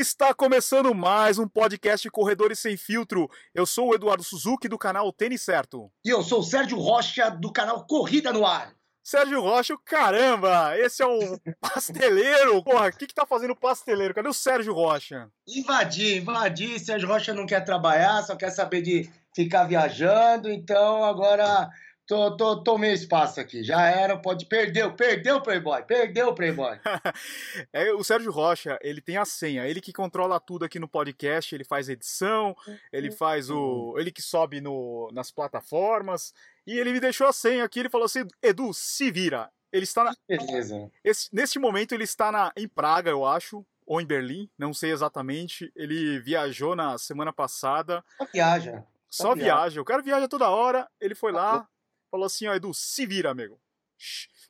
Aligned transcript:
Está 0.00 0.32
começando 0.32 0.94
mais 0.94 1.38
um 1.38 1.46
podcast 1.46 2.08
Corredores 2.08 2.58
Sem 2.58 2.74
Filtro. 2.74 3.28
Eu 3.54 3.66
sou 3.66 3.90
o 3.90 3.94
Eduardo 3.94 4.24
Suzuki 4.24 4.66
do 4.66 4.78
canal 4.78 5.12
Tênis 5.12 5.42
Certo. 5.42 5.92
E 6.02 6.08
eu 6.08 6.22
sou 6.22 6.40
o 6.40 6.42
Sérgio 6.42 6.78
Rocha 6.78 7.28
do 7.28 7.52
canal 7.52 7.86
Corrida 7.86 8.32
no 8.32 8.46
Ar. 8.46 8.72
Sérgio 9.04 9.42
Rocha, 9.42 9.76
caramba, 9.84 10.74
esse 10.78 11.02
é 11.02 11.06
o 11.06 11.38
pasteleiro. 11.60 12.64
Porra, 12.64 12.88
o 12.88 12.92
que, 12.92 13.08
que 13.08 13.14
tá 13.14 13.26
fazendo 13.26 13.50
o 13.50 13.56
pasteleiro? 13.56 14.14
Cadê 14.14 14.26
o 14.26 14.32
Sérgio 14.32 14.72
Rocha? 14.72 15.28
Invadi, 15.46 16.16
invadi. 16.16 16.80
Sérgio 16.80 17.06
Rocha 17.06 17.34
não 17.34 17.44
quer 17.44 17.60
trabalhar, 17.60 18.22
só 18.22 18.34
quer 18.34 18.48
saber 18.48 18.80
de 18.80 19.10
ficar 19.34 19.64
viajando. 19.64 20.50
Então 20.50 21.04
agora 21.04 21.68
Tô, 22.10 22.36
tô, 22.36 22.56
tomei 22.56 22.92
espaço 22.92 23.40
aqui, 23.40 23.62
já 23.62 23.86
era, 23.86 24.16
pode. 24.16 24.44
Perdeu, 24.44 24.92
perdeu 24.92 25.36
o 25.36 25.40
Playboy, 25.40 25.80
perdeu 25.84 26.30
o 26.30 26.34
Playboy. 26.34 26.76
é, 27.72 27.92
o 27.92 28.02
Sérgio 28.02 28.32
Rocha, 28.32 28.76
ele 28.82 29.00
tem 29.00 29.16
a 29.16 29.24
senha, 29.24 29.64
ele 29.64 29.80
que 29.80 29.92
controla 29.92 30.40
tudo 30.40 30.64
aqui 30.64 30.80
no 30.80 30.88
podcast, 30.88 31.54
ele 31.54 31.62
faz 31.62 31.88
edição, 31.88 32.56
ele 32.92 33.12
faz 33.12 33.48
o. 33.48 33.94
Ele 33.96 34.10
que 34.10 34.20
sobe 34.20 34.60
no, 34.60 35.08
nas 35.12 35.30
plataformas. 35.30 36.34
E 36.66 36.76
ele 36.76 36.92
me 36.92 36.98
deixou 36.98 37.28
a 37.28 37.32
senha 37.32 37.62
aqui, 37.62 37.78
ele 37.78 37.88
falou 37.88 38.06
assim: 38.06 38.26
Edu, 38.42 38.74
se 38.74 39.08
vira. 39.12 39.48
Ele 39.72 39.84
está 39.84 40.02
na. 40.02 40.12
Beleza. 40.28 40.90
Esse, 41.04 41.28
neste 41.32 41.60
momento 41.60 41.92
ele 41.92 42.02
está 42.02 42.32
na, 42.32 42.50
em 42.56 42.66
Praga, 42.66 43.08
eu 43.08 43.24
acho, 43.24 43.64
ou 43.86 44.00
em 44.00 44.04
Berlim, 44.04 44.50
não 44.58 44.74
sei 44.74 44.90
exatamente. 44.90 45.70
Ele 45.76 46.18
viajou 46.18 46.74
na 46.74 46.98
semana 46.98 47.32
passada. 47.32 48.04
Só 48.18 48.26
viaja. 48.32 48.84
Só, 49.08 49.22
Só 49.22 49.34
viaja. 49.36 49.54
viaja. 49.54 49.80
O 49.80 49.84
cara 49.84 50.02
viaja 50.02 50.26
toda 50.26 50.50
hora. 50.50 50.88
Ele 51.00 51.14
foi 51.14 51.30
lá, 51.30 51.68
falou 52.10 52.26
assim, 52.26 52.46
ó, 52.46 52.54
Edu, 52.54 52.74
se 52.74 53.06
vira, 53.06 53.30
amigo. 53.30 53.60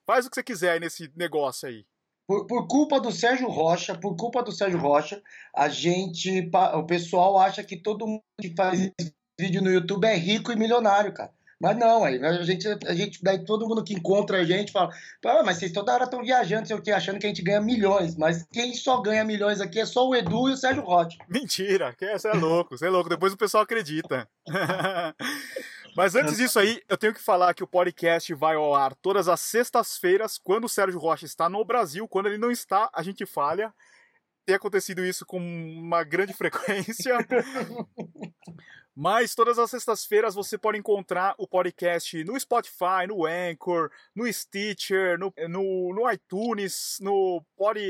Faz 0.06 0.26
o 0.26 0.30
que 0.30 0.36
você 0.36 0.42
quiser 0.42 0.72
aí 0.72 0.80
nesse 0.80 1.10
negócio 1.14 1.68
aí. 1.68 1.84
Por, 2.26 2.46
por, 2.46 2.66
culpa 2.68 3.00
do 3.00 3.10
Sérgio 3.10 3.48
Rocha, 3.48 3.98
por 3.98 4.16
culpa 4.16 4.42
do 4.42 4.52
Sérgio 4.52 4.78
Rocha, 4.78 5.20
a 5.54 5.68
gente, 5.68 6.48
o 6.74 6.84
pessoal 6.84 7.38
acha 7.38 7.62
que 7.64 7.76
todo 7.76 8.06
mundo 8.06 8.22
que 8.40 8.54
faz 8.54 8.92
vídeo 9.38 9.60
no 9.60 9.70
YouTube 9.70 10.04
é 10.04 10.14
rico 10.14 10.52
e 10.52 10.56
milionário, 10.56 11.12
cara. 11.12 11.32
Mas 11.60 11.76
não, 11.76 12.04
aí 12.04 12.18
a 12.24 12.42
gente, 12.42 12.66
a 12.86 12.94
gente, 12.94 13.22
daí 13.22 13.44
todo 13.44 13.68
mundo 13.68 13.84
que 13.84 13.92
encontra 13.92 14.38
a 14.38 14.44
gente 14.44 14.72
fala, 14.72 14.90
ah, 15.26 15.42
mas 15.44 15.58
vocês 15.58 15.72
toda 15.72 15.92
hora 15.92 16.04
estão 16.04 16.22
viajando, 16.22 16.66
sei 16.66 16.74
o 16.74 16.80
que, 16.80 16.90
achando 16.90 17.18
que 17.18 17.26
a 17.26 17.28
gente 17.28 17.42
ganha 17.42 17.60
milhões. 17.60 18.16
Mas 18.16 18.46
quem 18.50 18.72
só 18.74 19.02
ganha 19.02 19.22
milhões 19.24 19.60
aqui 19.60 19.78
é 19.78 19.84
só 19.84 20.08
o 20.08 20.14
Edu 20.14 20.48
e 20.48 20.52
o 20.52 20.56
Sérgio 20.56 20.82
Rocha. 20.82 21.18
Mentira, 21.28 21.94
você 22.00 22.28
é 22.28 22.32
louco, 22.32 22.78
você 22.78 22.86
é 22.86 22.90
louco, 22.90 23.10
depois 23.10 23.34
o 23.34 23.36
pessoal 23.36 23.64
acredita. 23.64 24.26
Mas 25.96 26.14
antes 26.14 26.36
disso 26.36 26.58
aí, 26.58 26.80
eu 26.88 26.96
tenho 26.96 27.14
que 27.14 27.20
falar 27.20 27.54
que 27.54 27.64
o 27.64 27.66
podcast 27.66 28.32
vai 28.34 28.56
ao 28.56 28.74
ar 28.74 28.94
todas 28.94 29.28
as 29.28 29.40
sextas-feiras, 29.40 30.38
quando 30.38 30.64
o 30.64 30.68
Sérgio 30.68 30.98
Rocha 30.98 31.26
está 31.26 31.48
no 31.48 31.64
Brasil. 31.64 32.06
Quando 32.08 32.26
ele 32.26 32.38
não 32.38 32.50
está, 32.50 32.88
a 32.92 33.02
gente 33.02 33.26
falha. 33.26 33.72
Tem 34.46 34.56
acontecido 34.56 35.04
isso 35.04 35.26
com 35.26 35.38
uma 35.38 36.02
grande 36.02 36.32
frequência. 36.34 37.16
Mas 38.94 39.34
todas 39.34 39.58
as 39.58 39.70
sextas-feiras 39.70 40.34
você 40.34 40.58
pode 40.58 40.78
encontrar 40.78 41.34
o 41.38 41.46
podcast 41.46 42.22
no 42.24 42.38
Spotify, 42.38 43.06
no 43.08 43.24
Anchor, 43.24 43.90
no 44.14 44.30
Stitcher, 44.32 45.18
no, 45.18 45.32
no, 45.48 45.94
no 45.94 46.10
iTunes, 46.10 46.98
no 47.00 47.44
Pod. 47.56 47.80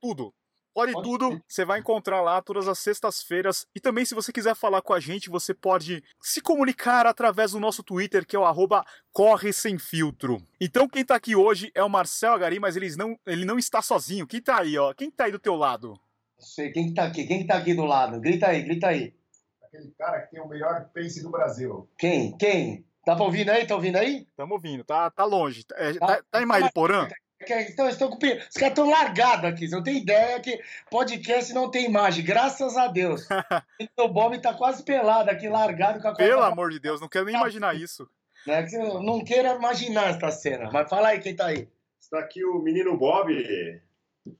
tudo. 0.00 0.34
Pode, 0.74 0.92
pode 0.92 1.08
tudo, 1.08 1.40
você 1.46 1.64
vai 1.64 1.78
encontrar 1.78 2.20
lá 2.20 2.42
todas 2.42 2.66
as 2.66 2.80
sextas-feiras. 2.80 3.64
E 3.74 3.80
também, 3.80 4.04
se 4.04 4.14
você 4.14 4.32
quiser 4.32 4.56
falar 4.56 4.82
com 4.82 4.92
a 4.92 4.98
gente, 4.98 5.30
você 5.30 5.54
pode 5.54 6.02
se 6.20 6.40
comunicar 6.40 7.06
através 7.06 7.52
do 7.52 7.60
nosso 7.60 7.82
Twitter, 7.82 8.26
que 8.26 8.34
é 8.34 8.38
o 8.38 8.44
arroba 8.44 8.84
Corre 9.12 9.52
Sem 9.52 9.78
Filtro. 9.78 10.42
Então, 10.60 10.88
quem 10.88 11.04
tá 11.04 11.14
aqui 11.14 11.36
hoje 11.36 11.70
é 11.74 11.82
o 11.82 11.88
Marcel 11.88 12.32
Agari, 12.32 12.58
mas 12.58 12.74
eles 12.74 12.96
não, 12.96 13.16
ele 13.24 13.44
não 13.44 13.56
está 13.56 13.80
sozinho. 13.80 14.26
Quem 14.26 14.42
tá 14.42 14.58
aí, 14.60 14.76
ó? 14.76 14.92
Quem 14.92 15.10
tá 15.10 15.26
aí 15.26 15.32
do 15.32 15.38
teu 15.38 15.54
lado? 15.54 15.98
Sei, 16.38 16.72
quem 16.72 16.88
que 16.88 16.94
tá 16.94 17.04
aqui? 17.04 17.24
Quem 17.24 17.42
que 17.42 17.46
tá 17.46 17.56
aqui 17.56 17.72
do 17.72 17.84
lado? 17.84 18.20
Grita 18.20 18.48
aí, 18.48 18.62
grita 18.62 18.88
aí. 18.88 19.14
Aquele 19.62 19.92
cara 19.96 20.22
que 20.22 20.32
tem 20.32 20.40
o 20.40 20.48
melhor 20.48 20.90
pace 20.92 21.22
do 21.22 21.30
Brasil. 21.30 21.88
Quem? 21.96 22.36
Quem? 22.36 22.84
Tá 23.04 23.14
ouvindo 23.22 23.50
aí? 23.50 23.66
Tá 23.66 23.74
ouvindo 23.74 23.96
aí? 23.96 24.26
Tamo 24.36 24.54
ouvindo, 24.54 24.82
tá, 24.82 25.10
tá 25.10 25.24
longe. 25.24 25.64
É, 25.74 25.92
tá, 25.94 26.06
tá, 26.06 26.22
tá 26.30 26.42
em 26.42 26.46
Mairiporã? 26.46 27.08
Então, 27.48 27.88
estão 27.88 28.10
com... 28.10 28.16
Os 28.16 28.54
caras 28.54 28.70
estão 28.70 28.90
largados 28.90 29.44
aqui. 29.44 29.68
Você 29.68 29.74
não 29.74 29.82
tem 29.82 29.98
ideia 29.98 30.40
que 30.40 30.60
podcast 30.90 31.52
não 31.52 31.70
tem 31.70 31.86
imagem. 31.86 32.24
Graças 32.24 32.76
a 32.76 32.86
Deus. 32.86 33.26
o 33.98 34.08
Bob 34.08 34.38
tá 34.38 34.54
quase 34.54 34.82
pelado 34.82 35.30
aqui, 35.30 35.48
largado 35.48 36.00
com 36.00 36.08
a 36.08 36.14
Pelo 36.14 36.42
amor 36.42 36.70
de 36.70 36.78
Deus, 36.78 37.00
não 37.00 37.08
quero 37.08 37.26
nem 37.26 37.34
imaginar 37.34 37.74
isso. 37.74 38.08
Né? 38.46 38.66
Não 39.02 39.24
quero 39.24 39.56
imaginar 39.56 40.10
essa 40.10 40.30
cena. 40.30 40.70
Mas 40.72 40.88
fala 40.88 41.08
aí 41.08 41.20
quem 41.20 41.34
tá 41.34 41.46
aí. 41.46 41.68
Está 42.00 42.18
aqui 42.18 42.44
o 42.44 42.58
menino 42.60 42.96
Bob. 42.96 43.32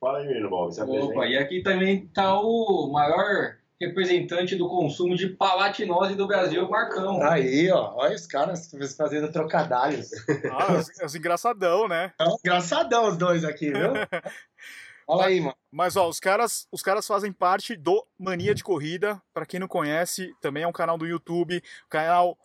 Fala 0.01 0.19
aí, 0.19 0.27
menino 0.27 0.51
Bob. 0.51 0.73
Opa, 0.81 1.27
e 1.27 1.37
aqui 1.37 1.63
também 1.63 2.07
tá 2.09 2.39
o 2.41 2.91
maior 2.93 3.57
representante 3.81 4.57
do 4.57 4.69
consumo 4.69 5.17
de 5.17 5.29
palatinose 5.29 6.15
do 6.15 6.27
Brasil, 6.27 6.69
Marcão. 6.69 7.23
Aí, 7.23 7.71
ó, 7.71 7.95
olha 7.97 8.15
os 8.15 8.27
caras 8.27 8.71
fazendo 8.97 9.31
trocadalhos. 9.31 10.11
Ah, 10.51 10.75
os, 10.75 10.89
os 11.03 11.15
engraçadão, 11.15 11.89
né? 11.89 12.13
É 12.19 12.25
um 12.25 12.37
engraçadão 12.39 13.09
os 13.09 13.17
dois 13.17 13.45
aqui, 13.45 13.71
viu? 13.71 13.93
Olha 15.07 15.27
aí, 15.27 15.39
mano. 15.39 15.55
Mas 15.71 15.97
ó, 15.97 16.09
os 16.09 16.19
caras, 16.19 16.67
os 16.73 16.81
caras 16.81 17.07
fazem 17.07 17.31
parte 17.31 17.77
do 17.77 18.07
Mania 18.19 18.55
de 18.55 18.65
Corrida. 18.65 19.21
Para 19.35 19.45
quem 19.45 19.61
não 19.61 19.69
conhece, 19.69 20.33
também 20.41 20.63
é 20.63 20.67
um 20.67 20.73
canal 20.73 20.97
do 20.97 21.07
YouTube, 21.07 21.63
canal 21.91 22.39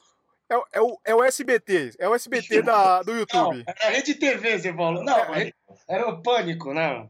é, 0.52 0.80
é, 0.80 0.82
o, 0.82 1.00
é 1.06 1.16
o 1.16 1.24
SBT, 1.24 1.92
é 2.00 2.10
o 2.10 2.16
SBT 2.16 2.64
da, 2.64 3.04
do 3.04 3.14
YouTube. 3.16 3.64
Não, 3.66 3.74
é 3.82 3.88
a 3.88 3.90
Rede 3.92 4.16
TV, 4.16 4.60
falou. 4.74 5.04
Não, 5.04 5.36
é, 5.36 5.54
era 5.88 6.10
o 6.10 6.22
Pânico, 6.24 6.74
né? 6.74 7.08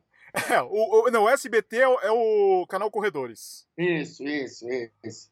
É, 0.50 0.62
o, 0.62 1.08
o, 1.08 1.12
não, 1.12 1.24
o 1.24 1.30
SBT 1.30 1.78
é 1.78 1.88
o, 1.88 2.00
é 2.02 2.12
o, 2.12 2.68
canal 2.68 2.92
Corredores. 2.92 3.68
Isso, 3.78 4.24
isso, 4.24 4.66
isso. 5.04 5.30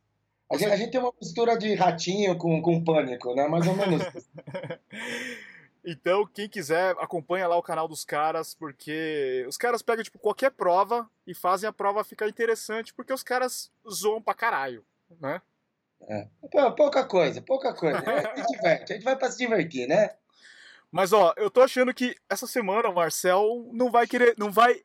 A 0.49 0.57
gente, 0.57 0.71
a 0.71 0.77
gente 0.77 0.91
tem 0.91 0.99
uma 0.99 1.13
mistura 1.19 1.57
de 1.57 1.73
ratinho 1.75 2.37
com, 2.37 2.61
com 2.61 2.83
pânico, 2.83 3.35
né? 3.35 3.47
Mais 3.47 3.67
ou 3.67 3.75
menos. 3.75 4.01
então, 5.83 6.25
quem 6.33 6.47
quiser, 6.47 6.95
acompanha 6.99 7.47
lá 7.47 7.57
o 7.57 7.63
canal 7.63 7.87
dos 7.87 8.05
caras, 8.05 8.55
porque 8.55 9.45
os 9.47 9.57
caras 9.57 9.81
pegam, 9.81 10.03
tipo, 10.03 10.19
qualquer 10.19 10.51
prova 10.51 11.09
e 11.25 11.35
fazem 11.35 11.67
a 11.67 11.73
prova 11.73 12.03
ficar 12.03 12.29
interessante, 12.29 12.93
porque 12.93 13.11
os 13.11 13.23
caras 13.23 13.69
zoam 13.89 14.21
pra 14.21 14.33
caralho, 14.33 14.85
né? 15.19 15.41
É. 16.07 16.27
Pouca 16.77 17.03
coisa, 17.03 17.41
pouca 17.41 17.73
coisa. 17.73 17.99
A 17.99 18.35
gente 18.35 18.47
diverte, 18.55 18.93
a 18.93 18.95
gente 18.95 19.03
vai 19.03 19.17
pra 19.17 19.29
se 19.29 19.37
divertir, 19.37 19.87
né? 19.87 20.11
Mas 20.91 21.11
ó, 21.13 21.33
eu 21.37 21.49
tô 21.49 21.61
achando 21.61 21.93
que 21.93 22.15
essa 22.29 22.47
semana 22.47 22.89
o 22.89 22.95
Marcel 22.95 23.69
não 23.73 23.91
vai 23.91 24.07
querer, 24.07 24.35
não 24.37 24.51
vai, 24.51 24.75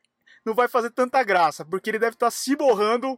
não 0.45 0.53
vai 0.53 0.67
fazer 0.67 0.89
tanta 0.91 1.23
graça, 1.23 1.65
porque 1.65 1.89
ele 1.89 1.99
deve 1.99 2.15
estar 2.15 2.27
tá 2.27 2.31
se 2.31 2.55
borrando, 2.55 3.17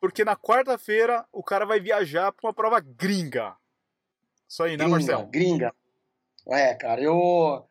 porque 0.00 0.24
na 0.24 0.36
quarta-feira 0.36 1.26
o 1.32 1.42
cara 1.42 1.66
vai 1.66 1.80
viajar 1.80 2.32
para 2.32 2.48
uma 2.48 2.54
prova 2.54 2.80
gringa. 2.80 3.56
Isso 4.48 4.62
aí, 4.62 4.72
né, 4.72 4.84
gringa, 4.84 4.90
Marcel? 4.90 5.26
Gringa. 5.26 5.74
É, 6.48 6.74
cara, 6.74 7.00
eu 7.00 7.66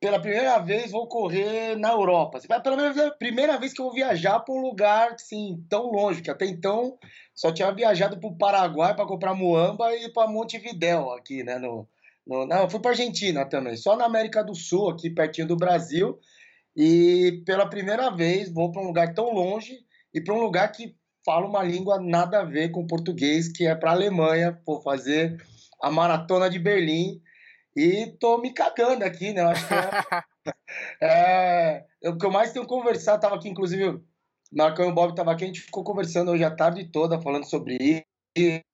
pela 0.00 0.20
primeira 0.20 0.58
vez 0.58 0.90
vou 0.90 1.08
correr 1.08 1.76
na 1.76 1.90
Europa. 1.90 2.38
Pela 2.46 2.60
primeira, 2.60 3.10
primeira 3.12 3.58
vez 3.58 3.72
que 3.72 3.80
eu 3.80 3.86
vou 3.86 3.94
viajar 3.94 4.40
para 4.40 4.54
um 4.54 4.60
lugar 4.60 5.12
assim 5.12 5.64
tão 5.68 5.90
longe, 5.90 6.22
que 6.22 6.30
até 6.30 6.46
então 6.46 6.98
só 7.34 7.52
tinha 7.52 7.70
viajado 7.72 8.18
para 8.18 8.28
o 8.28 8.36
Paraguai 8.36 8.94
para 8.94 9.06
comprar 9.06 9.34
muamba 9.34 9.94
e 9.94 10.10
para 10.12 10.28
Montevidéu 10.28 11.12
aqui, 11.12 11.42
né, 11.42 11.58
no 11.58 11.88
no, 12.26 12.46
não, 12.46 12.62
eu 12.62 12.70
fui 12.70 12.80
para 12.80 12.90
Argentina 12.90 13.44
também, 13.44 13.76
só 13.76 13.96
na 13.96 14.04
América 14.04 14.42
do 14.42 14.54
Sul, 14.54 14.90
aqui 14.90 15.08
pertinho 15.08 15.46
do 15.46 15.56
Brasil. 15.56 16.18
E 16.74 17.42
pela 17.46 17.68
primeira 17.68 18.10
vez 18.10 18.52
vou 18.52 18.70
para 18.70 18.82
um 18.82 18.86
lugar 18.86 19.14
tão 19.14 19.32
longe 19.32 19.78
e 20.12 20.20
para 20.20 20.34
um 20.34 20.40
lugar 20.40 20.70
que 20.72 20.94
fala 21.24 21.46
uma 21.46 21.62
língua 21.62 22.00
nada 22.00 22.40
a 22.40 22.44
ver 22.44 22.70
com 22.70 22.86
português, 22.86 23.48
que 23.48 23.66
é 23.66 23.74
para 23.74 23.90
a 23.90 23.94
Alemanha, 23.94 24.60
vou 24.66 24.80
fazer 24.82 25.42
a 25.82 25.90
maratona 25.90 26.50
de 26.50 26.58
Berlim. 26.58 27.20
E 27.74 28.06
tô 28.18 28.38
me 28.38 28.52
cagando 28.52 29.04
aqui, 29.04 29.32
né? 29.32 29.42
Eu 29.42 29.48
acho 29.48 29.66
que 29.68 29.74
é, 31.02 31.84
é, 32.02 32.08
o 32.08 32.16
que 32.16 32.24
eu 32.24 32.30
mais 32.30 32.52
tenho 32.52 32.66
conversado, 32.66 33.20
tava 33.20 33.36
aqui, 33.36 33.48
inclusive, 33.48 34.00
Marcão 34.52 34.86
e 34.86 34.88
o 34.88 34.94
Bob 34.94 35.14
tava 35.14 35.32
aqui, 35.32 35.44
a 35.44 35.46
gente 35.46 35.60
ficou 35.60 35.84
conversando 35.84 36.30
hoje 36.30 36.44
a 36.44 36.50
tarde 36.50 36.84
toda, 36.84 37.20
falando 37.20 37.44
sobre 37.44 38.04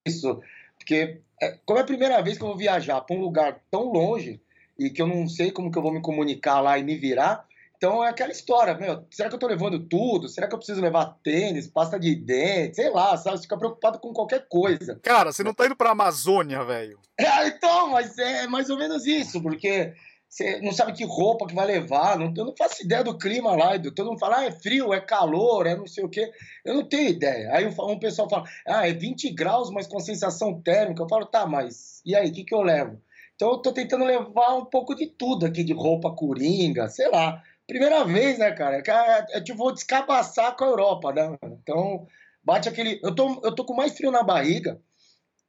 isso, 0.07 0.41
porque 0.83 1.21
é, 1.41 1.59
como 1.65 1.79
é 1.79 1.83
a 1.83 1.87
primeira 1.87 2.21
vez 2.21 2.37
que 2.37 2.45
eu 2.45 2.49
vou 2.49 2.57
viajar 2.57 3.01
para 3.01 3.17
um 3.17 3.21
lugar 3.21 3.61
tão 3.71 3.85
longe 3.85 4.41
e 4.79 4.91
que 4.91 5.01
eu 5.01 5.07
não 5.07 5.29
sei 5.29 5.51
como 5.51 5.71
que 5.71 5.79
eu 5.79 5.83
vou 5.83 5.93
me 5.93 6.03
comunicar 6.03 6.61
lá 6.61 6.79
e 6.79 6.83
me 6.83 6.97
virar, 6.97 7.47
então 7.77 8.05
é 8.05 8.09
aquela 8.09 8.31
história, 8.31 8.75
meu, 8.75 9.05
será 9.11 9.29
que 9.29 9.35
eu 9.35 9.39
tô 9.39 9.47
levando 9.47 9.81
tudo? 9.81 10.29
Será 10.29 10.47
que 10.47 10.55
eu 10.55 10.59
preciso 10.59 10.81
levar 10.81 11.19
tênis, 11.23 11.67
pasta 11.67 11.99
de 11.99 12.15
dente, 12.15 12.77
sei 12.77 12.91
lá, 12.91 13.17
sabe? 13.17 13.37
Você 13.37 13.43
fica 13.43 13.57
preocupado 13.57 13.99
com 13.99 14.13
qualquer 14.13 14.47
coisa. 14.49 15.01
Cara, 15.03 15.33
você 15.33 15.43
não 15.43 15.55
tá 15.55 15.67
indo 15.67 15.75
pra 15.75 15.91
Amazônia, 15.91 16.65
velho. 16.65 16.99
É, 17.19 17.47
então, 17.47 17.91
mas 17.91 18.19
é 18.19 18.49
mais 18.49 18.69
ou 18.69 18.77
menos 18.77 19.07
isso, 19.07 19.41
porque 19.41 19.93
você 20.33 20.63
não 20.63 20.73
sabe 20.73 20.95
que 20.95 21.05
roupa 21.05 21.47
que 21.47 21.55
vai 21.55 21.67
levar, 21.67 22.19
não, 22.19 22.33
eu 22.35 22.47
não 22.47 22.57
faço 22.57 22.83
ideia 22.83 23.05
do 23.05 23.19
clima 23.19 23.55
lá, 23.55 23.79
todo 23.79 24.07
mundo 24.07 24.19
fala, 24.19 24.39
ah, 24.39 24.45
é 24.47 24.51
frio, 24.51 24.95
é 24.95 24.99
calor, 24.99 25.67
é 25.67 25.77
não 25.77 25.87
sei 25.87 26.03
o 26.03 26.09
quê, 26.09 26.33
eu 26.65 26.73
não 26.73 26.85
tenho 26.89 27.11
ideia. 27.11 27.53
Aí 27.53 27.67
um, 27.67 27.91
um 27.91 27.99
pessoal 27.99 28.31
fala, 28.31 28.49
ah, 28.67 28.89
é 28.89 28.95
20 28.95 29.29
graus, 29.35 29.71
mas 29.71 29.87
com 29.87 30.01
sensação 30.01 30.59
térmica, 30.59 31.03
eu 31.03 31.09
falo, 31.09 31.27
tá, 31.27 31.45
mas 31.45 32.01
e 32.07 32.17
aí, 32.17 32.31
o 32.31 32.33
que, 32.33 32.45
que 32.45 32.55
eu 32.55 32.63
levo? 32.63 32.99
Então 33.35 33.51
eu 33.51 33.59
tô 33.59 33.73
tentando 33.73 34.07
levar 34.07 34.55
um 34.55 34.65
pouco 34.65 34.95
de 34.95 35.07
tudo 35.07 35.45
aqui, 35.45 35.63
de 35.63 35.75
roupa 35.75 36.11
coringa, 36.11 36.89
sei 36.89 37.11
lá, 37.11 37.43
primeira 37.67 38.03
vez, 38.03 38.39
né, 38.39 38.53
cara? 38.53 38.79
É, 38.79 39.37
é 39.37 39.41
tipo, 39.43 39.59
vou 39.59 39.71
descabaçar 39.71 40.57
com 40.57 40.65
a 40.65 40.69
Europa, 40.69 41.13
né? 41.13 41.37
Então, 41.45 42.07
bate 42.43 42.71
aquele. 42.71 42.99
Eu 43.03 43.15
tô, 43.15 43.39
eu 43.45 43.55
tô 43.55 43.67
com 43.67 43.75
mais 43.75 43.95
frio 43.95 44.11
na 44.11 44.23
barriga 44.23 44.81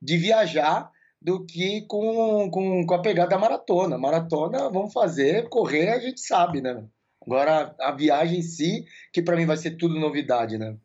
de 0.02 0.18
viajar 0.18 0.92
do 1.24 1.46
que 1.46 1.82
com, 1.88 2.50
com, 2.52 2.86
com 2.86 2.94
a 2.94 3.02
pegada 3.02 3.30
da 3.30 3.38
maratona. 3.38 3.98
Maratona, 3.98 4.70
vamos 4.70 4.92
fazer, 4.92 5.48
correr, 5.48 5.90
a 5.90 6.00
gente 6.00 6.20
sabe, 6.20 6.62
né? 6.62 6.84
Agora, 7.26 7.74
a 7.80 7.92
viagem 7.92 8.40
em 8.40 8.44
si, 8.44 8.86
que 9.14 9.22
para 9.22 9.38
mim 9.38 9.46
vai 9.46 9.56
ser 9.56 9.72
tudo 9.72 9.98
novidade, 9.98 10.58
né? 10.58 10.76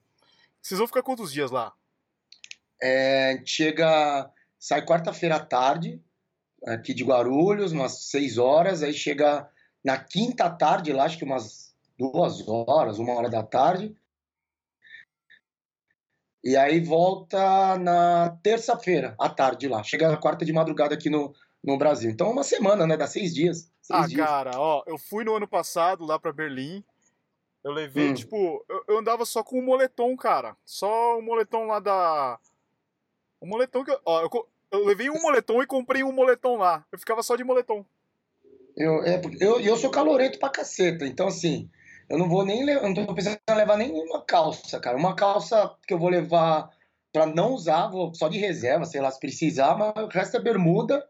Vocês 0.63 0.79
vão 0.79 0.87
ficar 0.87 1.03
quantos 1.03 1.33
dias 1.33 1.51
lá? 1.51 1.73
É, 2.81 3.43
chega, 3.45 4.31
sai 4.59 4.85
quarta-feira 4.87 5.37
à 5.37 5.41
tarde, 5.41 6.01
aqui 6.65 6.95
de 6.95 7.03
Guarulhos, 7.03 7.73
umas 7.73 8.05
seis 8.09 8.39
horas, 8.39 8.85
aí 8.85 8.93
chega 8.93 9.49
na 9.85 9.99
quinta 9.99 10.49
tarde, 10.49 10.93
lá 10.93 11.05
acho 11.05 11.19
que 11.19 11.25
umas 11.25 11.75
duas 11.99 12.47
horas, 12.47 13.01
uma 13.01 13.15
hora 13.15 13.29
da 13.29 13.43
tarde. 13.43 13.97
E 16.43 16.57
aí 16.57 16.81
volta 16.81 17.77
na 17.79 18.39
terça-feira, 18.43 19.15
à 19.19 19.29
tarde 19.29 19.67
lá. 19.69 19.83
Chega 19.83 20.09
na 20.09 20.17
quarta 20.17 20.45
de 20.45 20.53
madrugada 20.53 20.95
aqui 20.95 21.11
no, 21.11 21.35
no 21.63 21.77
Brasil. 21.77 22.11
Então, 22.11 22.31
uma 22.31 22.45
semana, 22.45 22.87
né? 22.87 22.97
Dá 22.97 23.07
seis 23.07 23.35
dias. 23.35 23.71
Seis 23.83 24.05
ah, 24.05 24.07
dias. 24.07 24.27
cara, 24.27 24.53
ó, 24.55 24.83
eu 24.87 24.97
fui 24.99 25.25
no 25.25 25.35
ano 25.35 25.49
passado 25.49 26.05
lá 26.05 26.19
para 26.19 26.33
Berlim. 26.33 26.85
Eu 27.65 27.73
levei, 27.73 28.11
hum. 28.11 28.15
tipo, 28.15 28.65
eu, 28.69 28.85
eu, 28.89 28.99
andava 28.99 29.25
só 29.25 29.43
com 29.43 29.59
um 29.59 29.65
moletom, 29.65 30.17
cara. 30.17 30.57
Só 30.65 31.17
o 31.17 31.19
um 31.19 31.23
moletom 31.23 31.67
lá 31.67 31.81
da. 31.81 32.39
O 33.41 33.47
um 33.47 33.49
moletom 33.49 33.85
que 33.85 33.91
eu. 33.91 34.01
Ó, 34.05 34.23
eu, 34.23 34.49
eu 34.71 34.85
levei 34.85 35.11
um 35.11 35.21
moletom 35.21 35.63
e 35.63 35.67
comprei 35.67 36.05
um 36.05 36.13
moletom 36.13 36.57
lá. 36.57 36.87
Eu 36.93 36.99
ficava 36.99 37.23
só 37.23 37.35
de 37.35 37.43
moletom. 37.43 37.85
Eu, 38.77 39.03
é, 39.03 39.21
eu, 39.41 39.61
eu 39.61 39.77
sou 39.77 39.91
calorento 39.91 40.39
pra 40.39 40.51
caceta, 40.51 41.05
então 41.05 41.27
assim, 41.27 41.69
eu 42.09 42.19
não 42.19 42.29
vou 42.29 42.45
nem. 42.45 42.69
Eu 42.69 42.83
não 42.83 42.95
tô 42.95 43.15
pensando 43.15 43.39
em 43.49 43.55
levar 43.55 43.77
nenhuma 43.77 44.25
calça, 44.25 44.81
cara. 44.81 44.97
Uma 44.97 45.15
calça 45.15 45.75
que 45.87 45.95
eu 45.95 45.99
vou 45.99 46.09
levar 46.09 46.71
pra 47.13 47.27
não 47.27 47.53
usar, 47.53 47.89
vou 47.89 48.15
só 48.15 48.29
de 48.29 48.39
reserva, 48.39 48.85
sei 48.85 49.01
lá, 49.01 49.11
se 49.11 49.19
precisar, 49.19 49.77
mas 49.77 49.97
o 49.97 50.09
resto 50.09 50.37
é 50.37 50.41
bermuda 50.41 51.05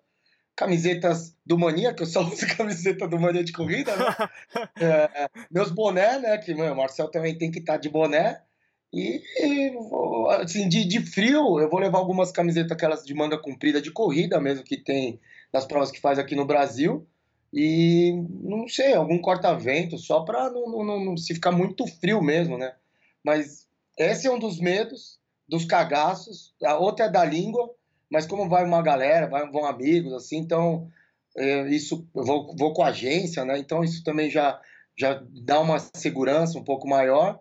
camisetas 0.59 1.37
do 1.47 1.57
Mania, 1.57 1.95
que 1.95 2.03
eu 2.03 2.07
só 2.07 2.21
uso 2.27 2.45
camiseta 2.57 3.07
do 3.07 3.19
Mania 3.19 3.45
de 3.45 3.53
corrida, 3.53 3.97
né? 3.97 4.07
é, 4.81 5.29
meus 5.49 5.71
boné, 5.71 6.19
né? 6.19 6.39
Que 6.39 6.53
meu, 6.53 6.73
o 6.73 6.77
Marcel 6.77 7.09
também 7.09 7.39
tem 7.39 7.51
que 7.51 7.61
estar 7.61 7.75
tá 7.75 7.79
de 7.79 7.89
boné. 7.89 8.43
E, 8.93 9.23
assim, 10.41 10.69
de, 10.69 10.85
de 10.85 11.01
frio, 11.01 11.61
eu 11.61 11.69
vou 11.69 11.79
levar 11.79 11.99
algumas 11.99 12.33
camisetas, 12.33 12.73
aquelas 12.73 13.05
de 13.05 13.15
manga 13.15 13.39
comprida 13.39 13.83
de 13.83 13.93
corrida 13.93 14.41
mesmo, 14.41 14.65
que 14.65 14.79
tem 14.79 15.21
nas 15.53 15.67
provas 15.67 15.91
que 15.91 16.01
faz 16.01 16.19
aqui 16.19 16.35
no 16.35 16.47
Brasil. 16.47 17.07
E 17.53 18.13
não 18.43 18.69
sei, 18.69 18.95
algum 18.95 19.19
corta-vento, 19.19 19.97
só 19.97 20.21
para 20.21 20.51
não, 20.51 20.85
não, 20.85 21.05
não, 21.05 21.17
se 21.17 21.35
ficar 21.35 21.53
muito 21.53 21.87
frio 21.87 22.23
mesmo, 22.23 22.59
né? 22.59 22.75
Mas 23.25 23.67
esse 23.99 24.27
é 24.27 24.31
um 24.31 24.39
dos 24.39 24.61
medos, 24.61 25.19
dos 25.49 25.65
cagaços. 25.65 26.55
A 26.63 26.77
outra 26.77 27.07
é 27.07 27.11
da 27.11 27.25
língua, 27.25 27.75
mas 28.11 28.27
como 28.27 28.49
vai 28.49 28.65
uma 28.65 28.83
galera, 28.83 29.27
vai, 29.27 29.51
vão 29.51 29.65
amigos, 29.65 30.13
assim, 30.13 30.37
então 30.37 30.91
é, 31.37 31.69
isso 31.69 32.07
eu 32.15 32.25
vou, 32.25 32.55
vou 32.57 32.73
com 32.73 32.83
a 32.83 32.89
agência, 32.89 33.45
né? 33.45 33.59
Então 33.59 33.83
isso 33.83 34.03
também 34.05 34.31
já, 34.31 34.61
já 34.97 35.23
dá 35.43 35.61
uma 35.61 35.79
segurança 35.79 36.59
um 36.59 36.65
pouco 36.65 36.87
maior. 36.87 37.41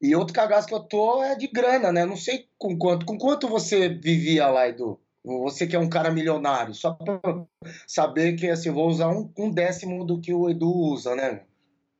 E 0.00 0.14
outro 0.14 0.34
cagaço 0.34 0.68
que 0.68 0.74
eu 0.74 0.80
tô 0.80 1.22
é 1.22 1.34
de 1.34 1.48
grana, 1.48 1.92
né? 1.92 2.04
Não 2.04 2.16
sei 2.16 2.48
com 2.56 2.78
quanto. 2.78 3.04
Com 3.04 3.18
quanto 3.18 3.48
você 3.48 3.88
vivia 3.88 4.48
lá, 4.48 4.68
Edu? 4.68 5.00
Você 5.36 5.66
que 5.66 5.76
é 5.76 5.78
um 5.78 5.90
cara 5.90 6.10
milionário, 6.10 6.74
só 6.74 6.94
pra 6.94 7.20
saber 7.86 8.34
que 8.34 8.48
assim, 8.48 8.70
eu 8.70 8.74
vou 8.74 8.88
usar 8.88 9.08
um, 9.08 9.30
um 9.36 9.50
décimo 9.50 10.04
do 10.04 10.18
que 10.18 10.32
o 10.32 10.48
Edu 10.48 10.70
usa, 10.70 11.14
né? 11.14 11.42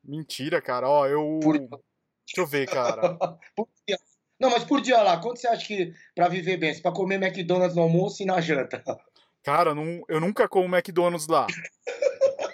Mentira, 0.02 0.62
cara. 0.62 0.88
Ó, 0.88 1.06
eu. 1.06 1.38
Por... 1.42 1.58
Deixa 1.58 2.38
eu 2.38 2.46
ver, 2.46 2.66
cara. 2.66 3.18
por 3.54 3.68
dia. 3.86 3.98
Não, 4.40 4.50
mas 4.50 4.64
por 4.64 4.80
dia 4.80 5.02
lá, 5.02 5.18
quanto 5.18 5.40
você 5.40 5.48
acha 5.48 5.66
que 5.66 5.92
para 6.14 6.28
viver 6.28 6.56
bem? 6.56 6.80
Para 6.80 6.92
comer 6.92 7.16
McDonald's 7.22 7.76
no 7.76 7.82
almoço 7.82 8.22
e 8.22 8.26
na 8.26 8.40
janta? 8.40 8.82
Cara, 9.42 9.74
não, 9.74 10.02
eu 10.08 10.20
nunca 10.20 10.48
como 10.48 10.74
McDonald's 10.74 11.26
lá. 11.26 11.46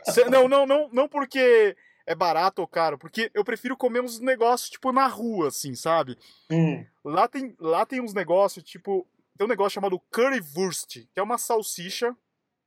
Cê, 0.05 0.25
não, 0.27 0.49
não, 0.49 0.67
não, 0.67 0.89
não 0.93 1.09
porque 1.09 1.77
é 2.07 2.15
barato 2.15 2.61
ou 2.61 2.69
caro, 2.69 2.99
porque 2.99 3.31
eu 3.35 3.45
prefiro 3.45 3.77
comer 3.77 4.01
uns 4.01 4.21
negócios 4.21 4.71
tipo 4.71 4.93
na 4.93 5.07
rua, 5.07 5.49
assim, 5.49 5.75
sabe? 5.75 6.17
Hum. 6.51 6.85
Lá 7.05 7.27
tem, 7.27 7.55
lá 7.59 7.85
tem 7.87 8.01
uns 8.01 8.15
negócios 8.15 8.63
tipo 8.63 9.07
tem 9.37 9.45
um 9.45 9.49
negócio 9.49 9.75
chamado 9.75 10.01
currywurst, 10.13 11.07
que 11.13 11.21
é 11.21 11.23
uma 11.23 11.39
salsicha 11.39 12.17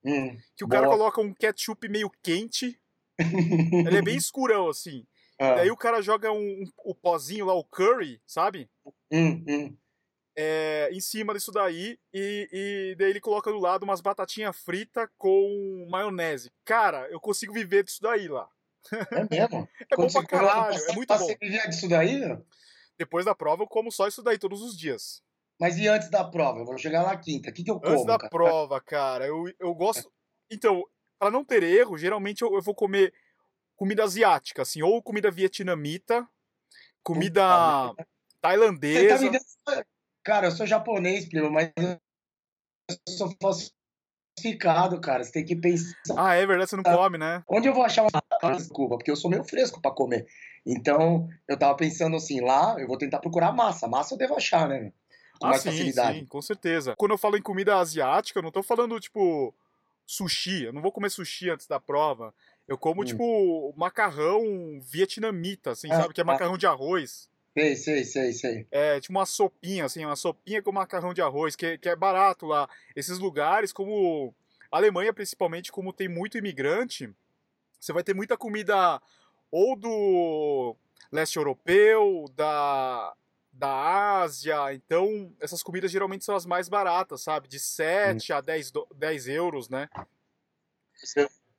hum. 0.04 0.38
que 0.56 0.64
o 0.64 0.68
Boa. 0.68 0.81
cara 0.81 0.92
coloca 0.92 1.22
um 1.22 1.34
ketchup 1.34 1.88
meio 1.88 2.10
quente. 2.22 2.80
ele 3.19 3.98
é 3.98 4.02
bem 4.02 4.18
escurão 4.18 4.69
assim. 4.69 5.06
Ah. 5.40 5.56
Daí 5.56 5.72
o 5.72 5.78
cara 5.78 6.02
joga 6.02 6.31
um, 6.31 6.38
um, 6.38 6.72
o 6.84 6.96
pozinho 6.96 7.46
lá, 7.46 7.54
o 7.54 7.64
curry, 7.64 8.22
sabe? 8.25 8.69
Hum, 9.12 9.44
hum. 9.48 9.78
É, 10.36 10.90
em 10.92 11.00
cima 11.00 11.34
disso 11.34 11.52
daí 11.52 11.98
e, 12.14 12.48
e 12.52 12.96
daí 12.96 13.10
ele 13.10 13.19
coloca 13.19 13.52
do 13.52 13.58
lado 13.58 13.84
umas 13.84 14.02
batatinhas 14.02 14.56
fritas 14.56 15.08
com 15.18 15.88
maionese. 15.90 16.52
Cara, 16.64 17.08
eu 17.10 17.19
consigo 17.19 17.54
viver 17.54 17.84
disso 17.84 18.02
daí 18.02 18.28
lá. 18.28 18.48
É 19.12 19.28
mesmo? 19.30 19.68
é 19.92 19.96
bom 19.96 20.08
pra 20.08 20.25
caralho, 20.25 20.78
é 20.78 20.94
muito 20.94 21.08
bom. 21.08 21.18
Você 21.18 21.38
viver 21.42 21.69
disso 21.69 21.90
daí? 21.90 22.19
Né? 22.19 22.40
Depois 22.98 23.25
da 23.25 23.34
prova 23.34 23.64
eu 23.64 23.68
como 23.68 23.92
só 23.92 24.08
isso 24.08 24.22
daí 24.22 24.38
todos 24.38 24.62
os 24.62 24.78
dias. 24.78 25.24
Mas 25.59 25.77
e 25.77 25.88
antes 25.88 26.09
da 26.09 26.24
prova? 26.24 26.59
Eu 26.59 26.65
vou 26.65 26.77
chegar 26.77 27.04
lá 27.04 27.18
quinta. 27.18 27.50
O 27.50 27.54
que, 27.54 27.63
que 27.63 27.71
eu 27.71 27.80
como? 27.80 27.94
Antes 27.94 28.06
da 28.06 28.18
cara? 28.18 28.30
prova, 28.30 28.81
cara, 28.81 29.25
eu, 29.25 29.45
eu 29.59 29.74
gosto. 29.74 30.12
Então, 30.51 30.83
para 31.19 31.31
não 31.31 31.44
ter 31.44 31.63
erro, 31.63 31.98
geralmente 31.98 32.44
eu, 32.44 32.54
eu 32.54 32.62
vou 32.62 32.75
comer 32.75 33.13
comida 33.75 34.04
asiática, 34.04 34.62
assim, 34.62 34.81
ou 34.81 35.01
comida 35.01 35.31
vietnamita, 35.31 36.27
comida 37.04 37.89
Puta, 37.89 38.07
tailandesa. 38.42 39.54
Tá 39.65 39.83
cara, 40.24 40.48
eu 40.48 40.51
sou 40.51 40.65
japonês, 40.65 41.27
primo, 41.27 41.50
mas 41.50 41.71
eu 41.77 41.98
sou 43.09 43.33
falsificado, 43.42 45.01
cara. 45.01 45.24
Você 45.24 45.31
tem 45.31 45.45
que 45.45 45.56
pensar. 45.56 45.95
Ah, 46.18 46.36
é 46.36 46.45
verdade, 46.45 46.69
você 46.69 46.75
não 46.75 46.83
come, 46.83 47.18
né? 47.18 47.44
Onde 47.48 47.68
eu 47.68 47.74
vou 47.74 47.83
achar 47.83 48.04
uma 48.04 48.56
desculpa? 48.56 48.98
Porque 48.98 49.12
eu 49.12 49.15
sou 49.15 49.30
meio 49.30 49.44
fresco 49.44 49.81
para 49.81 49.92
comer. 49.92 50.27
Então, 50.65 51.27
eu 51.48 51.57
tava 51.57 51.75
pensando 51.75 52.15
assim, 52.15 52.42
lá 52.42 52.75
eu 52.80 52.88
vou 52.88 52.98
tentar 52.98 53.19
procurar 53.19 53.51
massa. 53.51 53.88
Massa 53.88 54.13
eu 54.13 54.18
devo 54.18 54.36
achar, 54.36 54.68
né? 54.68 54.92
Com 55.39 55.48
ah, 55.48 55.57
sim, 55.57 55.69
facilidade. 55.69 56.19
sim, 56.19 56.25
com 56.25 56.42
certeza. 56.42 56.95
Quando 56.97 57.11
eu 57.11 57.18
falo 57.18 57.38
em 57.38 57.42
comida 57.42 57.78
asiática, 57.78 58.40
eu 58.40 58.44
não 58.44 58.52
tô 58.52 58.64
falando, 58.64 59.00
tipo, 59.00 59.54
sushi. 60.06 60.64
Eu 60.64 60.73
não 60.73 60.81
vou 60.81 60.92
comer 60.92 61.09
sushi 61.09 61.50
antes 61.50 61.68
da 61.68 61.80
prova. 61.80 62.33
Eu 62.68 62.78
como, 62.78 63.02
hum. 63.02 63.06
tipo, 63.06 63.73
macarrão 63.78 64.80
vietnamita, 64.81 65.71
assim, 65.71 65.92
ah, 65.92 66.02
sabe? 66.02 66.14
Que 66.14 66.21
é 66.21 66.23
macarrão 66.23 66.56
ah. 66.56 66.57
de 66.57 66.68
arroz. 66.68 67.30
Sei, 67.54 67.76
sei, 67.76 68.04
sei, 68.04 68.33
sei. 68.33 68.68
É, 68.69 69.00
tipo 69.00 69.14
uma 69.14 69.26
sopinha, 69.26 69.85
assim, 69.85 70.06
uma 70.06 70.16
sopinha 70.16 70.61
com 70.61 70.71
macarrão 70.71 71.11
de 71.11 71.23
arroz, 71.23 71.56
que, 71.56 71.78
que 71.80 71.90
é 71.90 71.95
barato 71.95 72.45
lá. 72.45 72.69
Esses 72.95 73.18
lugares, 73.18 73.73
como 73.73 74.33
a 74.71 74.78
Alemanha, 74.78 75.11
principalmente, 75.11 75.71
como 75.71 75.92
tem 75.92 76.07
muito 76.07 76.38
imigrante, 76.38 77.09
você 77.80 77.92
vai 77.92 78.04
ter 78.04 78.14
muita 78.14 78.38
comida 78.38 79.02
ou 79.50 79.76
do 79.76 80.76
leste 81.11 81.38
europeu, 81.38 82.26
da, 82.35 83.16
da 83.57 84.21
Ásia. 84.21 84.73
Então, 84.73 85.33
essas 85.40 85.64
comidas 85.64 85.92
geralmente 85.92 86.23
são 86.23 86.35
as 86.35 86.45
mais 86.45 86.69
baratas, 86.69 87.21
sabe? 87.21 87.47
De 87.47 87.59
7 87.59 88.31
hum. 88.31 88.35
a 88.35 88.42
10, 88.42 88.71
10 88.95 89.28
euros, 89.28 89.69
né? 89.69 89.90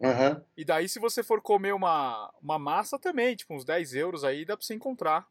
Uhum. 0.01 0.41
E 0.57 0.65
daí, 0.65 0.89
se 0.89 1.01
você 1.01 1.23
for 1.23 1.41
comer 1.41 1.75
uma, 1.75 2.33
uma 2.41 2.59
massa 2.59 2.99
também, 2.99 3.35
tipo 3.35 3.55
uns 3.55 3.65
10 3.65 3.95
euros 3.95 4.25
aí, 4.25 4.45
dá 4.45 4.57
pra 4.57 4.65
você 4.65 4.75
encontrar. 4.75 5.27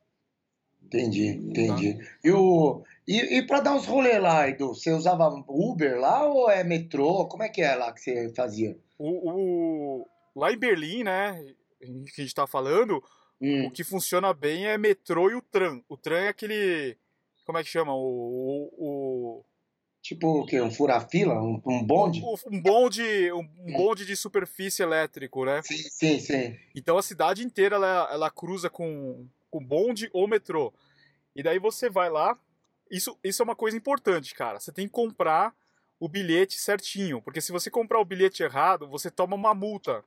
Entendi, 0.84 1.28
entendi. 1.28 1.98
Tá. 1.98 2.04
E, 2.24 2.32
o, 2.32 2.84
e, 3.08 3.38
e 3.38 3.48
para 3.48 3.62
dar 3.62 3.74
uns 3.74 3.86
rolês 3.86 4.22
lá, 4.22 4.48
Edu, 4.48 4.70
você 4.70 4.92
usava 4.92 5.28
Uber 5.48 6.00
lá 6.00 6.26
ou 6.26 6.50
é 6.50 6.64
metrô? 6.64 7.26
Como 7.28 7.44
é 7.44 7.50
que 7.50 7.62
é 7.62 7.76
lá 7.76 7.92
que 7.92 8.02
você 8.02 8.32
fazia? 8.36 8.78
O, 8.98 10.02
o 10.02 10.08
lá 10.36 10.52
em 10.52 10.58
Berlim, 10.58 11.04
né, 11.04 11.44
que 11.80 12.22
a 12.22 12.24
gente 12.24 12.36
tá 12.36 12.46
falando, 12.46 13.04
hum. 13.42 13.68
o 13.68 13.72
que 13.72 13.84
funciona 13.84 14.34
bem 14.34 14.68
é 14.68 14.78
metrô 14.78 15.30
e 15.30 15.36
o 15.36 15.42
tram. 15.42 15.84
O 15.88 15.98
tram 15.98 16.18
é 16.18 16.28
aquele, 16.30 16.98
como 17.46 17.58
é 17.58 17.64
que 17.64 17.70
chama? 17.70 17.94
O, 17.94 18.70
o, 18.78 19.46
Tipo 20.08 20.40
o 20.40 20.46
quê? 20.46 20.62
Um 20.62 20.72
fura-fila? 20.72 21.34
Um, 21.34 21.62
um, 21.66 21.84
bonde? 21.84 22.24
Um, 22.24 22.36
um 22.50 22.62
bonde 22.62 23.32
um, 23.34 23.46
bonde 23.74 24.06
de 24.06 24.16
superfície 24.16 24.82
elétrico, 24.82 25.44
né? 25.44 25.62
Sim, 25.64 25.76
sim, 25.76 26.20
sim. 26.20 26.58
Então 26.74 26.98
a 26.98 27.04
cidade 27.04 27.44
inteira 27.44 27.76
ela, 27.76 28.08
ela 28.10 28.32
cruza 28.32 28.70
com, 28.70 29.28
com 29.52 29.62
bonde 29.62 30.10
ou 30.14 30.26
metrô. 30.26 30.74
E 31.36 31.44
daí 31.44 31.60
você 31.60 31.90
vai 31.90 32.10
lá. 32.10 32.40
Isso, 32.90 33.18
isso 33.22 33.42
é 33.42 33.46
uma 33.46 33.56
coisa 33.56 33.76
importante, 33.76 34.34
cara. 34.34 34.62
Você 34.62 34.72
tem 34.72 34.88
que 34.88 34.94
comprar 34.94 35.54
o 36.00 36.08
bilhete 36.08 36.58
certinho. 36.58 37.22
Porque 37.22 37.42
se 37.42 37.52
você 37.52 37.70
comprar 37.70 38.00
o 38.00 38.06
bilhete 38.06 38.44
errado, 38.44 38.88
você 38.88 39.12
toma 39.12 39.36
uma 39.36 39.54
multa. 39.54 40.06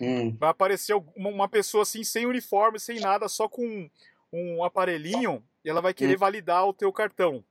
Hum. 0.00 0.36
Vai 0.38 0.50
aparecer 0.50 0.94
uma, 1.16 1.48
pessoa 1.48 1.82
assim, 1.82 2.04
sem 2.04 2.26
uniforme, 2.26 2.78
sem 2.78 3.00
nada, 3.00 3.28
só 3.28 3.48
com 3.48 3.88
um 4.32 4.62
aparelhinho, 4.62 5.42
e 5.64 5.70
ela 5.70 5.80
vai 5.80 5.94
querer 5.94 6.16
hum. 6.16 6.18
validar 6.18 6.66
o 6.66 6.72
teu 6.72 6.92
cartão. 6.92 7.44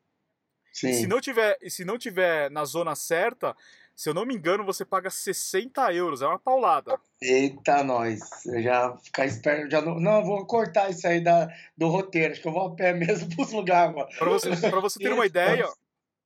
Sim. 0.72 0.90
E 0.90 0.94
se 0.94 1.08
não 1.08 1.22
tiver, 1.22 1.58
e 1.62 1.70
se 1.72 1.86
não 1.86 1.98
tiver 1.98 2.52
na 2.52 2.66
zona 2.66 2.96
certa, 2.96 3.56
Se 3.98 4.10
eu 4.10 4.14
não 4.14 4.26
me 4.26 4.36
engano, 4.36 4.66
você 4.66 4.84
paga 4.84 5.10
60 5.10 5.94
euros, 5.94 6.22
é 6.22 6.28
uma 6.28 6.38
paulada. 6.38 7.00
Eita, 7.22 7.82
nós. 7.82 8.46
Eu 8.46 8.62
já 8.62 8.98
ficar 8.98 9.26
esperto. 9.26 9.72
Já 9.72 9.82
não, 9.82 9.98
não, 10.02 10.22
vou 10.22 10.46
cortar 10.46 10.90
isso 10.90 11.08
aí 11.08 11.22
da, 11.22 11.48
do 11.78 11.88
roteiro. 11.88 12.34
Acho 12.34 12.42
que 12.42 12.48
eu 12.48 12.52
vou 12.52 12.68
a 12.68 12.76
pé 12.76 12.92
mesmo 12.94 13.34
pros 13.34 13.54
lugares 13.54 13.92
agora. 13.92 14.10
Pra 14.18 14.30
você, 14.30 14.50
pra 14.70 14.82
você 14.82 15.00
ter 15.00 15.14
uma 15.14 15.26
ideia, 15.26 15.66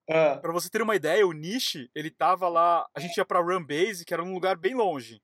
Ah, 0.10 0.38
Pra 0.42 0.52
você 0.52 0.68
ter 0.68 0.82
uma 0.82 0.96
ideia, 0.96 1.28
o 1.28 1.32
Nishi, 1.32 1.92
ele 1.94 2.10
tava 2.10 2.50
lá, 2.50 2.88
a 2.96 3.00
gente 3.00 3.16
ia 3.18 3.26
pra 3.26 3.40
Run 3.40 3.64
Base, 3.64 4.04
que 4.04 4.16
era 4.16 4.24
um 4.24 4.34
lugar 4.34 4.58
bem 4.58 4.74
longe, 4.74 5.22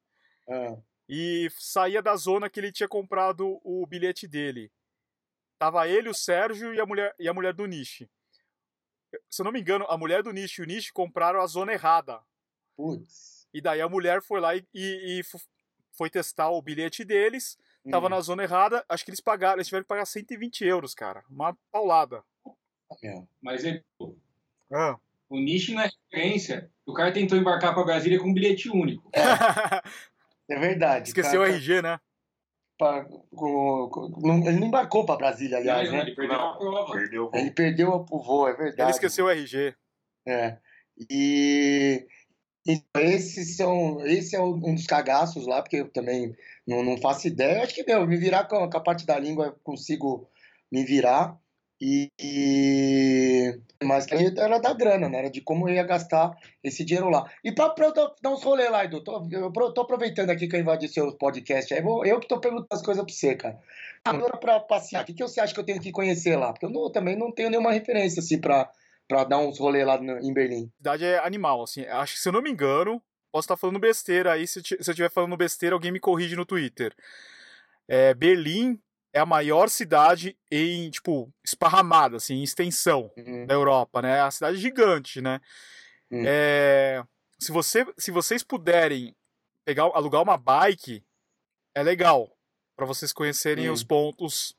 ah. 0.50 0.78
e 1.08 1.50
saía 1.60 2.02
da 2.02 2.16
zona 2.16 2.50
que 2.50 2.60
ele 2.60 2.72
tinha 2.72 2.88
comprado 2.90 3.60
o 3.64 3.86
bilhete 3.88 4.28
dele. 4.28 4.72
Tava 5.58 5.88
ele, 5.88 6.10
o 6.10 6.14
Sérgio 6.14 6.74
e 6.74 6.80
a 6.80 6.86
mulher, 6.86 7.16
e 7.20 7.28
a 7.30 7.34
mulher 7.34 7.54
do 7.54 7.66
Nishi. 7.66 8.10
Se 9.30 9.42
eu 9.42 9.46
não 9.46 9.52
me 9.52 9.62
engano, 9.62 9.86
a 9.88 9.98
mulher 9.98 10.22
do 10.22 10.32
Nishi 10.34 10.62
e 10.62 10.64
o 10.64 10.68
Nishi 10.68 10.92
compraram 10.92 11.40
a 11.42 11.48
zona 11.48 11.72
errada. 11.72 12.20
Putz. 12.76 13.48
E 13.54 13.62
daí 13.62 13.80
a 13.80 13.88
mulher 13.88 14.22
foi 14.22 14.42
lá 14.42 14.54
e, 14.56 14.66
e- 14.74 15.20
e 15.20 15.24
foi 15.98 16.10
testar 16.10 16.50
o 16.50 16.62
bilhete 16.62 17.06
deles, 17.06 17.58
tava 17.90 18.08
Hum, 18.08 18.10
na 18.10 18.20
zona 18.20 18.44
errada, 18.44 18.84
acho 18.90 19.06
que 19.06 19.12
eles 19.12 19.22
pagaram, 19.22 19.56
eles 19.56 19.68
tiveram 19.68 19.84
que 19.86 19.88
pagar 19.88 20.06
120 20.06 20.66
euros, 20.66 20.94
cara. 20.94 21.24
Uma 21.30 21.58
paulada. 21.72 22.22
meu. 23.02 23.26
Mas 23.42 23.64
ele, 23.64 23.82
Ah. 24.74 24.98
o 25.30 25.40
Nishi 25.40 25.74
não 25.74 25.84
é 25.84 25.90
referência. 26.12 26.70
O 26.86 26.94
cara 26.94 27.14
tentou 27.14 27.38
embarcar 27.38 27.74
pra 27.74 27.84
Brasília 27.86 28.20
com 28.20 28.28
um 28.28 28.34
bilhete 28.34 28.70
único. 28.70 29.10
É 30.50 30.60
verdade. 30.60 31.10
Esqueceu 31.10 31.42
o 31.42 31.46
RG, 31.46 31.82
né? 31.82 32.00
pra- 32.78 33.06
com- 33.06 33.90
com- 33.90 34.10
não- 34.22 34.46
ele 34.46 34.60
não 34.60 34.68
embarcou 34.68 35.06
pra 35.06 35.16
Brasília, 35.16 35.58
aliás, 35.58 35.90
Não, 35.90 35.96
né? 35.98 36.04
ele 36.04 36.16
perdeu 36.16 36.36
a 36.36 36.58
prova. 36.58 36.92
Perdeu 36.94 37.26
o 37.26 37.32
voo. 37.32 37.40
Ele 37.40 37.52
perdeu 37.52 37.90
o 38.12 38.22
voo, 38.22 38.48
é 38.50 38.54
verdade. 38.54 38.82
Ele 38.82 38.92
esqueceu 38.92 39.26
o 39.26 39.30
RG. 39.30 39.74
É. 40.28 40.58
E 41.10 42.06
então, 42.68 43.02
esses 43.02 43.56
são, 43.56 44.06
esse 44.06 44.36
é 44.36 44.42
um 44.42 44.74
dos 44.74 44.86
cagaços 44.88 45.46
lá, 45.48 45.62
porque 45.62 45.78
eu 45.78 45.90
também 45.90 46.36
não, 46.68 46.84
não 46.84 46.98
faço 46.98 47.28
ideia. 47.28 47.60
Eu 47.60 47.64
acho 47.64 47.76
que, 47.76 47.84
meu, 47.86 48.06
me 48.08 48.18
virar 48.18 48.46
com, 48.46 48.70
com 48.70 48.78
a 48.78 48.82
parte 48.82 49.06
da 49.06 49.18
língua, 49.20 49.46
eu 49.48 49.56
consigo 49.64 50.28
me 50.72 50.84
virar. 50.84 51.40
E, 51.82 52.10
e- 52.22 53.60
mas 53.84 54.08
era 54.10 54.58
da 54.60 54.74
grana, 54.74 55.10
né? 55.10 55.18
Era 55.20 55.30
de 55.30 55.42
como 55.42 55.68
eu 55.68 55.74
ia 55.76 55.84
gastar 55.84 56.32
esse 56.64 56.86
dinheiro 56.86 57.10
lá. 57.10 57.30
E 57.44 57.52
pra, 57.52 57.74
eu 57.78 57.94
dar 57.94 58.30
uns 58.30 58.44
rolê 58.44 58.70
lá, 58.70 58.86
Edu, 58.86 59.04
tô, 59.04 59.28
eu 59.32 59.52
tô 59.74 59.82
aproveitando 59.82 60.30
aqui 60.30 60.48
que 60.48 60.56
eu 60.56 60.60
invadi 60.60 60.88
seu 60.88 61.12
podcast 61.18 61.74
aí, 61.74 61.82
vou- 61.82 62.06
eu 62.06 62.20
que 62.20 62.28
tô 62.28 62.40
perguntando 62.40 62.68
as 62.72 62.82
coisas 62.82 63.04
pra 63.04 63.14
você, 63.14 63.36
cara. 63.36 63.60
Agora 64.06 64.38
pra 64.38 64.60
passear, 64.60 65.04
o 65.04 65.06
que, 65.06 65.14
que 65.14 65.24
você 65.24 65.42
acha 65.42 65.54
que 65.54 65.60
eu 65.60 65.66
tenho 65.66 65.82
que 65.82 65.92
conhecer 65.92 66.36
lá? 66.38 66.54
Porque 66.54 66.66
eu 66.66 66.70
não- 66.70 66.92
também 66.92 67.16
não 67.18 67.32
tenho 67.32 67.50
nenhuma 67.50 67.72
referência, 67.74 68.20
assim, 68.22 68.40
pra, 68.40 68.70
dar 69.26 69.40
uns 69.40 69.60
rolê 69.60 69.84
lá 69.84 70.00
no- 70.00 70.18
em 70.20 70.34
Berlim. 70.34 70.72
A 70.76 70.78
cidade 70.78 71.06
é 71.06 71.20
animal, 71.20 71.62
assim. 71.64 71.86
Acho 71.88 72.14
que, 72.14 72.20
se 72.20 72.30
eu 72.30 72.34
não 72.34 72.42
me 72.42 72.50
engano, 72.52 73.02
posso 73.32 73.46
estar 73.46 73.58
falando 73.58 73.80
besteira 73.80 74.32
aí. 74.32 74.48
Se, 74.48 74.62
se 74.64 74.76
eu 74.76 74.80
estiver 74.80 75.12
falando 75.12 75.36
besteira, 75.36 75.76
alguém 75.76 75.92
me 75.92 76.00
corrige 76.00 76.36
no 76.36 76.46
Twitter. 76.46 76.94
É, 77.88 78.14
Berlim 78.14 78.80
é 79.16 79.20
a 79.22 79.26
maior 79.26 79.70
cidade 79.70 80.38
em, 80.52 80.90
tipo, 80.90 81.32
esparramada, 81.42 82.18
assim, 82.18 82.36
em 82.36 82.44
extensão 82.44 83.10
Uhum. 83.16 83.46
da 83.46 83.54
Europa, 83.54 84.02
né? 84.02 84.18
É 84.20 84.24
uma 84.24 84.30
cidade 84.32 84.58
gigante, 84.58 85.22
né? 85.22 85.40
Hum. 86.12 86.22
É, 86.28 87.02
se, 87.40 87.50
você, 87.50 87.86
se 87.98 88.12
vocês 88.12 88.44
puderem 88.44 89.16
pegar, 89.64 89.84
alugar 89.94 90.22
uma 90.22 90.36
bike, 90.38 91.02
é 91.74 91.82
legal. 91.82 92.30
Pra 92.76 92.86
vocês 92.86 93.14
conhecerem 93.14 93.70
Hum. 93.70 93.74
os 93.74 93.86
pontos. 93.86 94.54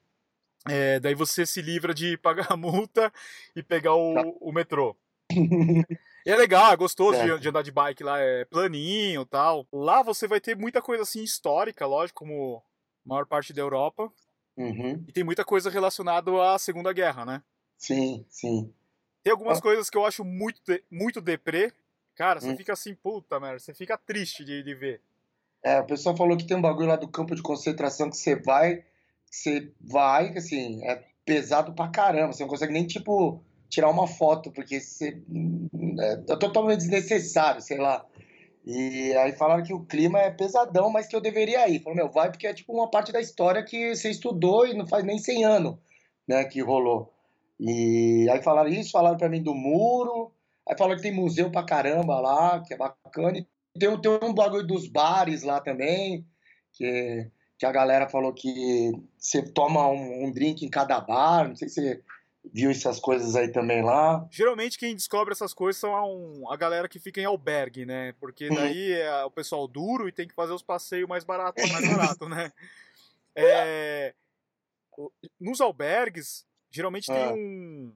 É, 0.66 0.98
daí 1.00 1.14
você 1.14 1.44
se 1.44 1.60
livra 1.60 1.92
de 1.92 2.16
pagar 2.22 2.50
a 2.50 2.56
multa 2.56 3.12
e 3.54 3.62
pegar 3.62 3.94
o, 3.94 4.14
Tá. 4.14 4.22
o 4.40 4.52
metrô. 4.52 4.96
E 6.26 6.30
é 6.30 6.34
legal, 6.34 6.72
é 6.72 6.76
gostoso 6.76 7.12
de, 7.20 7.26
Certo. 7.28 7.40
de 7.40 7.48
andar 7.50 7.62
de 7.62 7.70
bike 7.70 8.02
lá, 8.02 8.18
é 8.18 8.44
planinho 8.46 9.22
e 9.22 9.26
tal. 9.26 9.64
Lá 9.72 10.02
você 10.02 10.26
vai 10.26 10.40
ter 10.40 10.56
muita 10.56 10.82
coisa 10.82 11.04
assim 11.04 11.22
histórica, 11.22 11.86
lógico, 11.86 12.18
como 12.18 12.60
a 13.04 13.08
maior 13.08 13.26
parte 13.26 13.52
da 13.52 13.62
Europa. 13.62 14.10
Uhum. 14.56 15.04
E 15.06 15.12
tem 15.12 15.22
muita 15.24 15.44
coisa 15.44 15.68
relacionada 15.70 16.30
à 16.52 16.58
Segunda 16.58 16.92
Guerra, 16.92 17.24
né? 17.24 17.42
Sim, 17.76 18.24
sim. 18.28 18.72
Tem 19.22 19.30
algumas 19.32 19.58
Ah. 19.58 19.62
coisas 19.62 19.90
que 19.90 19.96
eu 19.98 20.06
acho 20.06 20.24
muito, 20.24 20.60
muito 20.90 21.20
deprê. 21.20 21.72
Cara, 22.14 22.40
você 22.40 22.50
Hum. 22.50 22.56
fica 22.56 22.72
assim, 22.72 22.94
puta 22.94 23.38
merda, 23.38 23.58
você 23.58 23.74
fica 23.74 23.98
triste 23.98 24.44
de, 24.44 24.62
de 24.62 24.74
ver. 24.74 25.00
É, 25.62 25.80
o 25.80 25.84
pessoal 25.84 26.16
falou 26.16 26.36
que 26.36 26.46
tem 26.46 26.56
um 26.56 26.62
bagulho 26.62 26.88
lá 26.88 26.96
do 26.96 27.08
campo 27.08 27.34
de 27.34 27.42
concentração 27.42 28.08
que 28.08 28.16
você 28.16 28.36
vai, 28.36 28.84
você 29.30 29.72
vai, 29.80 30.36
assim, 30.36 30.82
é 30.84 31.04
pesado 31.24 31.74
pra 31.74 31.88
caramba. 31.88 32.32
Você 32.32 32.42
não 32.44 32.48
consegue 32.48 32.72
nem, 32.72 32.86
tipo, 32.86 33.42
tirar 33.68 33.90
uma 33.90 34.06
foto, 34.06 34.50
porque 34.52 34.80
você, 34.80 35.20
é 35.98 36.36
totalmente 36.36 36.78
desnecessário, 36.78 37.60
sei 37.60 37.78
lá. 37.78 38.06
E 38.66 39.16
aí 39.16 39.32
falaram 39.32 39.62
que 39.62 39.72
o 39.72 39.84
clima 39.84 40.18
é 40.18 40.30
pesadão, 40.30 40.90
mas 40.90 41.06
que 41.06 41.14
eu 41.14 41.20
deveria 41.20 41.68
ir. 41.68 41.80
Falou, 41.80 41.96
meu, 41.96 42.10
vai 42.10 42.30
porque 42.30 42.48
é 42.48 42.52
tipo 42.52 42.72
uma 42.72 42.90
parte 42.90 43.12
da 43.12 43.20
história 43.20 43.62
que 43.62 43.94
você 43.94 44.10
estudou 44.10 44.66
e 44.66 44.74
não 44.74 44.86
faz 44.88 45.04
nem 45.04 45.18
100 45.18 45.44
anos, 45.44 45.76
né, 46.26 46.44
que 46.44 46.60
rolou. 46.60 47.12
E 47.60 48.28
aí 48.28 48.42
falaram 48.42 48.68
isso, 48.68 48.90
falaram 48.90 49.16
pra 49.16 49.28
mim 49.28 49.40
do 49.40 49.54
muro, 49.54 50.32
aí 50.68 50.76
falaram 50.76 50.96
que 50.96 51.02
tem 51.02 51.14
museu 51.14 51.50
pra 51.50 51.64
caramba 51.64 52.18
lá, 52.20 52.60
que 52.60 52.74
é 52.74 52.76
bacana. 52.76 53.38
E 53.38 53.46
tem, 53.78 54.00
tem 54.00 54.18
um 54.22 54.34
bagulho 54.34 54.66
dos 54.66 54.88
bares 54.88 55.44
lá 55.44 55.60
também, 55.60 56.26
que, 56.72 57.30
que 57.56 57.66
a 57.66 57.70
galera 57.70 58.08
falou 58.08 58.34
que 58.34 58.90
você 59.16 59.42
toma 59.42 59.88
um, 59.88 60.24
um 60.26 60.32
drink 60.32 60.66
em 60.66 60.70
cada 60.70 61.00
bar, 61.00 61.48
não 61.48 61.54
sei 61.54 61.68
se 61.68 62.02
viu 62.52 62.70
essas 62.70 62.98
coisas 63.00 63.34
aí 63.36 63.48
também 63.52 63.82
lá. 63.82 64.26
Geralmente 64.30 64.78
quem 64.78 64.94
descobre 64.94 65.32
essas 65.32 65.52
coisas 65.54 65.78
são 65.80 65.94
a, 65.96 66.06
um- 66.06 66.50
a 66.50 66.56
galera 66.56 66.88
que 66.88 66.98
fica 66.98 67.20
em 67.20 67.24
albergue, 67.24 67.84
né? 67.84 68.12
Porque 68.20 68.48
daí 68.48 68.92
é 68.92 69.24
o 69.24 69.30
pessoal 69.30 69.66
duro 69.68 70.08
e 70.08 70.12
tem 70.12 70.26
que 70.28 70.34
fazer 70.34 70.52
os 70.52 70.62
passeios 70.62 71.08
mais 71.08 71.24
baratos, 71.24 71.70
mais 71.70 71.84
barato, 72.18 72.28
né? 72.28 72.52
É, 73.34 74.14
nos 75.38 75.60
albergues, 75.60 76.46
geralmente 76.70 77.06
tem 77.06 77.16
Ah. 77.24 77.32
um, 77.32 77.92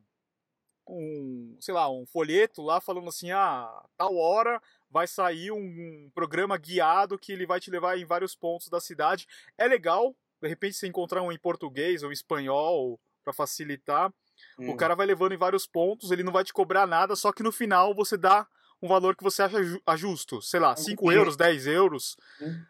um, 0.88 1.56
sei 1.60 1.72
lá, 1.72 1.88
um 1.90 2.04
folheto 2.06 2.62
lá 2.62 2.80
falando 2.80 3.08
assim, 3.08 3.30
ah, 3.30 3.84
tal 3.96 4.16
hora 4.16 4.60
vai 4.90 5.06
sair 5.06 5.50
um 5.52 6.10
programa 6.14 6.56
guiado 6.58 7.18
que 7.18 7.32
ele 7.32 7.46
vai 7.46 7.60
te 7.60 7.70
levar 7.70 7.96
em 7.98 8.04
vários 8.04 8.34
pontos 8.34 8.68
da 8.68 8.80
cidade. 8.80 9.26
É 9.56 9.66
legal, 9.68 10.14
de 10.42 10.48
repente 10.48 10.74
você 10.76 10.86
encontrar 10.88 11.22
um 11.22 11.30
em 11.32 11.38
português 11.38 12.02
ou 12.02 12.10
em 12.10 12.12
espanhol 12.12 12.98
para 13.22 13.32
facilitar. 13.32 14.12
O 14.58 14.72
Hum. 14.72 14.76
cara 14.76 14.94
vai 14.94 15.06
levando 15.06 15.32
em 15.32 15.38
vários 15.38 15.66
pontos, 15.66 16.10
ele 16.10 16.22
não 16.22 16.32
vai 16.32 16.44
te 16.44 16.52
cobrar 16.52 16.86
nada, 16.86 17.16
só 17.16 17.32
que 17.32 17.42
no 17.42 17.50
final 17.52 17.94
você 17.94 18.16
dá 18.16 18.46
um 18.82 18.88
valor 18.88 19.14
que 19.16 19.22
você 19.22 19.42
acha 19.42 19.62
ju- 19.62 19.80
a 19.86 19.96
justo. 19.96 20.40
Sei 20.42 20.58
lá, 20.60 20.74
5 20.76 21.06
Uhum. 21.06 21.12
euros, 21.12 21.36
10 21.36 21.66
euros. 21.66 22.16
Uhum. 22.40 22.64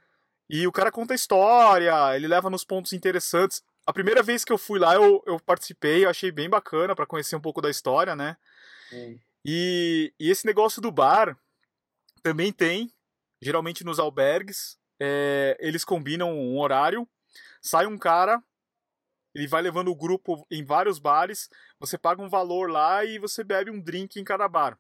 E 0.48 0.66
o 0.66 0.72
cara 0.72 0.90
conta 0.90 1.14
a 1.14 1.16
história, 1.16 2.16
ele 2.16 2.26
leva 2.26 2.50
nos 2.50 2.64
pontos 2.64 2.92
interessantes. 2.92 3.62
A 3.86 3.92
primeira 3.92 4.22
vez 4.22 4.44
que 4.44 4.52
eu 4.52 4.58
fui 4.58 4.78
lá, 4.80 4.94
eu, 4.94 5.22
eu 5.26 5.38
participei, 5.40 6.04
eu 6.04 6.10
achei 6.10 6.30
bem 6.32 6.48
bacana 6.50 6.94
para 6.96 7.06
conhecer 7.06 7.36
um 7.36 7.40
pouco 7.40 7.60
da 7.62 7.70
história, 7.70 8.14
né? 8.16 8.36
Hum. 8.92 9.18
E, 9.44 10.12
e 10.18 10.30
esse 10.30 10.44
negócio 10.46 10.82
do 10.82 10.90
bar 10.90 11.36
também 12.22 12.52
tem, 12.52 12.92
geralmente 13.40 13.84
nos 13.84 13.98
albergues, 13.98 14.76
é, 15.00 15.56
eles 15.60 15.84
combinam 15.84 16.30
um 16.32 16.58
horário, 16.58 17.08
sai 17.62 17.86
um 17.86 17.96
cara, 17.96 18.42
ele 19.34 19.46
vai 19.46 19.62
levando 19.62 19.90
o 19.90 19.96
grupo 19.96 20.46
em 20.50 20.64
vários 20.64 20.99
bares, 20.99 21.49
você 21.78 21.96
paga 21.96 22.22
um 22.22 22.28
valor 22.28 22.70
lá 22.70 23.04
e 23.04 23.18
você 23.18 23.44
bebe 23.44 23.70
um 23.70 23.80
drink 23.80 24.18
em 24.18 24.25
cada 24.25 24.49
bar. 24.49 24.78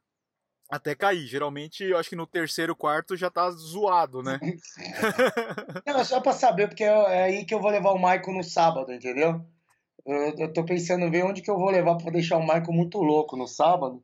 Até 0.70 0.94
cair. 0.94 1.26
Geralmente, 1.26 1.82
eu 1.82 1.98
acho 1.98 2.08
que 2.08 2.16
no 2.16 2.26
terceiro, 2.26 2.76
quarto 2.76 3.16
já 3.16 3.28
tá 3.28 3.50
zoado, 3.50 4.22
né? 4.22 4.38
Não, 5.86 6.04
só 6.04 6.20
pra 6.20 6.32
saber, 6.32 6.68
porque 6.68 6.84
é 6.84 6.88
é 6.88 7.22
aí 7.24 7.44
que 7.44 7.52
eu 7.52 7.60
vou 7.60 7.70
levar 7.70 7.90
o 7.90 7.98
Michael 7.98 8.32
no 8.32 8.44
sábado, 8.44 8.92
entendeu? 8.92 9.44
Eu, 10.06 10.34
eu 10.38 10.52
tô 10.52 10.64
pensando 10.64 11.04
em 11.04 11.10
ver 11.10 11.24
onde 11.24 11.42
que 11.42 11.50
eu 11.50 11.58
vou 11.58 11.70
levar 11.70 11.96
pra 11.96 12.10
deixar 12.10 12.36
o 12.36 12.42
Michael 12.42 12.72
muito 12.72 12.98
louco 12.98 13.36
no 13.36 13.48
sábado. 13.48 14.02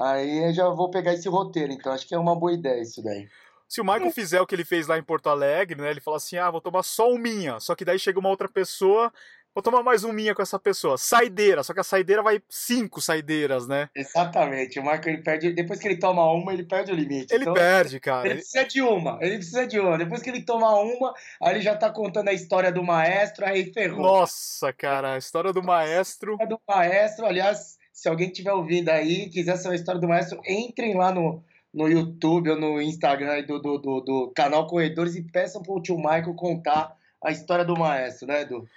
Aí 0.00 0.48
eu 0.48 0.52
já 0.52 0.68
vou 0.68 0.90
pegar 0.90 1.14
esse 1.14 1.28
roteiro, 1.28 1.72
então 1.72 1.92
acho 1.92 2.06
que 2.06 2.14
é 2.14 2.18
uma 2.18 2.34
boa 2.34 2.52
ideia 2.52 2.80
isso 2.80 3.02
daí. 3.02 3.28
Se 3.68 3.80
o 3.80 3.84
Michael 3.84 4.10
fizer 4.10 4.40
o 4.40 4.46
que 4.46 4.54
ele 4.54 4.64
fez 4.64 4.86
lá 4.86 4.98
em 4.98 5.02
Porto 5.02 5.28
Alegre, 5.28 5.80
né? 5.80 5.90
Ele 5.90 6.00
fala 6.00 6.16
assim: 6.18 6.36
ah, 6.36 6.50
vou 6.50 6.60
tomar 6.60 6.82
só 6.82 7.10
um 7.10 7.18
minha. 7.18 7.58
Só 7.60 7.74
que 7.74 7.84
daí 7.84 7.98
chega 7.98 8.18
uma 8.18 8.28
outra 8.28 8.48
pessoa, 8.48 9.12
vou 9.54 9.62
tomar 9.62 9.82
mais 9.84 10.02
um 10.02 10.12
minha 10.12 10.34
com 10.34 10.42
essa 10.42 10.58
pessoa. 10.58 10.98
Saideira, 10.98 11.62
só 11.62 11.72
que 11.72 11.80
a 11.80 11.84
saideira 11.84 12.22
vai 12.22 12.42
cinco 12.48 13.00
saideiras, 13.00 13.68
né? 13.68 13.88
Exatamente, 13.94 14.80
o 14.80 14.82
Michael 14.82 15.08
ele 15.08 15.22
perde, 15.22 15.52
depois 15.52 15.78
que 15.78 15.86
ele 15.86 15.98
toma 15.98 16.28
uma, 16.32 16.52
ele 16.52 16.64
perde 16.64 16.90
o 16.90 16.94
limite. 16.94 17.32
Ele 17.32 17.44
Então, 17.44 17.54
perde, 17.54 18.00
cara. 18.00 18.26
Ele 18.26 18.36
precisa 18.36 18.64
de 18.64 18.82
uma, 18.82 19.18
ele 19.20 19.36
precisa 19.36 19.66
de 19.66 19.78
uma. 19.78 19.96
Depois 19.96 20.22
que 20.22 20.30
ele 20.30 20.42
toma 20.42 20.74
uma, 20.74 21.14
aí 21.40 21.54
ele 21.54 21.60
já 21.60 21.76
tá 21.76 21.88
contando 21.88 22.28
a 22.28 22.32
história 22.32 22.72
do 22.72 22.82
maestro, 22.82 23.46
aí 23.46 23.72
ferrou. 23.72 24.02
Nossa, 24.02 24.72
cara, 24.72 25.14
a 25.14 25.18
história 25.18 25.52
do 25.52 25.62
maestro. 25.62 26.32
história 26.32 26.56
do 26.56 26.60
maestro, 26.68 27.26
aliás, 27.26 27.78
se 27.92 28.08
alguém 28.08 28.26
estiver 28.26 28.52
ouvindo 28.52 28.88
aí, 28.88 29.28
quiser 29.30 29.56
saber 29.56 29.76
a 29.76 29.78
história 29.78 30.00
do 30.00 30.08
maestro, 30.08 30.40
entrem 30.48 30.96
lá 30.96 31.12
no, 31.12 31.44
no 31.72 31.88
YouTube 31.88 32.50
ou 32.50 32.56
no 32.58 32.82
Instagram 32.82 33.44
do, 33.44 33.60
do, 33.60 33.78
do, 33.78 34.00
do 34.00 34.32
canal 34.34 34.66
Corredores 34.66 35.14
e 35.14 35.22
peçam 35.22 35.62
pro 35.62 35.80
tio 35.80 35.96
Michael 35.96 36.34
contar 36.34 36.96
a 37.22 37.30
história 37.30 37.64
do 37.64 37.78
maestro, 37.78 38.26
né, 38.26 38.42
Edu? 38.42 38.68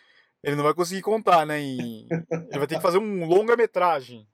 Ele 0.44 0.56
não 0.56 0.63
vai 0.63 0.74
conseguir 0.74 1.01
contar, 1.01 1.46
né? 1.46 1.60
em- 1.60 2.08
Ele 2.10 2.58
vai 2.60 2.67
ter 2.67 2.75
que 2.75 2.82
fazer 2.82 2.98
um 3.00 3.25
longa-metragem. 3.25 4.27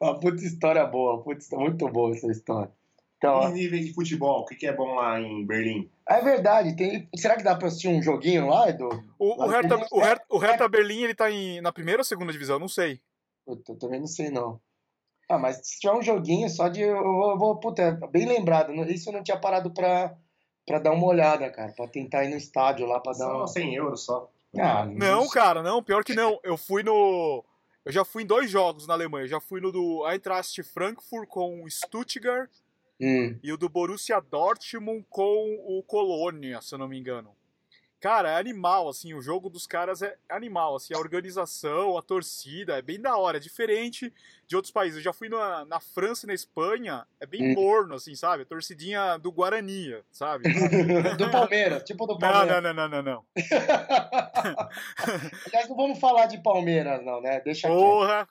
Uma 0.00 0.18
puta 0.18 0.42
história 0.42 0.84
boa, 0.86 1.22
putz, 1.22 1.48
muito 1.50 1.88
boa 1.88 2.14
essa 2.14 2.26
história. 2.30 2.70
Então, 3.18 3.48
E 3.48 3.52
níveis 3.52 3.86
de 3.86 3.92
futebol, 3.94 4.40
o 4.40 4.44
que, 4.44 4.54
que 4.54 4.66
é 4.66 4.72
bom 4.72 4.94
lá 4.94 5.18
em 5.20 5.46
Berlim? 5.46 5.90
é 6.08 6.20
verdade. 6.20 6.76
Tem... 6.76 7.08
Será 7.16 7.36
que 7.36 7.42
dá 7.42 7.54
pra 7.54 7.68
assistir 7.68 7.88
um 7.88 8.02
joguinho 8.02 8.48
lá, 8.48 8.68
Edu? 8.68 8.88
O, 9.18 9.42
o, 9.44 9.46
Hertha, 9.46 9.76
o, 9.90 9.98
Hertha, 10.00 10.24
o 10.28 10.38
Hertha 10.38 10.68
Berlim, 10.68 11.02
ele 11.04 11.14
tá 11.14 11.30
em, 11.30 11.60
na 11.60 11.72
primeira 11.72 12.00
ou 12.00 12.04
segunda 12.04 12.32
divisão? 12.32 12.58
Não 12.58 12.68
sei. 12.68 13.00
Puta, 13.46 13.72
eu 13.72 13.78
também 13.78 14.00
não 14.00 14.06
sei, 14.06 14.30
não. 14.30 14.60
Ah, 15.28 15.38
mas 15.38 15.56
se 15.66 15.80
tiver 15.80 15.94
um 15.94 16.02
joguinho 16.02 16.48
só 16.50 16.68
de. 16.68 16.82
Eu 16.82 17.38
vou, 17.38 17.56
puta, 17.56 17.80
é 17.82 17.92
bem 18.08 18.26
lembrado. 18.26 18.74
Isso 18.90 19.08
eu 19.08 19.14
não 19.14 19.22
tinha 19.22 19.38
parado 19.38 19.70
pra, 19.70 20.14
pra 20.66 20.78
dar 20.78 20.92
uma 20.92 21.06
olhada, 21.06 21.48
cara. 21.50 21.72
Pra 21.72 21.88
tentar 21.88 22.24
ir 22.24 22.28
no 22.28 22.36
estádio 22.36 22.86
lá 22.86 23.00
pra 23.00 23.12
dar 23.12 23.18
Só 23.18 23.36
uma. 23.38 23.46
100 23.48 23.74
euros 23.74 24.04
só. 24.04 24.30
Ah, 24.58 24.86
Não, 24.86 25.28
cara, 25.28 25.62
não, 25.62 25.82
pior 25.82 26.04
que 26.04 26.14
não. 26.14 26.38
Eu 26.42 26.56
fui 26.56 26.82
no. 26.82 27.44
Eu 27.84 27.92
já 27.92 28.04
fui 28.04 28.22
em 28.22 28.26
dois 28.26 28.50
jogos 28.50 28.86
na 28.86 28.94
Alemanha. 28.94 29.24
Eu 29.24 29.28
já 29.28 29.40
fui 29.40 29.60
no 29.60 29.70
do 29.70 30.08
Eintracht 30.08 30.62
Frankfurt 30.62 31.28
com 31.28 31.62
o 31.62 31.70
Stuttgart 31.70 32.50
Hum. 33.00 33.36
e 33.42 33.52
o 33.52 33.56
do 33.56 33.68
Borussia 33.68 34.20
Dortmund 34.20 35.04
com 35.10 35.58
o 35.66 35.82
Colônia, 35.82 36.60
se 36.62 36.74
eu 36.74 36.78
não 36.78 36.86
me 36.88 36.96
engano. 36.98 37.34
Cara, 38.04 38.32
é 38.32 38.36
animal, 38.36 38.86
assim, 38.86 39.14
o 39.14 39.22
jogo 39.22 39.48
dos 39.48 39.66
caras 39.66 40.02
é 40.02 40.14
animal, 40.28 40.76
assim, 40.76 40.92
a 40.92 40.98
organização, 40.98 41.96
a 41.96 42.02
torcida, 42.02 42.76
é 42.76 42.82
bem 42.82 43.00
da 43.00 43.16
hora, 43.16 43.38
é 43.38 43.40
diferente 43.40 44.12
de 44.46 44.54
outros 44.54 44.70
países. 44.70 44.98
Eu 44.98 45.02
já 45.04 45.12
fui 45.14 45.30
na, 45.30 45.64
na 45.64 45.80
França 45.80 46.26
e 46.26 46.28
na 46.28 46.34
Espanha, 46.34 47.06
é 47.18 47.24
bem 47.24 47.42
Hum. 47.42 47.54
morno, 47.54 47.94
assim, 47.94 48.14
sabe? 48.14 48.42
A 48.42 48.44
torcidinha 48.44 49.16
do 49.16 49.32
Guarani, 49.32 49.96
sabe? 50.12 50.44
do 51.16 51.30
Palmeiras, 51.30 51.82
tipo 51.82 52.06
do 52.06 52.18
Palmeiras. 52.18 52.62
não, 52.62 52.74
não, 52.74 52.88
não, 52.90 52.90
não, 52.90 53.02
não. 53.02 53.24
Aliás, 55.46 55.66
não 55.66 55.74
vamos 55.74 55.98
falar 55.98 56.26
de 56.26 56.42
Palmeiras, 56.42 57.02
não, 57.02 57.22
né? 57.22 57.40
Deixa 57.40 57.68
quieto. 57.68 57.80
Porra! 57.80 58.28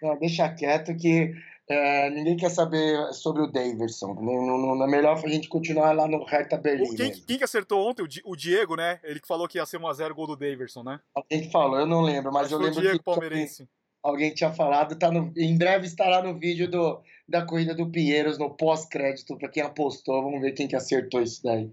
Não, 0.00 0.16
deixa 0.20 0.48
quieto 0.50 0.96
que 0.96 1.34
é, 1.68 2.10
ninguém 2.10 2.36
quer 2.36 2.50
saber 2.50 3.12
sobre 3.12 3.42
o 3.42 3.46
Davidson. 3.46 4.14
Não, 4.14 4.82
é 4.84 4.86
melhor 4.86 5.20
a 5.22 5.28
gente 5.28 5.48
continuar 5.48 5.92
lá 5.92 6.06
no 6.06 6.24
Hertha 6.24 6.56
Berlim. 6.56 6.94
Quem, 6.94 7.12
quem 7.12 7.38
que 7.38 7.44
acertou 7.44 7.88
ontem? 7.88 8.02
O 8.02 8.08
Di- 8.08 8.22
O 8.24 8.36
Diego, 8.36 8.76
né? 8.76 9.00
Ele 9.02 9.18
que 9.20 9.26
falou 9.26 9.48
que 9.48 9.58
ia 9.58 9.66
ser 9.66 9.78
1x0 9.80 10.12
gol 10.14 10.26
do 10.28 10.36
Daverson, 10.36 10.82
né? 10.82 11.00
Alguém 11.14 11.42
que 11.42 11.50
falou, 11.50 11.78
eu 11.78 11.86
não 11.86 12.02
lembro, 12.02 12.32
mas 12.32 12.46
Acho 12.46 12.54
eu 12.54 12.58
foi 12.58 12.66
o 12.66 12.68
lembro 12.70 12.80
Diego 12.82 13.02
que 13.02 13.10
alguém, 13.10 13.20
Palmeirense. 13.30 13.68
alguém 14.02 14.32
tinha 14.34 14.52
falado. 14.52 14.96
Tá 14.96 15.10
no, 15.10 15.32
em 15.36 15.56
breve 15.58 15.86
estará 15.86 16.22
no 16.22 16.38
vídeo 16.38 16.70
do, 16.70 17.00
da 17.28 17.44
corrida 17.44 17.74
do 17.74 17.90
Pinheiros, 17.90 18.38
no 18.38 18.50
pós-crédito, 18.50 19.36
para 19.36 19.48
quem 19.48 19.62
apostou. 19.62 20.22
Vamos 20.22 20.40
ver 20.40 20.52
quem 20.52 20.68
que 20.68 20.76
acertou 20.76 21.20
isso 21.20 21.42
daí. 21.42 21.70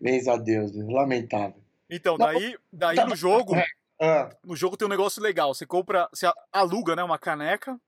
Bens 0.00 0.26
a 0.28 0.36
Deus, 0.36 0.72
viu? 0.72 0.88
lamentável. 0.90 1.56
Então, 1.88 2.18
daí, 2.18 2.56
daí 2.72 2.96
tá- 2.96 3.06
no 3.06 3.14
jogo, 3.14 3.54
Ah, 4.02 4.28
no 4.44 4.54
jogo 4.56 4.76
tem 4.76 4.84
um 4.86 4.90
negócio 4.90 5.22
legal. 5.22 5.54
Você 5.54 5.64
compra, 5.64 6.06
você 6.12 6.26
aluga, 6.52 6.94
né, 6.96 7.02
uma 7.02 7.16
caneca 7.18 7.80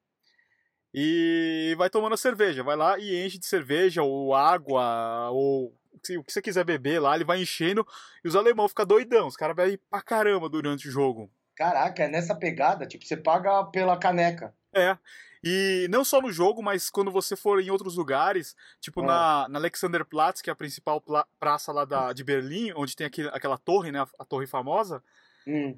e 0.95 1.75
vai 1.77 1.91
tomando 1.91 2.15
a 2.15 2.17
cerveja. 2.19 2.63
Vai 2.63 2.77
lá 2.77 2.99
e 2.99 3.25
enche 3.25 3.39
de 3.39 3.47
cerveja 3.47 4.03
ou 4.03 4.35
água 4.35 5.31
ou 5.31 5.75
o 5.95 6.01
que- 6.03 6.23
você 6.33 6.41
quiser 6.41 6.65
beber 6.65 7.01
lá, 7.01 7.15
ele 7.17 7.25
vai 7.25 7.41
enchendo 7.43 7.87
e 8.25 8.29
os 8.29 8.37
alemão 8.37 8.69
ficam 8.69 8.87
doidão. 8.87 9.27
Os 9.27 9.37
caras 9.37 9.57
bebem 9.57 9.79
pra 9.91 10.01
caramba 10.03 10.49
durante 10.49 10.89
o 10.89 10.91
jogo. 10.91 11.31
caraca, 11.57 12.05
é 12.05 12.09
nessa 12.09 12.37
pegada, 12.37 12.87
tipo, 12.87 13.05
você 13.05 13.17
paga 13.17 13.65
pela 13.65 13.97
caneca. 13.99 14.55
É. 14.73 14.97
E 15.43 15.89
não 15.91 16.05
só 16.05 16.21
no 16.21 16.31
jogo, 16.31 16.63
mas 16.63 16.89
quando 16.89 17.11
você 17.11 17.35
for 17.35 17.61
em 17.61 17.69
outros 17.69 17.97
lugares, 17.97 18.55
tipo 18.81 19.01
Ah. 19.03 19.05
na, 19.07 19.49
na 19.49 19.59
Alexanderplatz, 19.59 20.41
que 20.41 20.51
é 20.51 20.53
a 20.53 20.57
principal 20.57 21.03
praça 21.41 21.73
lá 21.73 21.85
da, 21.85 22.13
de 22.13 22.23
Berlim, 22.23 22.73
onde 22.77 22.95
tem 22.95 23.09
aquele, 23.09 23.27
aquela 23.31 23.59
torre, 23.59 23.91
né, 23.91 24.01
a, 24.01 24.07
a 24.21 24.25
torre 24.25 24.47
famosa, 24.47 25.03
Hum, 25.49 25.77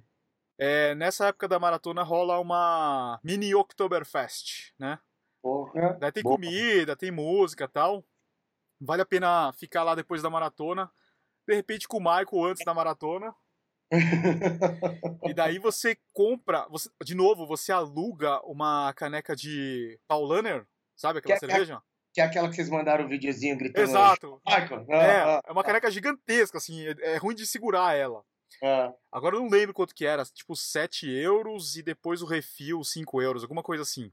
é, 0.60 0.94
nessa 0.94 1.28
época 1.28 1.48
da 1.48 1.58
maratona 1.58 2.02
rola 2.02 2.38
uma 2.38 3.18
mini 3.24 3.54
Oktoberfest, 3.54 4.72
né? 4.78 4.98
porra. 5.42 5.96
Daí 5.98 6.12
tem 6.12 6.22
boa. 6.22 6.36
comida, 6.36 6.94
tem 6.94 7.10
música 7.10 7.64
e 7.64 7.68
tal. 7.68 8.04
Vale 8.80 9.00
a 9.02 9.06
pena 9.06 9.52
ficar 9.54 9.82
lá 9.82 9.94
depois 9.94 10.22
da 10.22 10.28
maratona. 10.30 10.90
De 11.48 11.54
repente 11.54 11.88
com 11.88 11.96
o 11.96 12.00
Michael 12.00 12.44
antes 12.44 12.64
da 12.64 12.74
maratona. 12.74 13.34
E 15.24 15.34
daí 15.34 15.58
você 15.58 15.96
compra, 16.12 16.66
você- 16.68 16.90
de 17.04 17.14
novo, 17.14 17.46
você 17.46 17.72
aluga 17.72 18.40
uma 18.44 18.92
caneca 18.94 19.34
de 19.34 19.98
Paulaner, 20.06 20.66
sabe 20.96 21.18
aquela 21.18 21.38
Que 21.38 21.44
é- 21.44 21.48
cerveja? 21.48 21.82
que 22.12 22.20
é 22.20 22.24
aquela 22.24 22.48
que 22.48 22.56
vocês 22.56 22.68
mandaram 22.68 23.04
o 23.04 23.08
videozinho 23.08 23.56
gritando. 23.56 23.82
Exato. 23.88 24.40
Michael. 24.46 24.86
Ah, 24.90 24.94
É, 24.96 25.20
ah, 25.22 25.40
é 25.46 25.52
uma 25.52 25.62
caneca 25.64 25.90
gigantesca, 25.90 26.58
assim, 26.58 26.86
é, 26.86 26.94
é 27.14 27.16
ruim 27.16 27.34
de 27.34 27.46
segurar 27.46 27.94
ela. 27.94 28.24
Ah. 28.62 28.92
Agora 29.12 29.36
eu 29.36 29.40
não 29.40 29.48
lembro 29.48 29.74
quanto 29.74 29.94
que 29.94 30.04
era, 30.06 30.24
tipo 30.24 30.54
7 30.54 31.08
euros 31.10 31.76
e 31.76 31.82
depois 31.82 32.22
o 32.22 32.26
refil 32.26 32.82
5 32.84 33.20
euros, 33.20 33.42
alguma 33.42 33.62
coisa 33.62 33.82
assim. 33.82 34.12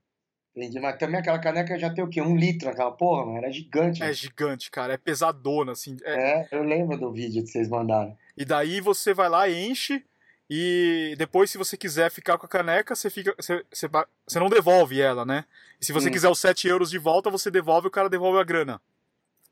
Entendi, 0.56 0.80
mas 0.80 0.98
também 0.98 1.20
aquela 1.20 1.38
caneca 1.40 1.78
já 1.78 1.94
tem 1.94 2.04
o 2.04 2.10
quê? 2.10 2.20
Um 2.20 2.36
litro 2.36 2.68
aquela 2.70 2.92
porra, 2.92 3.26
mano? 3.26 3.38
Era 3.38 3.52
gigante. 3.52 4.02
É 4.02 4.12
gigante, 4.12 4.72
cara, 4.72 4.94
é 4.94 4.98
pesadona, 4.98 5.74
assim. 5.74 5.98
é- 6.04 6.40
É, 6.42 6.48
eu 6.52 6.64
lembro 6.64 6.98
do 6.98 7.12
vídeo 7.12 7.44
que 7.44 7.50
vocês 7.50 7.70
mandaram. 7.70 8.18
E 8.36 8.44
daí 8.44 8.82
você 8.82 9.14
vai 9.14 9.30
lá, 9.30 9.48
enche, 9.50 10.04
e 10.50 11.14
depois, 11.18 11.52
se 11.52 11.58
você 11.58 11.76
quiser 11.78 12.10
ficar 12.10 12.38
com 12.38 12.46
a 12.46 12.50
caneca, 12.50 12.96
você, 12.96 13.10
fica, 13.10 13.36
você, 13.38 13.64
você, 13.72 13.88
você 14.26 14.40
não 14.40 14.50
devolve 14.50 15.00
ela, 15.00 15.26
né? 15.26 15.46
E 15.80 15.86
se 15.86 15.92
você 15.92 16.10
Hum. 16.10 16.12
quiser 16.12 16.30
os 16.30 16.40
7 16.40 16.68
euros 16.68 16.90
de 16.90 16.98
volta, 16.98 17.30
você 17.30 17.52
devolve, 17.52 17.88
o 17.88 17.92
cara 17.92 18.10
devolve 18.10 18.40
a 18.40 18.44
grana. 18.44 18.82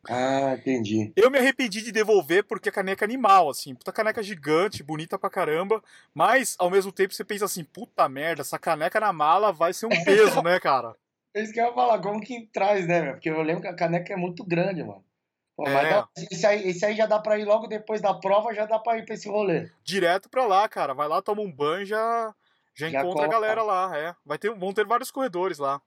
Ah, 0.09 0.55
entendi. 0.57 1.11
Eu 1.15 1.29
me 1.31 1.37
arrependi 1.37 1.81
de 1.81 1.91
devolver 1.91 2.43
porque 2.43 2.69
a 2.69 2.71
caneca 2.71 3.03
é 3.03 3.07
animal, 3.07 3.49
assim. 3.49 3.73
Puta 3.75 3.91
caneca 3.91 4.21
gigante, 4.23 4.83
bonita 4.83 5.17
pra 5.17 5.29
caramba. 5.29 5.83
Mas, 6.13 6.55
ao 6.59 6.69
mesmo 6.69 6.91
tempo, 6.91 7.13
você 7.13 7.23
pensa 7.23 7.45
assim, 7.45 7.63
puta 7.63 8.07
merda, 8.09 8.41
essa 8.41 8.59
caneca 8.59 8.99
na 8.99 9.11
mala 9.13 9.51
vai 9.51 9.73
ser 9.73 9.85
um 9.85 9.89
peso, 10.05 10.41
né, 10.41 10.59
cara? 10.59 10.95
É 11.33 11.41
isso 11.43 11.51
que 11.53 11.59
eu 11.59 11.65
ia 11.65 11.73
falar, 11.73 11.99
como 11.99 12.21
que 12.21 12.47
traz, 12.53 12.87
né, 12.87 13.01
meu? 13.01 13.13
Porque 13.13 13.29
eu 13.29 13.41
lembro 13.41 13.61
que 13.61 13.67
a 13.67 13.75
caneca 13.75 14.13
é 14.13 14.15
muito 14.15 14.43
grande, 14.43 14.83
mano. 14.83 15.03
Pô, 15.57 15.67
É. 15.67 15.89
dá- 15.89 16.07
esse, 16.31 16.45
aí, 16.45 16.67
esse 16.67 16.85
aí 16.85 16.95
já 16.95 17.05
dá 17.05 17.17
pra 17.19 17.37
ir 17.39 17.45
logo 17.45 17.67
depois 17.67 18.01
da 18.01 18.13
prova, 18.13 18.53
já 18.53 18.65
dá 18.65 18.77
pra 18.79 18.97
ir 18.97 19.05
pra 19.05 19.15
esse 19.15 19.27
rolê. 19.29 19.69
Direto 19.83 20.29
pra 20.29 20.45
lá, 20.45 20.67
cara. 20.67 20.93
Vai 20.93 21.07
lá, 21.07 21.21
toma 21.21 21.41
um 21.41 21.51
banho, 21.51 21.85
já, 21.85 22.33
já, 22.73 22.89
Já 22.89 22.99
encontra 22.99 23.25
a 23.25 23.27
coloca. 23.27 23.27
galera 23.29 23.63
lá, 23.63 23.97
é. 23.97 24.13
Vai 24.25 24.37
ter, 24.37 24.53
vão 24.53 24.73
ter 24.73 24.85
vários 24.85 25.11
corredores 25.11 25.57
lá. 25.57 25.81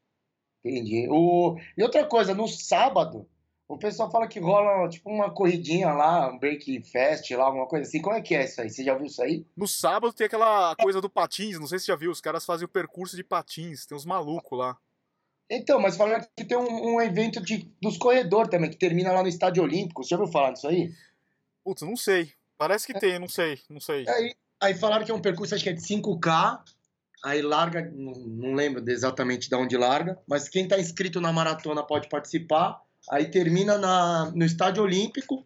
Entendi. 0.64 1.07
O... 1.11 1.57
E 1.76 1.83
outra 1.83 2.04
coisa, 2.04 2.35
no 2.35 2.48
sábado, 2.48 3.26
o 3.68 3.76
pessoal 3.76 4.11
fala 4.11 4.26
que 4.26 4.40
rola 4.40 4.88
tipo 4.88 5.11
uma 5.11 5.31
corridinha 5.31 5.92
lá, 5.92 6.33
um 6.33 6.38
break 6.38 6.83
fest 6.85 7.31
lá, 7.33 7.44
alguma 7.44 7.66
coisa 7.66 7.87
assim. 7.87 8.00
Como 8.00 8.16
é 8.16 8.22
que 8.22 8.35
é 8.35 8.44
isso 8.44 8.61
aí? 8.62 8.70
Você 8.70 8.83
já 8.83 8.94
viu 8.94 9.04
isso 9.04 9.22
aí? 9.22 9.46
No 9.54 9.68
sábado 9.68 10.12
tem 10.12 10.26
aquela 10.26 10.74
coisa 10.76 11.02
do 11.02 11.11
patins, 11.11 11.61
não 11.61 11.66
sei 11.66 11.78
se 11.78 11.85
você 11.85 11.92
já 11.92 11.96
viu, 11.96 12.11
os 12.11 12.20
caras 12.20 12.46
fazem 12.46 12.64
o 12.64 12.68
percurso 12.68 13.14
de 13.14 13.22
patins, 13.22 13.85
tem 13.85 13.96
uns 13.96 14.07
malucos 14.07 14.59
lá. 14.59 14.78
Então, 15.50 15.78
mas 15.81 15.96
falaram 15.96 16.26
que 16.37 16.44
tem 16.44 16.57
um, 16.57 16.94
um 16.94 17.00
evento 17.00 17.42
de, 17.42 17.70
dos 17.81 17.98
corredores 17.98 18.50
também, 18.50 18.70
que 18.70 18.76
termina 18.76 19.12
lá 19.12 19.22
no 19.22 19.28
Estádio 19.28 19.62
Olímpico. 19.62 20.02
Você 20.02 20.11
já 20.11 20.16
ouviu 20.16 20.33
falar 20.33 20.52
disso 20.52 20.68
aí? 20.68 20.90
Putz, 21.62 21.83
não 21.83 21.96
sei. 21.96 22.33
Parece 22.57 22.87
que 22.87 22.98
tem, 22.98 23.18
não 23.18 23.28
sei, 23.28 23.61
não 23.68 23.81
sei. 23.81 24.07
Aí, 24.09 24.35
aí 24.61 24.74
falaram 24.74 25.04
que 25.04 25.11
é 25.11 25.14
um 25.14 25.20
percurso, 25.20 25.54
acho 25.54 25.62
que 25.62 25.70
é 25.70 25.74
de 25.74 25.81
5K, 25.81 26.61
aí 27.24 27.40
larga, 27.40 27.83
não, 27.94 28.12
não 28.12 28.54
lembro 28.54 28.83
exatamente 28.90 29.48
de 29.48 29.54
onde 29.54 29.76
larga, 29.76 30.18
mas 30.26 30.48
quem 30.48 30.64
está 30.64 30.78
inscrito 30.78 31.20
na 31.20 31.33
maratona 31.33 31.87
pode 31.87 32.09
participar, 32.09 32.83
aí 33.11 33.27
termina 33.31 33.79
na, 33.79 34.31
no 34.35 34.44
Estádio 34.44 34.83
Olímpico 34.83 35.44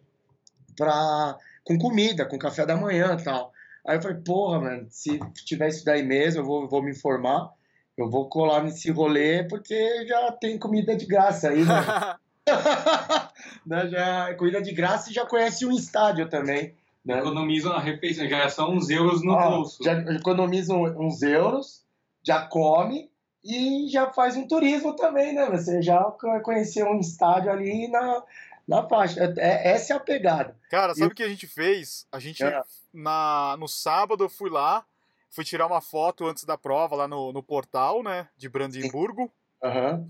pra, 0.75 1.37
com 1.63 1.77
comida, 1.77 2.25
com 2.25 2.37
café 2.37 2.65
da 2.65 2.75
manhã 2.75 3.17
e 3.19 3.23
tal. 3.23 3.51
Aí 3.85 3.97
eu 3.97 4.01
falei, 4.01 4.17
porra, 4.17 4.59
mano, 4.61 4.87
se 4.89 5.19
tiver 5.45 5.67
isso 5.69 5.83
daí 5.83 6.03
mesmo, 6.03 6.41
eu 6.41 6.45
vou, 6.45 6.67
vou 6.69 6.81
me 6.81 6.91
informar, 6.91 7.51
eu 7.97 8.09
vou 8.09 8.29
colar 8.29 8.63
nesse 8.63 8.89
rolê, 8.91 9.43
porque 9.43 10.07
já 10.07 10.31
tem 10.31 10.57
comida 10.57 10.95
de 10.95 11.05
graça 11.05 11.49
aí, 11.49 11.63
né? 11.63 11.73
Né, 13.65 13.87
já, 13.87 14.33
comida 14.35 14.61
de 14.61 14.73
graça 14.73 15.09
e 15.09 15.13
já 15.13 15.25
conhece 15.25 15.65
um 15.65 15.71
estádio 15.71 16.27
também. 16.29 16.75
Né? 17.05 17.19
Economizam 17.19 17.71
a 17.73 17.79
refeição, 17.79 18.27
já 18.27 18.49
são 18.49 18.73
uns 18.73 18.89
euros 18.89 19.23
no 19.23 19.31
Ó, 19.33 19.49
bolso. 19.51 19.81
Já 19.83 19.93
economiza 20.13 20.73
um- 20.73 21.05
uns 21.07 21.21
euros, 21.21 21.85
já 22.25 22.45
come 22.45 23.09
e 23.43 23.87
já 23.89 24.11
faz 24.13 24.35
um 24.37 24.47
turismo 24.47 24.95
também, 24.95 25.33
né? 25.33 25.49
Você 25.49 25.81
já 25.81 26.01
co- 26.03 26.39
conheceu 26.41 26.87
um 26.87 26.99
estádio 26.99 27.51
ali 27.51 27.87
na, 27.89 28.23
na 28.67 28.87
faixa. 28.87 29.33
É, 29.37 29.71
essa 29.71 29.93
é 29.93 29.95
a 29.95 29.99
pegada. 29.99 30.55
Cara, 30.69 30.93
sabe 30.93 31.05
Eu- 31.05 31.11
o 31.11 31.15
que 31.15 31.23
a 31.23 31.29
gente 31.29 31.45
fez? 31.47 32.07
A 32.11 32.19
gente, 32.19 32.43
É. 32.43 32.61
na, 32.93 33.55
no 33.59 33.67
sábado, 33.67 34.23
eu 34.23 34.29
fui 34.29 34.49
lá, 34.49 34.85
fui 35.29 35.43
tirar 35.43 35.67
uma 35.67 35.81
foto 35.81 36.25
antes 36.25 36.43
da 36.45 36.57
prova 36.57 36.95
lá 36.95 37.07
no, 37.07 37.33
no 37.33 37.43
portal, 37.43 38.01
né, 38.03 38.29
de 38.37 38.47
Brandemburgo, 38.47 39.31
Aham. 39.63 40.09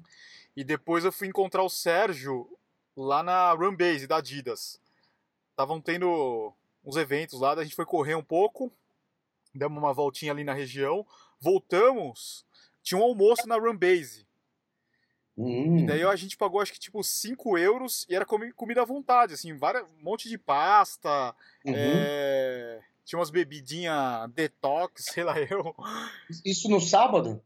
e 0.56 0.64
depois 0.64 1.04
eu 1.06 1.12
fui 1.12 1.28
encontrar 1.28 1.64
o 1.64 1.70
Sérgio 1.70 2.48
lá 2.96 3.24
na 3.24 3.52
Runbase 3.54 4.06
da 4.06 4.18
Adidas. 4.18 4.80
Estavam 5.52 5.80
tendo 5.82 6.54
uns 6.86 6.96
eventos 6.98 7.40
lá, 7.40 7.54
a 7.54 7.64
gente 7.64 7.76
foi 7.76 7.86
correr 7.86 8.16
um 8.16 8.24
pouco, 8.24 8.72
demos 9.56 9.78
uma 9.78 9.94
voltinha 9.94 10.32
ali 10.32 10.44
na 10.44 10.54
região, 10.54 11.06
voltamos, 11.40 12.46
tinha 12.84 13.00
um 13.00 13.04
almoço 13.04 13.48
na 13.48 13.58
Runbase. 13.58 14.28
Hum. 15.36 15.80
E 15.80 15.86
daí 15.88 16.04
a 16.04 16.16
gente 16.16 16.38
pagou 16.38 16.62
acho 16.62 16.72
que 16.74 16.80
tipo 16.80 17.04
5 17.04 17.58
euros 17.58 18.06
e 18.08 18.16
era 18.16 18.24
comi- 18.26 18.54
comida 18.54 18.84
à 18.84 18.86
vontade, 18.86 19.34
assim, 19.34 19.58
várias, 19.58 19.84
um 19.84 20.04
monte 20.04 20.30
de 20.30 20.38
pasta, 20.38 21.36
Uhum. 21.66 21.74
é, 21.76 22.80
tinha 23.04 23.18
umas 23.18 23.32
bebidinhas 23.32 24.30
detox, 24.32 25.06
sei 25.18 25.24
lá 25.24 25.40
eu. 25.40 25.76
Isso 26.46 26.70
no 26.70 26.80
sábado? 26.80 27.42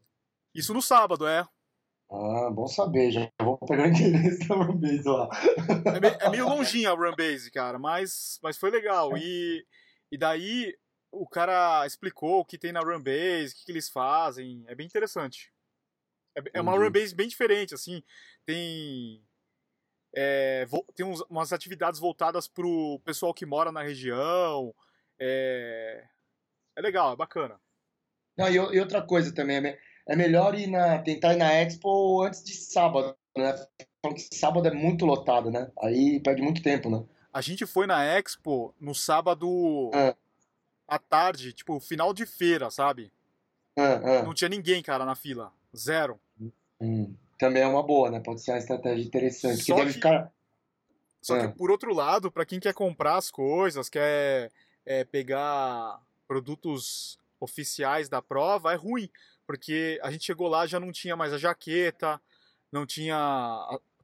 Isso 0.54 0.74
no 0.74 0.82
sábado, 0.82 1.26
é. 1.26 1.46
Ah, 2.10 2.50
bom 2.50 2.66
saber, 2.66 3.10
já 3.10 3.30
vou 3.42 3.56
pegar 3.58 3.84
o 3.84 3.86
endereço 3.86 4.46
da 4.48 4.54
Runbase 4.56 5.02
lá. 5.08 5.28
É 5.94 6.00
meio, 6.00 6.16
é 6.20 6.30
meio 6.30 6.48
longinho 6.48 6.90
a 6.90 6.94
Runbase, 6.94 7.50
cara, 7.50 7.78
mas, 7.78 8.38
mas 8.42 8.56
foi 8.58 8.70
legal. 8.70 9.16
E, 9.16 9.64
e 10.12 10.18
daí 10.18 10.74
o 11.10 11.26
cara 11.26 11.86
explicou 11.86 12.40
o 12.40 12.44
que 12.44 12.58
tem 12.58 12.72
na 12.72 12.80
Runbase, 12.80 13.52
o 13.52 13.56
que, 13.56 13.64
que 13.66 13.72
eles 13.72 13.88
fazem. 13.88 14.64
É 14.66 14.74
bem 14.74 14.86
interessante. 14.86 15.52
É, 16.36 16.42
é 16.54 16.60
uma. 16.60 16.72
Runbase 16.76 17.14
bem 17.14 17.28
diferente, 17.28 17.74
assim. 17.74 18.02
Tem. 18.44 19.22
é, 20.14 20.66
tem 20.94 21.04
uns- 21.06 21.22
umas 21.28 21.52
atividades 21.52 22.00
voltadas 22.00 22.48
pro 22.48 23.00
pessoal 23.04 23.34
que 23.34 23.44
mora 23.46 23.70
na 23.72 23.82
região. 23.82 24.74
É, 25.18 26.04
é 26.76 26.80
legal, 26.80 27.12
é 27.12 27.16
bacana. 27.16 27.60
Não, 28.36 28.48
e, 28.48 28.54
e 28.54 28.80
outra 28.80 29.02
coisa 29.02 29.34
também, 29.34 29.56
é, 29.58 29.78
é 30.06 30.16
melhor 30.16 30.54
ir 30.54 30.68
na, 30.68 30.98
tentar 31.02 31.34
ir 31.34 31.38
na 31.38 31.52
Expo 31.52 32.22
antes 32.22 32.42
de 32.44 32.54
sábado, 32.54 33.16
né? 33.36 33.52
Sábado 34.32 34.68
é 34.68 34.70
muito 34.70 35.04
lotado, 35.04 35.50
né? 35.50 35.70
Aí 35.82 36.20
perde 36.20 36.40
muito 36.40 36.62
tempo, 36.62 36.88
né? 36.88 37.04
A 37.32 37.40
gente 37.40 37.66
foi 37.66 37.86
na 37.86 38.04
Expo 38.04 38.74
no 38.80 38.94
sábado 38.94 39.90
Ah. 39.92 40.14
À 40.88 40.98
tarde, 40.98 41.52
tipo, 41.52 41.78
final 41.78 42.12
de 42.14 42.24
feira, 42.24 42.70
sabe? 42.70 43.12
Ah, 43.76 44.00
ah. 44.02 44.22
Não 44.22 44.32
tinha 44.34 44.48
ninguém, 44.48 44.82
cara, 44.82 45.04
na 45.04 45.14
fila. 45.14 45.52
Zero. 45.76 46.18
Hum. 46.80 47.14
Também 47.38 47.62
é 47.62 47.66
uma 47.66 47.82
boa, 47.82 48.10
né? 48.10 48.18
Pode 48.20 48.40
ser 48.42 48.50
uma 48.52 48.58
estratégia 48.58 49.04
interessante. 49.04 49.62
Só 49.62 49.76
deve 49.76 49.88
que- 49.88 49.92
ficar. 49.94 50.32
Só 51.20 51.36
É. 51.36 51.46
que, 51.48 51.56
por 51.56 51.70
outro 51.70 51.92
lado, 51.94 52.32
pra 52.32 52.46
quem 52.46 52.58
quer 52.58 52.72
comprar 52.72 53.16
as 53.16 53.30
coisas, 53.30 53.88
quer 53.88 54.50
é, 54.86 55.04
pegar 55.04 56.00
produtos 56.26 57.18
oficiais 57.38 58.08
da 58.08 58.22
prova, 58.22 58.72
é 58.72 58.76
ruim. 58.76 59.10
Porque 59.46 60.00
a 60.02 60.10
gente 60.10 60.24
chegou 60.24 60.48
lá 60.48 60.66
já 60.66 60.80
não 60.80 60.90
tinha 60.90 61.14
mais 61.16 61.32
a 61.32 61.38
jaqueta, 61.38 62.20
não 62.72 62.86
tinha 62.86 63.16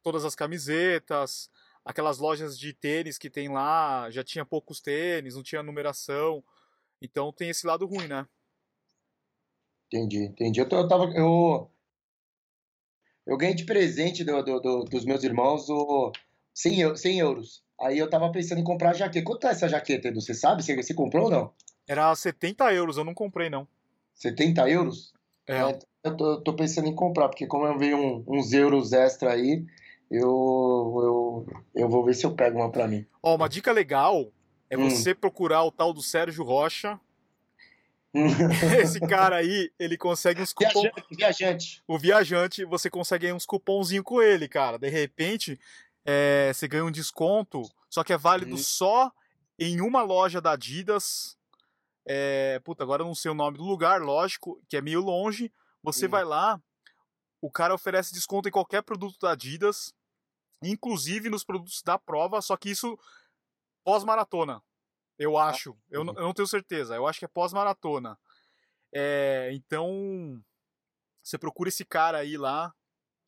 todas 0.03 0.25
as 0.25 0.35
camisetas, 0.35 1.51
aquelas 1.85 2.18
lojas 2.18 2.59
de 2.59 2.73
tênis 2.75 3.16
que 3.18 3.31
tem 3.31 3.49
lá, 3.49 4.11
já 4.11 4.23
tinha 4.23 4.44
poucos 4.44 4.81
tênis, 4.81 5.35
não 5.35 5.42
tinha 5.42 5.62
numeração. 5.62 6.44
Então 7.05 7.31
tem 7.33 7.51
esse 7.51 7.67
lado 7.67 7.87
ruim, 7.87 8.09
né? 8.09 8.27
Entendi, 9.87 10.25
entendi. 10.25 10.61
Eu, 10.61 10.67
eu 10.71 10.88
tava. 10.88 11.05
Eu, 11.14 11.71
eu 13.27 13.37
ganhei 13.37 13.55
de 13.55 13.64
presente 13.64 14.25
do, 14.25 14.43
do- 14.43 14.61
do- 14.61 14.85
dos 14.85 15.05
meus 15.05 15.23
irmãos 15.23 15.69
o 15.69 16.11
100, 16.53 16.81
eu- 16.81 16.97
100 16.97 17.19
euros. 17.21 17.62
Aí 17.81 17.99
eu 17.99 18.09
tava 18.09 18.31
pensando 18.33 18.61
em 18.61 18.64
comprar 18.64 18.90
a 18.90 18.95
jaqueta. 18.95 19.25
Quanto 19.25 19.47
é 19.47 19.51
essa 19.51 19.69
jaqueta, 19.69 20.09
Edu? 20.09 20.21
Você 20.21 20.33
sabe? 20.35 20.62
Você, 20.62 20.75
você 20.75 20.95
comprou 20.95 21.25
ou 21.25 21.31
não? 21.31 21.53
Era 21.87 22.14
70 22.14 22.73
euros, 22.73 22.97
eu 22.97 23.05
não 23.05 23.14
comprei, 23.14 23.51
não. 23.51 23.69
70 24.14 24.69
euros? 24.69 25.12
É, 25.47 25.57
É, 25.59 25.79
eu 26.05 26.17
tô, 26.17 26.27
eu 26.33 26.40
tô 26.43 26.55
pensando 26.55 26.88
em 26.88 26.95
comprar, 26.95 27.29
porque 27.29 27.47
como 27.47 27.67
eu 27.67 27.77
veio 27.79 27.99
um- 27.99 28.25
uns 28.27 28.53
euros 28.53 28.93
extra 28.93 29.33
aí, 29.33 29.64
eu, 30.11 30.23
eu, 30.23 31.47
eu 31.75 31.88
vou 31.88 32.05
ver 32.05 32.14
se 32.14 32.25
eu 32.25 32.35
pego 32.35 32.59
uma 32.59 32.71
pra 32.73 32.88
mim. 32.88 33.05
Ó, 33.23 33.35
uma 33.35 33.49
dica 33.49 33.71
legal 33.73 34.33
é 34.70 34.77
Hum. 34.77 34.88
você 34.90 35.14
procurar 35.14 35.62
o 35.64 35.70
tal 35.70 35.92
do 35.92 36.03
Sérgio 36.03 36.44
Rocha. 36.44 36.98
Esse 38.81 39.00
cara 39.00 39.37
aí, 39.37 39.72
ele 39.79 39.96
consegue 39.96 40.40
uns 40.40 40.53
cupons. 40.53 40.83
Viajante, 40.83 41.07
viajante. 41.16 41.83
O 41.87 41.98
viajante, 41.98 42.64
você 42.64 42.88
consegue 42.88 43.33
uns 43.33 43.44
cupomzinhos 43.44 44.05
com 44.05 44.22
ele, 44.22 44.46
cara. 44.48 44.79
De 44.79 44.88
repente, 44.88 45.59
é, 46.05 46.53
você 46.55 46.68
ganha 46.68 46.85
um 46.85 46.90
desconto, 46.92 47.62
só 47.90 48.05
que 48.05 48.12
é 48.12 48.16
válido 48.16 48.55
Hum. 48.55 48.59
só 48.59 49.11
em 49.59 49.81
uma 49.81 50.03
loja 50.03 50.40
da 50.40 50.53
Adidas. 50.53 51.37
É, 52.07 52.61
puta, 52.64 52.85
agora 52.85 53.03
eu 53.03 53.07
não 53.07 53.14
sei 53.14 53.31
o 53.31 53.35
nome 53.35 53.57
do 53.59 53.64
lugar, 53.64 54.00
lógico, 54.00 54.61
que 54.68 54.77
é 54.77 54.81
meio 54.81 55.00
longe. 55.00 55.50
Você 55.83 56.07
Hum. 56.07 56.11
vai 56.11 56.24
lá, 56.24 56.61
o 57.40 57.50
cara 57.50 57.74
oferece 57.74 58.14
desconto 58.14 58.48
em 58.48 58.53
qualquer 58.53 58.83
produto 58.83 59.18
da 59.20 59.33
Adidas, 59.33 59.92
inclusive 60.62 61.29
nos 61.29 61.42
produtos 61.44 61.83
da 61.83 61.98
prova, 61.98 62.40
só 62.40 62.57
que 62.57 62.70
isso 62.70 62.96
pós-maratona. 63.85 64.62
Eu 65.18 65.37
acho. 65.38 65.77
Eu, 65.90 66.03
não- 66.03 66.14
eu 66.14 66.23
não 66.23 66.33
tenho 66.33 66.49
certeza. 66.49 66.94
Eu 66.97 67.07
acho 67.07 67.18
que 67.18 67.25
é 67.25 67.29
pós-maratona. 67.29 68.18
É, 68.92 69.51
então, 69.53 70.40
você 71.23 71.38
procura 71.38 71.68
esse 71.68 71.85
cara 71.85 72.18
aí 72.18 72.37
lá. 72.37 72.73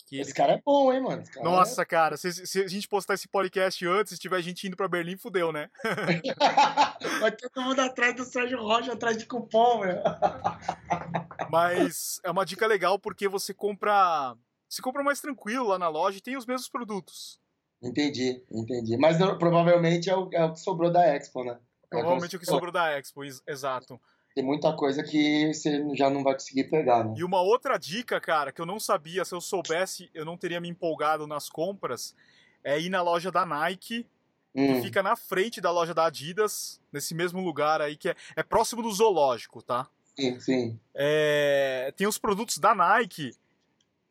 Que 0.07 0.17
ele... 0.17 0.23
Esse 0.23 0.35
cara 0.35 0.53
é 0.53 0.63
bom, 0.65 0.93
hein, 0.93 1.01
mano? 1.01 1.25
Cara 1.29 1.45
Nossa, 1.45 1.85
cara, 1.85 2.17
se, 2.17 2.33
se 2.47 2.63
a 2.63 2.69
gente 2.69 2.87
postar 2.87 3.15
esse 3.15 3.27
podcast 3.27 3.85
antes, 3.85 4.13
se 4.15 4.19
tiver 4.21 4.41
gente 4.41 4.67
indo 4.67 4.77
pra 4.77 4.87
Berlim, 4.87 5.17
fudeu, 5.17 5.51
né? 5.51 5.69
é... 5.85 7.19
Vai 7.19 7.33
todo 7.33 7.63
mundo 7.63 7.81
atrás 7.81 8.15
do 8.15 8.25
Sérgio 8.25 8.61
Rocha, 8.61 8.93
atrás 8.93 9.17
de 9.19 9.27
cupom, 9.27 9.81
meu. 9.81 9.97
Mas 11.51 12.21
é 12.23 12.31
uma 12.31 12.47
dica 12.47 12.67
legal 12.67 12.99
porque 12.99 13.27
você 13.29 13.53
compra. 13.53 14.37
Você 14.69 14.83
compra 14.83 15.03
mais 15.03 15.21
tranquilo 15.21 15.69
lá 15.69 15.79
na 15.79 15.89
loja 15.89 16.19
e 16.19 16.21
tem 16.21 16.37
os 16.37 16.47
mesmos 16.47 16.69
produtos. 16.69 17.41
Entendi, 17.83 18.43
entendi. 18.51 18.97
Mas 18.97 19.19
provavelmente 19.39 20.09
é 20.11 20.17
o, 20.17 20.29
é 20.33 20.45
o 20.45 20.53
que 20.53 20.61
sobrou 20.61 20.91
da 20.91 21.07
Expo, 21.15 21.45
né? 21.45 21.59
É 21.85 21.89
Provavelmente 21.89 22.31
como 22.31 22.37
o 22.37 22.41
que 22.41 22.47
sobrou 22.47 22.73
da 22.73 22.99
Expo, 22.99 23.25
ex- 23.25 23.43
exato. 23.47 24.01
Tem 24.35 24.45
muita 24.45 24.75
coisa 24.75 25.03
que 25.03 25.53
você 25.55 25.83
já 25.95 26.11
não 26.11 26.23
vai 26.23 26.35
conseguir 26.35 26.65
pegar, 26.65 27.05
né? 27.05 27.15
E 27.17 27.25
uma 27.25 27.41
outra 27.41 27.79
dica, 27.79 28.21
cara, 28.21 28.53
que 28.53 28.61
eu 28.61 28.67
não 28.67 28.79
sabia, 28.81 29.25
se 29.25 29.35
eu 29.35 29.41
soubesse, 29.41 30.11
eu 30.13 30.25
não 30.25 30.37
teria 30.37 30.61
me 30.61 30.69
empolgado 30.69 31.27
nas 31.27 31.49
compras, 31.49 32.15
é 32.63 32.79
ir 32.81 32.91
na 32.91 33.03
loja 33.03 33.31
da 33.31 33.47
Nike, 33.47 34.07
que 34.55 34.61
Hum, 34.61 34.81
fica 34.83 35.03
na 35.03 35.15
frente 35.17 35.61
da 35.61 35.71
loja 35.71 35.95
da 35.95 36.07
Adidas, 36.07 36.81
nesse 36.93 37.15
mesmo 37.15 37.41
lugar 37.43 37.81
aí, 37.81 37.97
que 37.97 38.09
é, 38.09 38.17
é 38.35 38.43
próximo 38.43 38.83
do 38.83 38.91
zoológico, 38.91 39.63
tá? 39.63 39.87
sim, 40.19 40.41
sim. 40.41 40.81
É, 40.95 41.93
tem 41.97 42.07
os 42.07 42.19
produtos 42.19 42.59
da 42.59 42.75
Nike 42.75 43.33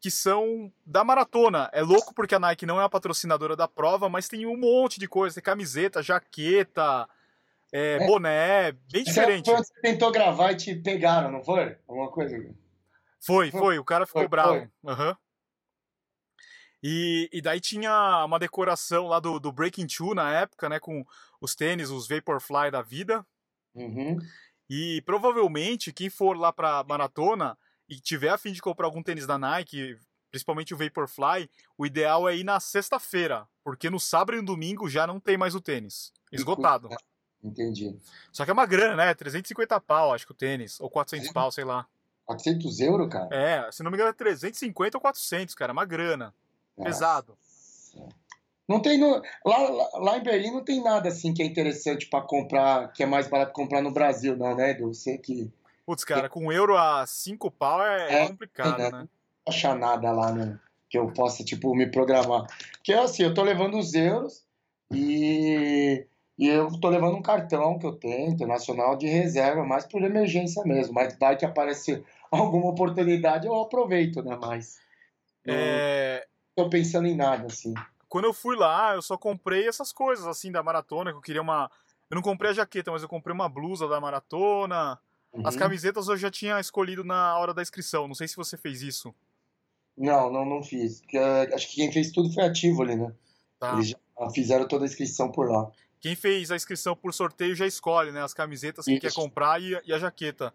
que 0.05 0.11
são 0.11 0.71
da 0.85 1.03
maratona. 1.03 1.67
É 1.73 1.81
louco 1.81 2.13
porque 2.13 2.35
a 2.35 2.39
Nike 2.39 2.63
não 2.63 2.79
é 2.79 2.83
a 2.83 2.89
patrocinadora 2.89 3.55
da 3.55 3.67
prova, 3.67 4.07
mas 4.07 4.27
tem 4.27 4.45
um 4.45 4.55
monte 4.55 4.99
de 4.99 5.07
coisa. 5.07 5.33
Tem 5.33 5.41
camiseta, 5.43 6.03
jaqueta, 6.03 7.09
é, 7.73 7.93
É. 7.93 8.05
boné, 8.05 8.71
bem 8.71 9.03
Você 9.03 9.05
diferente. 9.05 9.49
foi 9.49 9.57
você 9.57 9.73
tentou 9.81 10.11
gravar 10.11 10.51
e 10.51 10.57
te 10.57 10.75
pegaram, 10.75 11.31
não 11.31 11.43
foi? 11.43 11.75
Alguma 11.87 12.11
coisa? 12.11 12.37
Foi, 13.19 13.49
foi. 13.49 13.79
O 13.79 13.83
cara 13.83 14.05
ficou 14.05 14.21
Foi, 14.21 14.29
bravo. 14.29 14.69
Aham. 14.85 15.17
E, 16.83 17.27
e 17.33 17.41
daí 17.41 17.59
tinha 17.59 18.23
uma 18.25 18.37
decoração 18.37 19.07
lá 19.07 19.19
do, 19.19 19.39
do 19.39 19.51
Breaking 19.51 19.87
Two 19.87 20.13
na 20.13 20.31
época, 20.31 20.69
né? 20.69 20.79
Com 20.79 21.03
os 21.41 21.55
tênis, 21.55 21.89
os 21.89 22.07
Vaporfly 22.07 22.69
da 22.69 22.83
vida. 22.83 23.25
Uhum. 23.73 24.19
E 24.69 25.01
provavelmente 25.03 25.91
quem 25.91 26.11
for 26.11 26.37
lá 26.37 26.53
pra 26.53 26.83
maratona 26.83 27.57
e 27.89 27.99
tiver 27.99 28.29
a 28.29 28.37
fim 28.37 28.51
de 28.51 28.61
comprar 28.61 28.85
algum 28.85 29.03
tênis 29.03 29.27
da 29.27 29.37
Nike, 29.37 29.97
principalmente 30.31 30.73
o 30.73 30.77
Vaporfly, 30.77 31.49
o 31.77 31.85
ideal 31.85 32.27
é 32.27 32.35
ir 32.35 32.43
na 32.43 32.59
sexta-feira, 32.59 33.47
porque 33.63 33.89
no 33.89 33.99
sábado 33.99 34.37
e 34.37 34.41
no 34.41 34.45
domingo 34.45 34.89
já 34.89 35.07
não 35.07 35.19
tem 35.19 35.37
mais 35.37 35.55
o 35.55 35.61
tênis. 35.61 36.11
Esgotado. 36.31 36.89
Entendi. 37.43 37.95
Só 38.31 38.43
que 38.43 38.49
é 38.49 38.53
uma 38.53 38.65
grana, 38.65 38.95
né? 38.95 39.13
350 39.13 39.79
pau, 39.79 40.13
acho 40.13 40.25
que 40.25 40.31
o 40.31 40.35
tênis. 40.35 40.79
Ou 40.81 40.89
400 40.89 41.27
Sim. 41.27 41.33
pau, 41.33 41.51
sei 41.51 41.63
lá. 41.63 41.87
400 42.25 42.79
euros, 42.79 43.07
cara? 43.07 43.29
É, 43.31 43.71
se 43.71 43.83
não 43.83 43.91
me 43.91 43.97
engano 43.97 44.09
é 44.09 44.13
350 44.13 44.97
ou 44.97 45.01
400, 45.01 45.53
cara. 45.53 45.71
É 45.71 45.73
uma 45.73 45.85
grana. 45.85 46.33
Nossa. 46.75 46.89
Pesado. 46.89 47.37
Não 48.67 48.81
tem 48.81 48.97
no... 48.97 49.21
lá, 49.45 49.57
lá, 49.57 49.89
lá 49.93 50.17
em 50.17 50.23
Berlim 50.23 50.51
não 50.51 50.63
tem 50.63 50.83
nada 50.83 51.09
assim 51.09 51.33
que 51.33 51.43
é 51.43 51.45
interessante 51.45 52.07
pra 52.07 52.21
comprar, 52.21 52.91
que 52.93 53.03
é 53.03 53.05
mais 53.05 53.27
barato 53.27 53.53
comprar 53.53 53.81
no 53.81 53.91
Brasil, 53.91 54.35
não, 54.35 54.55
né, 54.55 54.71
Edu? 54.71 54.91
Você 54.91 55.19
que 55.19 55.53
Putz, 55.85 56.03
cara, 56.03 56.29
com 56.29 56.51
euro 56.51 56.77
a 56.77 57.05
5 57.05 57.51
pau 57.51 57.81
é, 57.81 58.23
É, 58.23 58.27
complicado, 58.27 58.77
tem, 58.77 58.91
né? 58.91 58.99
não 58.99 59.09
achar 59.47 59.75
nada 59.75 60.11
lá, 60.11 60.31
né? 60.31 60.59
Que 60.89 60.97
eu 60.97 61.11
possa, 61.13 61.43
tipo, 61.43 61.75
me 61.75 61.89
programar. 61.91 62.47
Porque 62.73 62.93
assim, 62.93 63.23
eu 63.23 63.33
tô 63.33 63.43
levando 63.43 63.77
os 63.77 63.93
euros 63.93 64.43
e, 64.91 66.07
e 66.37 66.47
eu 66.47 66.69
tô 66.79 66.89
levando 66.89 67.15
um 67.17 67.21
cartão 67.21 67.77
que 67.77 67.85
eu 67.85 67.93
tenho, 67.93 68.31
internacional, 68.31 68.95
de 68.97 69.07
reserva, 69.07 69.63
mais 69.63 69.85
por 69.85 70.01
emergência 70.03 70.63
mesmo. 70.63 70.93
Mas 70.93 71.17
vai 71.19 71.37
que 71.37 71.45
aparece 71.45 72.03
alguma 72.31 72.69
oportunidade, 72.71 73.45
eu 73.47 73.55
aproveito, 73.59 74.23
né? 74.23 74.35
Mas 74.39 74.79
não 75.45 75.53
É, 75.55 76.27
tô 76.55 76.69
pensando 76.69 77.07
em 77.07 77.15
nada, 77.15 77.47
assim. 77.47 77.73
quando 78.09 78.25
eu 78.25 78.33
fui 78.33 78.55
lá, 78.55 78.95
eu 78.95 79.01
só 79.01 79.17
comprei 79.17 79.67
essas 79.67 79.91
coisas, 79.91 80.25
assim, 80.25 80.51
da 80.51 80.63
maratona, 80.63 81.11
que 81.11 81.17
eu 81.17 81.21
queria 81.21 81.41
uma... 81.41 81.69
Eu 82.09 82.15
não 82.15 82.21
comprei 82.21 82.51
a 82.51 82.53
jaqueta, 82.53 82.91
mas 82.91 83.01
eu 83.03 83.09
comprei 83.09 83.33
uma 83.33 83.49
blusa 83.49 83.87
da 83.87 83.99
maratona. 83.99 84.99
As 85.43 85.53
Uhum. 85.55 85.59
camisetas 85.59 86.07
eu 86.07 86.17
já 86.17 86.31
tinha 86.31 86.59
escolhido 86.59 87.03
na 87.03 87.37
hora 87.37 87.53
da 87.53 87.61
inscrição. 87.61 88.07
Não 88.07 88.15
sei 88.15 88.27
se 88.27 88.35
você 88.35 88.57
fez 88.57 88.81
isso. 88.81 89.13
Não, 89.97 90.31
não, 90.31 90.45
não 90.45 90.63
fiz. 90.63 91.01
Porque, 91.01 91.17
eh, 91.17 91.49
acho 91.53 91.69
que 91.69 91.75
quem 91.75 91.91
fez 91.91 92.11
tudo 92.11 92.31
foi 92.33 92.43
a 92.43 92.51
Tivoli, 92.51 92.95
né? 92.95 93.13
Tá? 93.59 93.73
Eles 93.73 93.89
já 93.89 93.97
fizeram 94.33 94.67
toda 94.67 94.85
a 94.85 94.87
inscrição 94.87 95.31
por 95.31 95.49
lá. 95.49 95.71
Quem 95.99 96.15
fez 96.15 96.51
a 96.51 96.55
inscrição 96.55 96.95
por 96.95 97.13
sorteio 97.13 97.55
já 97.55 97.65
escolhe, 97.65 98.11
né? 98.11 98.21
As 98.21 98.33
camisetas 98.33 98.85
que 98.85 98.99
quer 98.99 99.13
comprar 99.13 99.61
e, 99.61 99.79
e 99.85 99.93
a 99.93 99.97
jaqueta. 99.97 100.53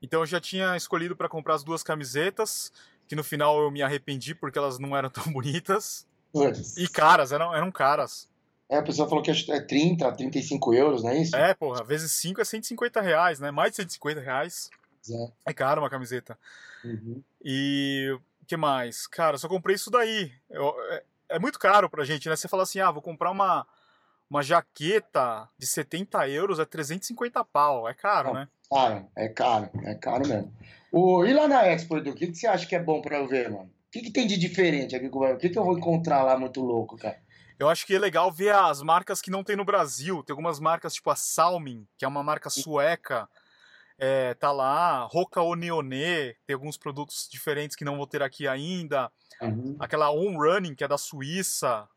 Então 0.00 0.20
eu 0.20 0.26
já 0.26 0.40
tinha 0.40 0.76
escolhido 0.76 1.14
para 1.14 1.28
comprar 1.28 1.54
as 1.54 1.62
duas 1.62 1.82
camisetas, 1.82 2.72
que 3.06 3.14
no 3.14 3.22
final 3.22 3.60
eu 3.60 3.70
me 3.70 3.82
arrependi 3.82 4.34
porque 4.34 4.58
elas 4.58 4.78
não 4.78 4.96
eram 4.96 5.10
tão 5.10 5.32
bonitas. 5.32 6.06
E 6.78 6.88
caras, 6.88 7.30
eram, 7.32 7.54
eram 7.54 7.70
caras. 7.70 8.30
É, 8.68 8.78
a 8.78 8.82
pessoa 8.82 9.08
falou 9.08 9.22
que 9.22 9.30
é 9.30 9.60
30, 9.60 10.10
35 10.12 10.74
euros, 10.74 11.02
não 11.02 11.10
é 11.10 11.18
isso? 11.18 11.36
É, 11.36 11.52
porra, 11.54 11.84
vezes 11.84 12.12
5 12.12 12.40
é 12.40 12.44
150 12.44 13.00
reais, 13.00 13.38
né? 13.38 13.50
Mais 13.50 13.72
de 13.72 13.76
150 13.76 14.20
reais. 14.20 14.70
É. 15.10 15.50
É 15.50 15.52
caro 15.52 15.82
uma 15.82 15.90
camiseta. 15.90 16.38
Uhum. 16.84 17.22
E 17.44 18.16
que 18.46 18.56
mais? 18.56 19.06
Cara, 19.06 19.38
só 19.38 19.48
comprei 19.48 19.74
isso 19.74 19.90
daí. 19.90 20.30
Eu, 20.50 20.74
é, 20.90 21.02
é, 21.30 21.38
muito 21.38 21.58
caro 21.58 21.88
pra 21.88 22.04
gente, 22.04 22.28
né? 22.28 22.36
Você 22.36 22.48
fala 22.48 22.62
assim, 22.62 22.80
ah, 22.80 22.90
vou 22.90 23.02
comprar 23.02 23.30
uma, 23.30 23.66
uma 24.28 24.42
jaqueta 24.42 25.48
de 25.58 25.66
70 25.66 26.28
euros, 26.28 26.58
é 26.58 26.64
350 26.64 27.44
pau. 27.44 27.88
É 27.88 27.94
caro, 27.94 28.34
né? 28.34 28.48
Caro, 28.70 29.06
é 29.16 29.28
caro, 29.28 29.70
é 29.84 29.94
caro 29.94 30.28
mesmo. 30.28 30.52
O, 30.90 31.24
e 31.24 31.32
lá 31.32 31.48
na 31.48 31.66
Expo, 31.66 31.96
Edu, 31.96 32.10
o 32.10 32.14
que, 32.14 32.26
que 32.26 32.34
você 32.34 32.46
acha 32.46 32.66
que 32.66 32.76
é 32.76 32.82
bom 32.82 33.00
pra 33.00 33.18
eu 33.18 33.26
ver, 33.26 33.50
mano? 33.50 33.70
O 33.88 33.90
que, 33.90 34.02
que 34.02 34.10
tem 34.10 34.26
de 34.26 34.36
diferente 34.36 34.96
aqui? 34.96 35.06
O 35.06 35.38
que, 35.38 35.48
que 35.48 35.58
eu 35.58 35.64
vou 35.64 35.76
encontrar 35.76 36.22
lá 36.22 36.38
muito 36.38 36.60
louco, 36.60 36.96
cara? 36.96 37.18
Eu 37.58 37.68
acho 37.68 37.86
que 37.86 37.94
é 37.94 37.98
legal 37.98 38.30
ver 38.30 38.54
as 38.54 38.82
marcas 38.82 39.20
que 39.20 39.30
não 39.30 39.44
tem 39.44 39.56
no 39.56 39.64
Brasil. 39.64 40.22
Tem 40.22 40.32
algumas 40.32 40.58
marcas, 40.58 40.94
tipo 40.94 41.10
a 41.10 41.16
Salmin, 41.16 41.86
que 41.96 42.04
é 42.04 42.08
uma 42.08 42.22
marca 42.22 42.50
sueca. 42.50 43.28
É, 43.98 44.34
tá 44.34 44.50
lá, 44.50 45.04
Roca 45.04 45.40
Onione, 45.40 46.34
tem 46.44 46.54
alguns 46.54 46.76
produtos 46.76 47.28
diferentes 47.30 47.76
que 47.76 47.84
não 47.84 47.96
vou 47.96 48.06
ter 48.06 48.22
aqui 48.22 48.48
ainda. 48.48 49.12
Uhum. 49.40 49.76
Aquela 49.78 50.10
On 50.10 50.36
Running, 50.36 50.74
que 50.74 50.82
é 50.82 50.88
da 50.88 50.98
Suíça. 50.98 51.88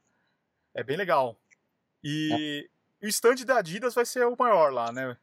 É 0.73 0.83
bem 0.83 0.97
legal. 0.97 1.35
E 2.03 2.69
o 3.01 3.07
stand 3.07 3.35
da 3.45 3.57
Adidas 3.57 3.95
vai 3.95 4.05
ser 4.05 4.25
o 4.27 4.35
maior 4.37 4.71
lá, 4.71 4.91
né? 4.91 5.17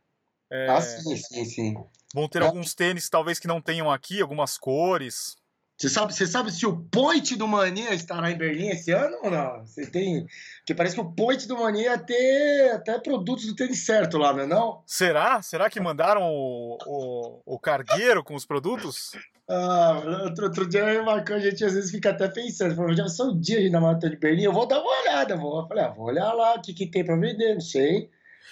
É, 0.50 0.66
Ah, 0.68 0.80
sim, 0.80 1.16
sim, 1.16 1.44
sim. 1.44 1.74
vão 2.12 2.28
ter 2.28 2.42
alguns 2.42 2.74
tênis, 2.74 3.08
talvez, 3.08 3.38
que 3.38 3.46
não 3.46 3.60
tenham 3.60 3.90
aqui, 3.90 4.20
algumas 4.20 4.58
cores. 4.58 5.36
Você 5.82 5.88
sabe, 5.88 6.14
você 6.14 6.28
sabe 6.28 6.52
se 6.52 6.64
o 6.64 6.76
point 6.76 7.34
do 7.34 7.48
Mania 7.48 7.92
estará 7.92 8.30
em 8.30 8.38
Berlim 8.38 8.68
esse 8.68 8.92
ano 8.92 9.16
ou 9.20 9.28
não? 9.28 9.66
Você 9.66 9.84
tem. 9.84 10.28
Porque 10.58 10.76
parece 10.76 10.94
que 10.94 11.00
o 11.00 11.12
point 11.12 11.48
do 11.48 11.58
Mania 11.58 11.82
ia 11.82 11.98
ter 11.98 12.70
até 12.70 13.00
produtos 13.00 13.46
do 13.46 13.56
tênis 13.56 13.84
certo 13.84 14.16
lá, 14.16 14.32
não 14.32 14.42
é 14.42 14.46
não? 14.46 14.84
Será? 14.86 15.42
Será 15.42 15.68
que 15.68 15.80
mandaram 15.80 16.22
o, 16.22 16.78
o, 16.86 17.42
o 17.44 17.58
cargueiro 17.58 18.22
com 18.22 18.36
os 18.36 18.46
produtos? 18.46 19.10
Ah, 19.50 20.00
outro, 20.22 20.44
outro 20.44 20.68
dia 20.68 20.82
eu 20.82 21.02
o 21.02 21.04
Marcão, 21.04 21.34
a 21.34 21.40
gente 21.40 21.64
às 21.64 21.74
vezes 21.74 21.90
fica 21.90 22.10
até 22.10 22.28
pensando, 22.28 22.76
falou, 22.76 22.94
já 22.94 23.08
só 23.08 23.24
o 23.24 23.36
dia 23.36 23.68
na 23.68 23.80
maratona 23.80 24.12
de 24.12 24.20
Berlim, 24.20 24.44
eu 24.44 24.52
vou 24.52 24.68
dar 24.68 24.78
uma 24.78 25.00
olhada, 25.00 25.36
vou. 25.36 25.62
Eu 25.62 25.66
falei, 25.66 25.82
ah, 25.82 25.88
vou 25.88 26.06
olhar 26.06 26.32
lá 26.32 26.54
o 26.54 26.62
que, 26.62 26.72
que 26.72 26.86
tem 26.86 27.04
pra 27.04 27.16
vender, 27.16 27.54
não 27.54 27.60
sei. 27.60 28.08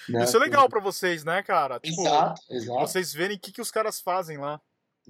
Né? 0.08 0.24
Isso 0.24 0.36
é 0.36 0.40
legal 0.40 0.68
pra 0.68 0.80
vocês, 0.80 1.22
né, 1.22 1.44
cara? 1.44 1.78
Tipo, 1.78 2.00
Exato, 2.00 2.42
exato. 2.50 2.80
vocês 2.80 3.14
verem 3.14 3.36
o 3.36 3.40
que, 3.40 3.52
que 3.52 3.60
os 3.60 3.70
caras 3.70 4.00
fazem 4.00 4.36
lá. 4.36 4.60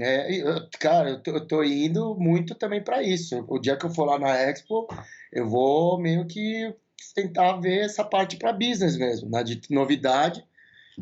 É, 0.01 0.35
eu- 0.37 0.69
cara, 0.79 1.11
eu 1.11 1.23
tô, 1.23 1.31
eu 1.33 1.47
tô 1.47 1.63
indo 1.65 2.15
muito 2.17 2.55
também 2.55 2.83
para 2.83 3.03
isso. 3.03 3.45
O 3.49 3.59
dia 3.59 3.77
que 3.77 3.85
eu 3.87 3.91
for 3.91 4.05
lá 4.07 4.19
na 4.19 4.31
Expo, 4.37 4.87
eu 5.33 5.49
vou 5.49 5.99
meio 6.01 6.27
que 6.27 6.75
tentar 7.15 7.57
ver 7.61 7.85
essa 7.85 8.05
parte 8.05 8.37
para 8.37 8.53
business 8.53 8.97
mesmo, 8.97 9.31
né, 9.31 9.43
de 9.45 9.61
novidade. 9.71 10.45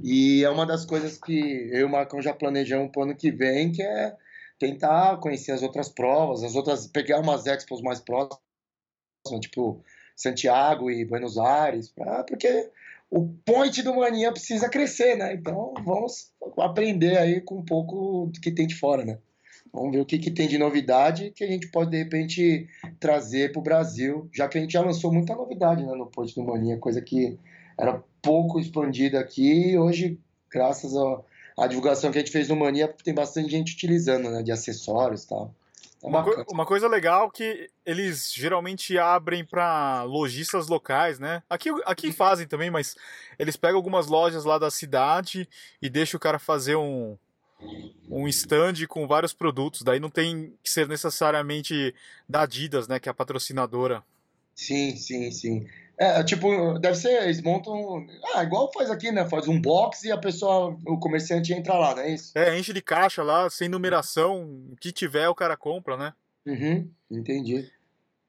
E 0.03 0.45
é 0.45 0.51
uma 0.51 0.67
das 0.67 0.85
coisas 0.87 1.19
que 1.19 1.33
eu 1.73 1.81
e 1.81 1.85
o 1.85 1.89
Marcão 1.91 2.23
já 2.23 2.35
planejamos 2.35 2.91
pro 2.93 3.03
ano 3.03 3.17
que 3.17 3.31
vem, 3.31 3.73
que 3.73 3.83
é 3.83 4.17
tentar 4.59 5.19
conhecer 5.19 5.53
as 5.53 5.63
outras 5.63 5.89
provas, 5.89 6.43
as 6.45 6.55
outras, 6.57 6.87
pegar 6.87 7.21
umas 7.21 7.47
expos 7.47 7.81
mais 7.83 8.01
próximas, 8.01 8.41
tipo 9.41 9.83
Santiago 10.17 10.91
e 10.91 11.05
Buenos 11.05 11.39
Aires, 11.39 11.89
pra, 11.89 12.25
porque 12.25 12.71
o 13.11 13.29
point 13.45 13.83
do 13.83 13.95
Mania 13.95 14.33
precisa 14.33 14.69
crescer, 14.69 15.17
né? 15.17 15.35
Então 15.35 15.75
vamos 15.85 16.33
aprender 16.59 17.17
aí 17.19 17.41
com 17.41 17.59
um 17.59 17.65
pouco 17.65 18.31
do 18.33 18.41
que 18.41 18.51
tem 18.51 18.67
de 18.67 18.75
fora, 18.75 19.05
né? 19.05 19.19
Vamos 19.73 19.93
ver 19.93 20.01
o 20.01 20.07
que, 20.07 20.19
que 20.19 20.31
tem 20.31 20.49
de 20.49 20.57
novidade 20.57 21.31
que 21.35 21.45
a 21.45 21.47
gente 21.47 21.69
pode, 21.69 21.91
de 21.91 21.99
repente, 21.99 22.67
trazer 22.99 23.53
para 23.53 23.61
o 23.61 23.63
Brasil, 23.63 24.29
já 24.33 24.49
que 24.49 24.57
a 24.57 24.61
gente 24.61 24.73
já 24.73 24.81
lançou 24.81 25.13
muita 25.13 25.35
novidade 25.35 25.85
né, 25.85 25.93
no 25.95 26.07
Ponte 26.07 26.35
do 26.35 26.43
Mania, 26.43 26.79
coisa 26.79 27.03
que 27.03 27.39
era 27.79 28.03
pouco 28.23 28.59
expandida 28.59 29.21
aqui 29.21 29.73
e 29.73 29.79
hoje, 29.79 30.19
graças 30.51 30.97
à 30.97 31.21
à 31.59 31.67
divulgação 31.67 32.13
que 32.13 32.19
a 32.19 32.21
gente 32.21 32.31
fez 32.31 32.49
no 32.49 32.55
Mania, 32.55 32.87
tem 33.03 33.13
bastante 33.13 33.51
gente 33.51 33.75
utilizando, 33.75 34.31
né, 34.31 34.43
de 34.43 34.53
acessórios 34.53 35.25
e 35.25 35.29
tal. 35.29 35.53
É 36.03 36.07
Uma, 36.07 36.23
bacana. 36.23 36.45
uma 36.49 36.65
coisa 36.67 36.87
legal 36.87 37.31
que 37.31 37.69
eles 37.85 38.33
geralmente 38.33 38.97
abrem 38.97 39.45
para 39.45 40.05
lojistas 40.05 40.69
locais, 40.69 41.19
né? 41.19 41.43
Aqui, 41.51 41.71
aqui 41.85 42.13
fazem 42.13 42.47
também, 42.47 42.71
mas 42.71 42.95
eles 43.39 43.57
pegam 43.57 43.77
algumas 43.77 44.07
lojas 44.07 44.45
lá 44.45 44.59
da 44.59 44.71
cidade 44.71 45.49
e 45.83 45.91
deixam 45.91 46.17
o 46.19 46.21
cara 46.21 46.39
fazer 46.39 46.77
um, 46.77 47.19
um 48.09 48.29
stand 48.29 48.87
com 48.89 49.09
vários 49.09 49.33
produtos. 49.33 49.83
Daí 49.83 49.99
não 49.99 50.11
tem 50.11 50.55
que 50.63 50.71
ser 50.71 50.87
necessariamente 50.87 51.95
da 52.29 52.43
Adidas, 52.43 52.87
né? 52.87 53.01
Que 53.01 53.09
é 53.09 53.13
a 53.13 53.15
patrocinadora. 53.15 54.05
Sim, 54.55 54.97
sim, 54.97 55.31
sim. 55.33 55.67
É, 56.01 56.23
tipo, 56.23 56.79
deve 56.79 56.95
ser, 56.97 57.25
eles 57.25 57.43
montam. 57.43 58.07
Ah, 58.35 58.45
igual 58.45 58.71
faz 58.73 58.89
aqui, 58.91 59.11
né? 59.11 59.29
Faz 59.29 59.49
um 59.49 59.61
box 59.61 60.05
e 60.05 60.13
a 60.13 60.17
pessoa, 60.17 60.77
o 60.87 60.99
comerciante 60.99 61.53
entra 61.53 61.75
lá, 61.75 61.95
não 61.95 62.03
é 62.03 62.11
isso? 62.15 62.31
É, 62.39 62.57
enche 62.57 62.73
de 62.73 62.81
caixa 62.81 63.23
lá, 63.23 63.51
sem 63.51 63.69
numeração. 63.69 64.43
O 64.71 64.77
que 64.81 64.93
tiver, 64.93 65.29
o 65.29 65.35
cara 65.35 65.57
compra, 65.57 65.97
né? 65.97 66.15
Uhum, 66.47 66.89
entendi. 67.11 67.69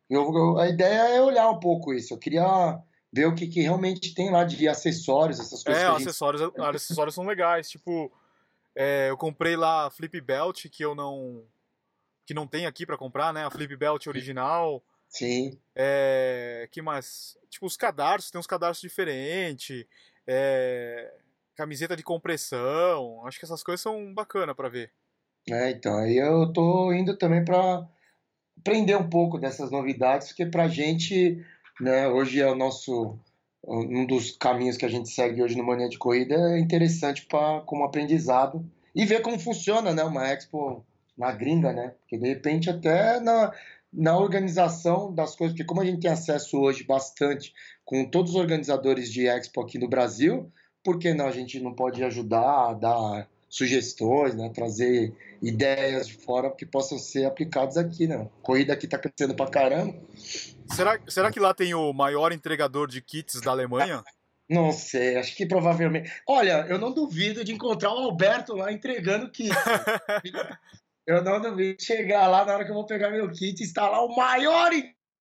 Eu, 0.10 0.34
eu- 0.36 0.58
a 0.58 0.68
ideia 0.68 1.10
é 1.16 1.22
olhar 1.22 1.48
um 1.52 1.60
pouco 1.60 1.94
isso. 1.94 2.14
Eu 2.14 2.18
queria 2.18 2.80
ver 3.14 3.28
o 3.28 3.36
que, 3.36 3.46
que 3.48 3.62
realmente 3.62 4.16
tem 4.16 4.32
lá 4.32 4.44
de 4.44 4.68
acessórios, 4.68 5.40
essas 5.40 5.64
coisas 5.64 5.84
É, 5.84 5.86
que 5.86 5.92
a 5.92 5.94
os 5.94 6.00
gente... 6.00 6.10
acessórios, 6.10 6.42
os 6.42 6.52
acessórios 6.76 7.14
são 7.14 7.26
legais. 7.28 7.70
Tipo, 7.70 8.12
é, 8.76 9.12
eu 9.12 9.18
comprei 9.18 9.56
lá 9.56 9.86
a 9.86 9.90
Flip 9.92 10.20
Belt, 10.22 10.66
que 10.72 10.84
eu 10.84 10.96
não. 10.96 11.44
que 12.26 12.34
não 12.34 12.48
tem 12.48 12.66
aqui 12.66 12.84
pra 12.86 12.98
comprar, 12.98 13.32
né? 13.32 13.46
A 13.46 13.52
Flip 13.52 13.76
Belt 13.76 14.08
original. 14.08 14.84
Sim, 15.10 15.60
É, 15.76 16.68
que 16.72 16.82
mais? 16.82 17.38
Tipo, 17.50 17.66
os 17.66 17.78
cadarços, 17.78 18.32
tem 18.32 18.40
uns 18.40 18.48
cadarços 18.48 18.82
diferentes. 18.82 19.86
É, 20.28 21.14
camiseta 21.56 21.96
de 21.96 22.04
compressão. 22.04 23.26
Acho 23.26 23.40
que 23.40 23.46
essas 23.46 23.64
coisas 23.64 23.82
são 23.82 24.14
bacanas 24.14 24.56
pra 24.56 24.70
ver. 24.70 24.94
é, 25.50 25.72
então, 25.72 25.98
aí 25.98 26.18
eu 26.18 26.52
tô 26.54 26.94
indo 26.94 27.18
também 27.18 27.44
para 27.44 27.88
aprender 28.60 28.96
um 28.98 29.10
pouco 29.10 29.40
dessas 29.40 29.72
novidades, 29.72 30.30
porque 30.30 30.46
pra 30.48 30.68
gente, 30.70 31.46
né, 31.82 32.08
hoje 32.10 32.42
é 32.42 32.48
o 32.48 32.56
nosso, 32.56 33.20
um 33.66 34.06
dos 34.08 34.32
caminhos 34.38 34.78
que 34.78 34.86
a 34.86 34.90
gente 34.90 35.10
segue 35.10 35.44
hoje 35.44 35.58
no 35.58 35.66
Mania 35.66 35.90
de 35.90 35.98
Corrida, 36.00 36.36
é 36.36 36.60
interessante 36.60 37.26
pra, 37.28 37.62
como 37.68 37.84
aprendizado 37.86 38.66
e 38.96 39.06
ver 39.06 39.22
como 39.24 39.40
funciona, 39.40 39.94
né, 39.94 40.04
uma 40.04 40.28
Expo 40.30 40.86
na 41.18 41.32
gringa, 41.34 41.74
né, 41.74 41.90
porque 42.02 42.18
de 42.18 42.28
repente 42.30 42.70
até 42.70 43.20
na, 43.22 43.54
na 43.92 44.18
organização 44.18 45.14
das 45.14 45.36
coisas, 45.36 45.54
porque 45.54 45.68
como 45.68 45.82
a 45.82 45.86
gente 45.86 46.02
tem 46.02 46.12
acesso 46.12 46.60
hoje 46.60 46.84
bastante 46.84 47.54
com 47.84 48.06
todos 48.06 48.32
os 48.32 48.38
organizadores 48.38 49.12
de 49.12 49.28
Expo 49.28 49.62
aqui 49.62 49.80
no 49.80 49.90
Brasil, 49.90 50.52
por 50.84 51.00
que 51.00 51.14
não 51.14 51.28
a 51.28 51.32
gente 51.32 51.60
não 51.60 51.74
pode 51.74 52.04
ajudar 52.04 52.70
a 52.70 52.74
dar 52.74 53.28
sugestões, 53.50 54.36
né, 54.36 54.50
trazer 54.50 55.14
ideias 55.42 56.08
de 56.08 56.14
fora 56.14 56.52
que 56.52 56.66
possam 56.66 57.00
ser 57.00 57.26
aplicadas 57.26 57.78
aqui, 57.78 58.06
né? 58.06 58.16
A 58.16 58.44
corrida 58.44 58.74
aqui 58.74 58.88
tá 58.88 59.00
crescendo 59.00 59.34
pra 59.36 59.50
caramba. 59.50 59.96
Será, 60.68 61.00
será 61.08 61.32
que 61.32 61.40
lá 61.40 61.54
tem 61.54 61.74
o 61.74 61.92
maior 61.92 62.32
entregador 62.32 62.88
de 62.88 63.02
kits 63.02 63.42
da 63.42 63.52
Alemanha? 63.52 64.04
Não 64.48 64.72
sei, 64.72 65.16
acho 65.16 65.36
que 65.36 65.46
provavelmente. 65.46 66.12
Olha, 66.28 66.66
eu 66.68 66.78
não 66.78 66.94
duvido 66.94 67.44
de 67.44 67.52
encontrar 67.52 67.92
o 67.94 68.00
Alberto 68.00 68.56
lá 68.56 68.72
entregando 68.72 69.32
kit. 69.32 69.50
eu 71.10 71.24
não 71.24 71.42
duvido 71.42 71.82
chegar 71.82 72.28
lá 72.28 72.46
na 72.46 72.54
hora 72.54 72.64
que 72.64 72.70
eu 72.70 72.76
vou 72.76 72.86
pegar 72.86 73.10
meu 73.10 73.32
kit 73.32 73.64
e 73.64 73.80
lá 73.80 74.06
o 74.06 74.16
maior 74.16 74.70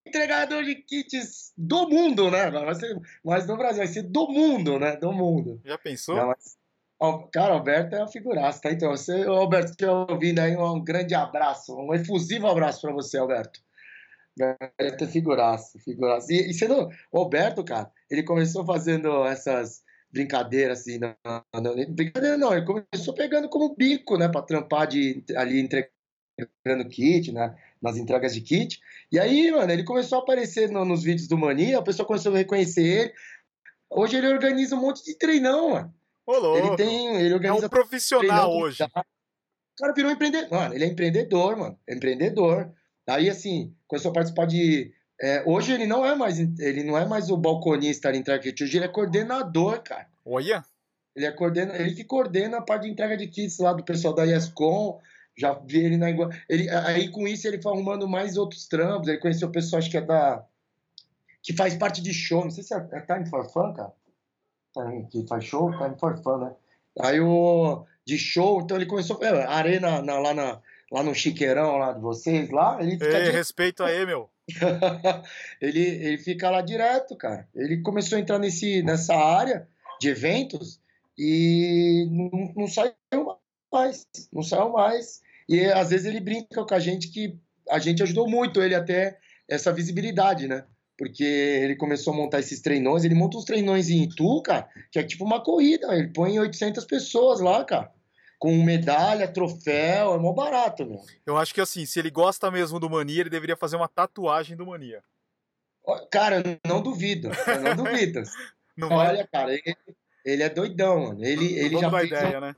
entregador 0.05 0.63
de 0.63 0.75
kits 0.75 1.51
do 1.57 1.89
mundo, 1.89 2.29
né? 2.29 2.51
Vai 2.51 2.75
ser, 2.75 2.95
mas 3.25 3.47
no 3.47 3.57
Brasil, 3.57 3.79
vai 3.79 3.87
ser 3.87 4.03
do 4.03 4.27
mundo, 4.27 4.77
né? 4.77 4.95
Do 4.97 5.11
mundo. 5.11 5.59
Já 5.65 5.79
pensou? 5.79 6.15
Não, 6.15 6.27
mas- 6.27 6.57
Cara, 7.31 7.53
o 7.53 7.57
Alberto 7.57 7.95
é 7.95 7.99
uma 7.99 8.07
figuraça, 8.11 8.61
tá? 8.61 8.71
Então, 8.71 8.91
você, 8.91 9.23
Alberto, 9.23 9.71
estiver 9.71 9.89
ouvindo 9.89 10.39
aí, 10.39 10.55
um 10.55 10.83
grande 10.83 11.15
abraço, 11.15 11.73
um 11.75 11.93
efusivo 11.93 12.45
abraço 12.45 12.81
pra 12.81 12.91
você, 12.91 13.17
Alberto. 13.17 13.59
Alberto 14.39 15.03
é 15.05 15.07
figuraça, 15.07 15.79
figuraça. 15.79 16.31
E, 16.31 16.51
e 16.51 16.53
sendo, 16.53 16.87
o 17.11 17.17
Alberto, 17.19 17.63
cara, 17.63 17.89
ele 18.11 18.21
começou 18.21 18.65
fazendo 18.65 19.25
essas 19.25 19.81
brincadeiras 20.11 20.79
assim, 20.81 20.97
não, 20.97 21.15
não, 21.53 21.93
brincadeira 21.93 22.37
não, 22.37 22.51
ele 22.53 22.65
começou 22.65 23.13
pegando 23.13 23.47
como 23.49 23.75
bico, 23.75 24.17
né, 24.17 24.27
pra 24.27 24.41
trampar 24.41 24.87
de, 24.87 25.23
ali 25.35 25.59
entregando 25.59 26.89
kit, 26.89 27.31
né, 27.31 27.55
nas 27.81 27.97
entregas 27.97 28.33
de 28.33 28.41
kit. 28.41 28.79
E 29.11 29.19
aí, 29.19 29.51
mano, 29.51 29.71
ele 29.71 29.83
começou 29.83 30.19
a 30.19 30.21
aparecer 30.21 30.69
no- 30.69 30.85
nos 30.85 31.03
vídeos 31.03 31.27
do 31.27 31.37
Mania, 31.37 31.79
a 31.79 31.83
pessoa 31.83 32.05
começou 32.07 32.33
a 32.33 32.37
reconhecer 32.37 32.83
ele. 32.83 33.13
Hoje 33.89 34.17
ele 34.17 34.27
organiza 34.27 34.75
um 34.75 34.81
monte 34.81 35.03
de 35.03 35.15
treinão, 35.17 35.71
mano. 35.71 35.93
Ô, 36.25 36.37
louco. 36.37 36.57
Ele 36.57 36.75
tem, 36.75 37.15
ele 37.15 37.31
É 37.31 37.33
organiza 37.33 37.65
um 37.65 37.69
profissional 37.69 38.51
hoje. 38.55 38.83
O 38.83 38.89
cara 39.81 39.93
virou 39.93 40.11
empreendedor. 40.11 40.51
Mano, 40.51 40.75
ele 40.75 40.83
é 40.83 40.87
empreendedor, 40.87 41.57
mano. 41.57 41.79
É 41.87 41.95
empreendedor. 41.95 42.71
Aí, 43.07 43.29
assim, 43.29 43.75
começou 43.87 44.11
a 44.11 44.13
participar 44.13 44.45
de. 44.45 44.93
É, 45.21 45.43
hoje 45.45 45.71
ele 45.73 45.85
não 45.85 46.05
é 46.05 46.15
mais 46.15 46.39
ele 46.39 46.83
não 46.83 46.97
é 46.97 47.05
mais 47.05 47.29
o 47.29 47.37
balconista 47.37 48.07
ali 48.07 48.17
entrega 48.19 48.41
de 48.41 48.51
kit, 48.51 48.63
hoje 48.63 48.77
ele 48.77 48.85
é 48.85 48.89
coordenador, 48.89 49.81
cara. 49.81 50.07
Olha, 50.25 50.63
Ele 51.15 51.25
é 51.25 51.31
coordena, 51.31 51.75
ele 51.75 51.93
que 51.93 52.03
coordena 52.03 52.57
a 52.57 52.61
parte 52.61 52.83
de 52.83 52.89
entrega 52.89 53.17
de 53.17 53.27
kits 53.27 53.57
lá 53.59 53.73
do 53.73 53.83
pessoal 53.83 54.13
da 54.13 54.25
ESCOM. 54.25 54.99
Já 55.37 55.53
vi 55.53 55.79
ele 55.79 55.97
na 55.97 56.09
ele 56.49 56.69
Aí 56.69 57.09
com 57.09 57.27
isso 57.27 57.47
ele 57.47 57.61
foi 57.61 57.71
arrumando 57.71 58.07
mais 58.07 58.37
outros 58.37 58.67
trampos. 58.67 59.07
Ele 59.07 59.17
conheceu 59.17 59.47
o 59.47 59.51
pessoal, 59.51 59.79
acho 59.79 59.89
que 59.89 59.97
é 59.97 60.01
da. 60.01 60.43
que 61.41 61.53
faz 61.53 61.75
parte 61.75 62.01
de 62.01 62.13
show. 62.13 62.43
Não 62.43 62.51
sei 62.51 62.63
se 62.63 62.73
é, 62.73 62.87
é 62.91 63.01
Time 63.01 63.25
for 63.29 63.49
Fun, 63.49 63.73
cara. 63.73 63.93
Que 65.09 65.25
faz 65.27 65.43
show, 65.45 65.71
Time 65.71 65.95
for 65.99 66.21
Fun, 66.21 66.37
né? 66.39 66.55
Aí 67.01 67.19
o. 67.19 67.85
de 68.05 68.17
show, 68.17 68.61
então 68.61 68.77
ele 68.77 68.85
começou. 68.85 69.23
É, 69.23 69.45
arena 69.45 70.01
na- 70.01 70.19
lá 70.19 70.33
na, 70.33 70.61
lá 70.91 71.03
no 71.03 71.13
chiqueirão 71.13 71.77
lá 71.77 71.93
de 71.93 72.01
vocês, 72.01 72.49
lá, 72.49 72.77
ele 72.81 72.91
fica 72.91 73.05
Ei, 73.05 73.11
direto. 73.11 73.35
respeito 73.35 73.83
aí, 73.83 74.05
meu. 74.05 74.29
ele, 75.61 75.79
ele 75.79 76.17
fica 76.17 76.49
lá 76.49 76.61
direto, 76.61 77.15
cara. 77.15 77.47
Ele 77.53 77.81
começou 77.81 78.17
a 78.17 78.21
entrar 78.21 78.39
nesse, 78.39 78.81
nessa 78.81 79.15
área 79.15 79.67
de 79.99 80.09
eventos 80.09 80.79
e 81.17 82.07
não, 82.09 82.53
não 82.55 82.67
saiu 82.67 82.93
mais, 83.71 84.07
não 84.33 84.41
saiu 84.41 84.69
mais. 84.69 85.21
E 85.47 85.65
às 85.65 85.89
vezes 85.89 86.05
ele 86.05 86.19
brinca 86.19 86.65
com 86.65 86.73
a 86.73 86.79
gente 86.79 87.09
que 87.09 87.37
a 87.69 87.79
gente 87.79 88.01
ajudou 88.01 88.27
muito 88.27 88.61
ele 88.61 88.73
até 88.73 89.19
essa 89.47 89.71
visibilidade, 89.71 90.47
né? 90.47 90.63
Porque 90.97 91.23
ele 91.23 91.75
começou 91.75 92.13
a 92.13 92.17
montar 92.17 92.39
esses 92.39 92.61
treinões, 92.61 93.03
ele 93.03 93.15
monta 93.15 93.37
uns 93.37 93.45
treinões 93.45 93.89
em 93.89 94.03
Itu, 94.03 94.41
cara, 94.41 94.67
que 94.91 94.99
é 94.99 95.03
tipo 95.03 95.23
uma 95.23 95.41
corrida, 95.41 95.95
ele 95.95 96.09
põe 96.09 96.37
800 96.37 96.83
pessoas 96.85 97.39
lá, 97.39 97.63
cara. 97.63 97.91
Com 98.39 98.63
medalha, 98.63 99.27
troféu, 99.27 100.15
é 100.15 100.17
mó 100.17 100.31
barato, 100.33 100.85
meu. 100.85 101.01
Eu 101.25 101.37
acho 101.37 101.53
que 101.53 101.61
assim, 101.61 101.85
se 101.85 101.99
ele 101.99 102.09
gosta 102.09 102.49
mesmo 102.49 102.79
do 102.79 102.89
Mania, 102.89 103.21
ele 103.21 103.29
deveria 103.29 103.57
fazer 103.57 103.75
uma 103.75 103.87
tatuagem 103.87 104.55
do 104.55 104.65
Mania. 104.65 105.03
Cara, 106.09 106.37
eu 106.37 106.57
não 106.65 106.81
duvido, 106.81 107.29
eu 107.47 107.61
não 107.61 107.75
duvido. 107.75 108.23
Não 108.77 108.87
vai? 108.87 109.09
Olha, 109.09 109.27
cara, 109.27 109.51
ele, 109.53 109.75
ele 110.23 110.41
é 110.41 110.47
doidão, 110.47 111.07
mano. 111.07 111.25
Ele, 111.25 111.53
ele 111.59 111.77
já 111.77 111.91
fez 111.91 112.05
ideia, 112.05 112.39
né? 112.39 112.55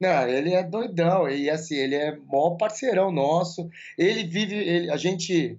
Não, 0.00 0.28
ele 0.28 0.52
é 0.52 0.62
doidão, 0.62 1.28
e 1.28 1.48
assim, 1.48 1.76
ele 1.76 1.94
é 1.94 2.16
maior 2.16 2.56
parceirão 2.56 3.12
nosso. 3.12 3.70
Ele 3.96 4.24
vive, 4.24 4.56
ele, 4.56 4.90
a 4.90 4.96
gente, 4.96 5.58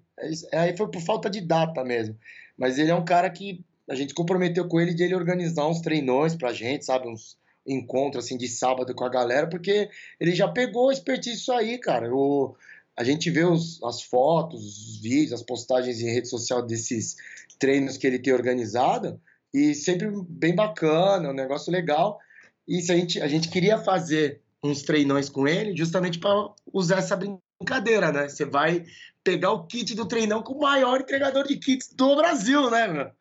aí 0.54 0.76
foi 0.76 0.92
por 0.92 1.02
falta 1.02 1.30
de 1.30 1.40
data 1.40 1.84
mesmo, 1.84 2.18
mas 2.58 2.78
ele 2.78 2.92
é 2.92 2.96
um 2.96 3.06
cara 3.06 3.30
que 3.30 3.64
a 3.90 3.96
gente 3.96 4.14
comprometeu 4.14 4.68
com 4.68 4.80
ele 4.80 4.94
de 4.94 5.04
ele 5.04 5.16
organizar 5.16 5.68
uns 5.68 5.80
treinões 5.80 6.36
pra 6.36 6.52
gente, 6.52 6.84
sabe, 6.84 7.08
uns 7.08 7.38
encontros 7.66 8.26
assim 8.26 8.38
de 8.38 8.48
sábado 8.48 8.94
com 8.94 9.04
a 9.04 9.10
galera, 9.10 9.48
porque 9.48 9.90
ele 10.20 10.36
já 10.36 10.48
pegou 10.48 10.92
expertise 10.92 11.38
isso 11.38 11.52
aí, 11.52 11.78
cara. 11.78 12.14
O, 12.14 12.56
a 12.96 13.04
gente 13.04 13.30
vê 13.30 13.44
os, 13.44 13.82
as 13.84 14.02
fotos, 14.02 14.64
os 14.64 15.02
vídeos, 15.02 15.34
as 15.34 15.44
postagens 15.44 16.00
em 16.02 16.12
rede 16.12 16.30
social 16.30 16.62
desses 16.62 17.16
treinos 17.60 17.98
que 17.98 18.06
ele 18.06 18.20
tem 18.20 18.34
organizado, 18.34 19.20
e 19.54 19.74
sempre 19.74 20.10
bem 20.28 20.54
bacana, 20.54 21.30
um 21.30 21.34
negócio 21.34 21.72
legal. 21.72 22.20
E 22.68 22.82
se 22.82 22.92
a 22.92 22.96
gente, 22.96 23.22
a 23.22 23.28
gente 23.28 23.50
queria 23.50 23.78
fazer 23.78 24.42
uns 24.62 24.82
treinões 24.82 25.30
com 25.30 25.48
ele, 25.48 25.76
justamente 25.76 26.20
para 26.20 26.50
usar 26.74 26.98
essa 26.98 27.16
brincadeira, 27.16 28.12
né? 28.12 28.28
Você 28.28 28.46
vai 28.46 28.86
pegar 29.24 29.52
o 29.52 29.66
kit 29.66 29.96
do 29.96 30.08
treinão 30.08 30.44
com 30.44 30.54
o 30.54 30.62
maior 30.62 31.00
entregador 31.00 31.48
de 31.48 31.58
kits 31.58 31.94
do 31.94 32.16
Brasil, 32.16 32.70
né, 32.70 32.88
meu? 32.88 33.12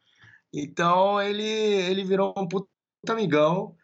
Então 0.53 1.21
ele, 1.21 1.43
ele 1.43 2.05
virou 2.05 2.35
um 2.37 2.47
puta 2.47 2.69
amigão. 3.09 3.75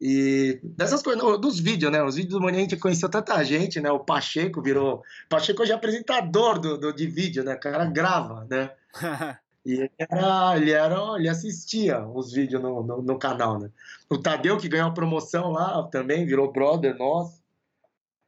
E 0.00 0.58
dessas 0.62 1.02
coisas, 1.02 1.22
dos 1.38 1.60
vídeos, 1.60 1.92
né? 1.92 2.02
Os 2.02 2.14
vídeos 2.16 2.32
do 2.34 2.40
Mania 2.40 2.60
a 2.60 2.62
gente 2.62 2.76
conheceu 2.78 3.08
tanta 3.08 3.42
gente, 3.44 3.80
né? 3.80 3.90
O 3.90 4.00
Pacheco 4.00 4.62
virou. 4.62 5.02
Pacheco 5.28 5.62
hoje 5.62 5.72
é 5.72 5.74
apresentador 5.74 6.58
do, 6.58 6.78
do, 6.78 6.92
de 6.92 7.06
vídeo, 7.06 7.44
né? 7.44 7.54
O 7.54 7.60
cara 7.60 7.84
grava, 7.84 8.46
né? 8.50 8.72
E 9.62 9.74
ele, 9.74 9.90
era, 9.98 10.56
ele, 10.56 10.70
era, 10.70 10.96
ele 11.18 11.28
assistia 11.28 12.00
os 12.06 12.32
vídeos 12.32 12.62
no, 12.62 12.82
no, 12.82 13.02
no 13.02 13.18
canal, 13.18 13.58
né? 13.58 13.70
O 14.08 14.16
Tadeu, 14.16 14.56
que 14.56 14.70
ganhou 14.70 14.88
a 14.88 14.94
promoção 14.94 15.50
lá, 15.50 15.82
também 15.88 16.24
virou 16.24 16.50
brother 16.50 16.96
nosso. 16.96 17.42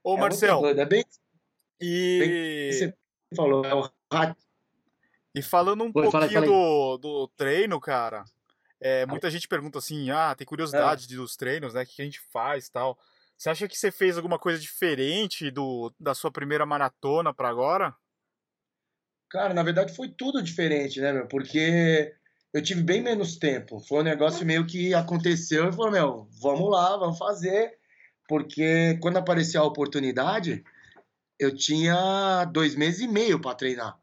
Ô, 0.05 0.19
É 0.19 0.21
Marcel, 0.21 0.67
É 0.67 0.85
bem 0.85 1.03
e, 1.81 2.71
você 2.71 2.95
falou, 3.35 3.65
é 3.65 3.75
o 3.75 3.89
rato. 4.13 4.37
e 5.35 5.43
falando 5.43 5.85
um 5.85 5.91
Oi, 5.95 6.11
fala 6.11 6.29
pouquinho 6.29 6.33
fala 6.33 6.45
aí. 6.45 6.47
do, 6.47 6.99
do 6.99 7.29
treino, 7.37 7.81
cara, 7.81 8.25
é, 8.83 9.07
muita 9.07 9.31
gente 9.31 9.49
pergunta 9.49 9.79
assim, 9.79 10.11
ah, 10.11 10.35
tem 10.35 10.45
É. 10.45 10.47
curiosidade 10.47 11.07
dos 11.15 11.37
treinos, 11.37 11.75
né? 11.75 11.83
O 11.83 11.87
que 11.87 12.03
a 12.03 12.05
gente 12.05 12.21
faz 12.33 12.69
tal. 12.69 12.99
Você 13.39 13.51
acha 13.51 13.69
que 13.69 13.77
você 13.77 13.91
fez 13.91 14.17
alguma 14.17 14.39
coisa 14.39 14.61
diferente 14.61 15.51
do, 15.51 15.93
da 15.99 16.15
sua 16.15 16.31
primeira 16.31 16.67
maratona 16.67 17.33
pra 17.35 17.49
agora? 17.49 17.95
Cara, 19.31 19.55
na 19.55 19.63
verdade 19.63 19.95
foi 19.95 20.09
tudo 20.09 20.43
diferente, 20.43 21.01
né, 21.01 21.13
meu? 21.13 21.27
Porque 21.27 22.15
eu 22.53 22.63
tive 22.63 22.83
bem 22.83 23.01
menos 23.03 23.37
tempo. 23.37 23.81
Foi 23.81 24.01
um 24.01 24.05
negócio 24.05 24.45
meio 24.45 24.67
que 24.67 24.93
aconteceu 24.95 25.69
e 25.69 25.73
falou, 25.73 25.91
meu, 25.91 26.29
vamos 26.41 26.71
lá, 26.71 26.97
vamos 26.97 27.19
fazer. 27.19 27.79
Porque 28.29 28.99
quando 29.01 29.17
apareceu 29.17 29.63
a 29.63 29.67
oportunidade, 29.67 30.63
eu 31.39 31.55
tinha 31.55 32.45
dois 32.45 32.75
meses 32.75 33.01
e 33.01 33.09
meio 33.09 33.41
para 33.41 33.57
treinar. 33.57 33.99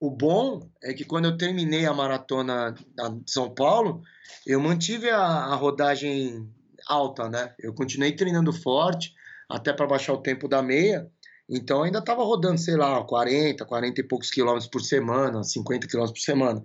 O 0.00 0.10
bom 0.10 0.68
é 0.82 0.94
que 0.94 1.04
quando 1.04 1.24
eu 1.24 1.36
terminei 1.36 1.84
a 1.84 1.92
maratona 1.92 2.72
de 2.72 3.30
São 3.30 3.52
Paulo, 3.52 4.02
eu 4.46 4.60
mantive 4.60 5.10
a, 5.10 5.18
a 5.18 5.54
rodagem 5.56 6.48
alta, 6.86 7.28
né? 7.28 7.52
Eu 7.58 7.74
continuei 7.74 8.12
treinando 8.12 8.52
forte, 8.52 9.12
até 9.48 9.72
para 9.72 9.86
baixar 9.86 10.12
o 10.12 10.22
tempo 10.22 10.46
da 10.48 10.62
meia. 10.62 11.10
Então 11.48 11.82
ainda 11.82 11.98
estava 11.98 12.22
rodando, 12.22 12.58
sei 12.58 12.76
lá, 12.76 13.02
40, 13.02 13.64
40 13.64 14.00
e 14.00 14.04
poucos 14.04 14.30
quilômetros 14.30 14.70
por 14.70 14.82
semana, 14.82 15.42
50 15.42 15.86
quilômetros 15.88 16.20
por 16.20 16.24
semana. 16.24 16.62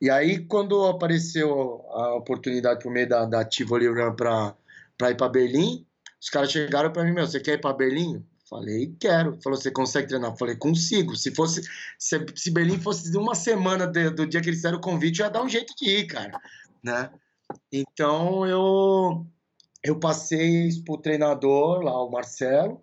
E 0.00 0.10
aí, 0.10 0.44
quando 0.44 0.86
apareceu 0.86 1.50
a 1.90 2.14
oportunidade 2.16 2.82
por 2.82 2.92
meio 2.92 3.08
da, 3.08 3.24
da 3.24 3.44
Tivoli 3.44 3.88
Run 3.88 4.14
para 4.14 4.54
ir 5.10 5.16
para 5.16 5.28
Berlim, 5.28 5.86
os 6.20 6.28
caras 6.30 6.50
chegaram 6.50 6.92
para 6.92 7.04
mim, 7.04 7.12
meu, 7.12 7.26
você 7.26 7.40
quer 7.40 7.54
ir 7.54 7.60
para 7.60 7.74
Berlim? 7.74 8.24
Falei, 8.48 8.94
quero. 8.98 9.38
Falou, 9.42 9.58
você 9.58 9.70
consegue 9.70 10.08
treinar? 10.08 10.36
Falei, 10.36 10.56
consigo. 10.56 11.14
Se 11.16 11.34
fosse, 11.34 11.62
se, 11.98 12.24
se 12.34 12.50
Berlim 12.50 12.80
fosse 12.80 13.10
de 13.10 13.18
uma 13.18 13.34
semana 13.34 13.86
de- 13.86 14.10
do 14.10 14.26
dia 14.26 14.40
que 14.40 14.48
eles 14.48 14.58
fizeram 14.58 14.78
o 14.78 14.80
convite, 14.80 15.20
eu 15.20 15.26
ia 15.26 15.30
dar 15.30 15.42
um 15.42 15.48
jeito 15.48 15.74
de 15.76 15.88
ir, 15.88 16.06
cara, 16.06 16.40
né? 16.82 17.10
Então 17.72 18.46
eu 18.46 19.26
eu 19.82 19.98
passei 19.98 20.68
pro 20.84 20.98
treinador 20.98 21.82
lá, 21.82 22.02
o 22.02 22.10
Marcelo, 22.10 22.82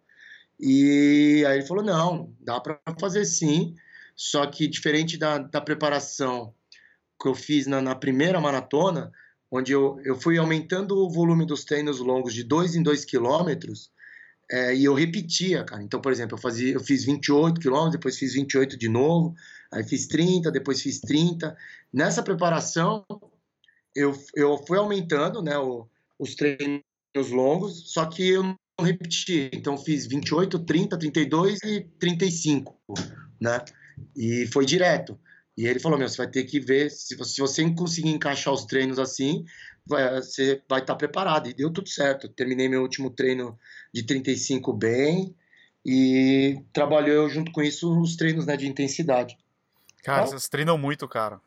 e 0.59 1.43
aí 1.47 1.57
ele 1.57 1.67
falou, 1.67 1.83
não, 1.83 2.33
dá 2.39 2.59
para 2.59 2.79
fazer 2.99 3.25
sim, 3.25 3.75
só 4.15 4.45
que 4.47 4.67
diferente 4.67 5.17
da, 5.17 5.37
da 5.37 5.59
preparação 5.59 6.53
que 7.21 7.27
eu 7.27 7.35
fiz 7.35 7.67
na, 7.67 7.81
na 7.81 7.95
primeira 7.95 8.39
maratona, 8.39 9.11
onde 9.51 9.73
eu, 9.73 9.99
eu 10.03 10.15
fui 10.15 10.37
aumentando 10.37 10.97
o 10.97 11.09
volume 11.09 11.45
dos 11.45 11.65
treinos 11.65 11.99
longos 11.99 12.33
de 12.33 12.43
2 12.43 12.75
em 12.75 12.81
2 12.83 13.03
quilômetros, 13.05 13.91
é, 14.51 14.75
e 14.75 14.85
eu 14.85 14.93
repetia, 14.93 15.63
cara. 15.63 15.83
Então, 15.83 15.99
por 15.99 16.11
exemplo, 16.11 16.37
eu, 16.37 16.41
fazia, 16.41 16.73
eu 16.73 16.79
fiz 16.79 17.03
28 17.03 17.59
quilômetros, 17.59 17.93
depois 17.93 18.17
fiz 18.17 18.33
28 18.33 18.77
de 18.77 18.87
novo, 18.87 19.35
aí 19.71 19.83
fiz 19.83 20.07
30, 20.07 20.51
depois 20.51 20.81
fiz 20.81 20.99
30. 20.99 21.55
Nessa 21.91 22.21
preparação, 22.21 23.05
eu, 23.95 24.13
eu 24.35 24.57
fui 24.65 24.77
aumentando 24.77 25.41
né, 25.41 25.57
o, 25.57 25.87
os 26.19 26.35
treinos 26.35 26.83
longos, 27.31 27.91
só 27.91 28.05
que 28.05 28.29
eu 28.29 28.43
não 28.43 28.57
repeti. 28.79 29.49
Então, 29.53 29.77
fiz 29.77 30.05
28, 30.05 30.59
30, 30.59 30.99
32 30.99 31.59
e 31.63 31.81
35, 31.99 32.79
né? 33.41 33.63
E 34.15 34.45
foi 34.47 34.65
direto. 34.65 35.17
E 35.57 35.65
ele 35.65 35.79
falou, 35.79 35.97
meu, 35.97 36.09
você 36.09 36.17
vai 36.17 36.27
ter 36.27 36.43
que 36.43 36.59
ver, 36.59 36.91
se 36.91 37.15
você, 37.15 37.35
se 37.35 37.41
você 37.41 37.73
conseguir 37.73 38.09
encaixar 38.09 38.53
os 38.53 38.65
treinos 38.65 38.99
assim, 38.99 39.45
vai- 39.87 40.15
você 40.21 40.61
vai 40.69 40.81
estar 40.81 40.95
preparado. 40.95 41.47
E 41.47 41.53
deu 41.53 41.71
tudo 41.71 41.89
certo. 41.89 42.27
Terminei 42.29 42.67
meu 42.69 42.81
último 42.81 43.09
treino 43.09 43.57
de 43.93 44.03
35 44.03 44.73
bem 44.73 45.35
e 45.85 46.63
trabalhou 46.73 47.29
junto 47.29 47.51
com 47.51 47.61
isso 47.61 47.99
os 47.99 48.15
treinos 48.15 48.45
né, 48.45 48.57
de 48.57 48.67
intensidade. 48.67 49.37
Cara, 50.03 50.19
Qual? 50.21 50.27
vocês 50.29 50.47
treinam 50.47 50.77
muito, 50.77 51.07
cara. 51.07 51.39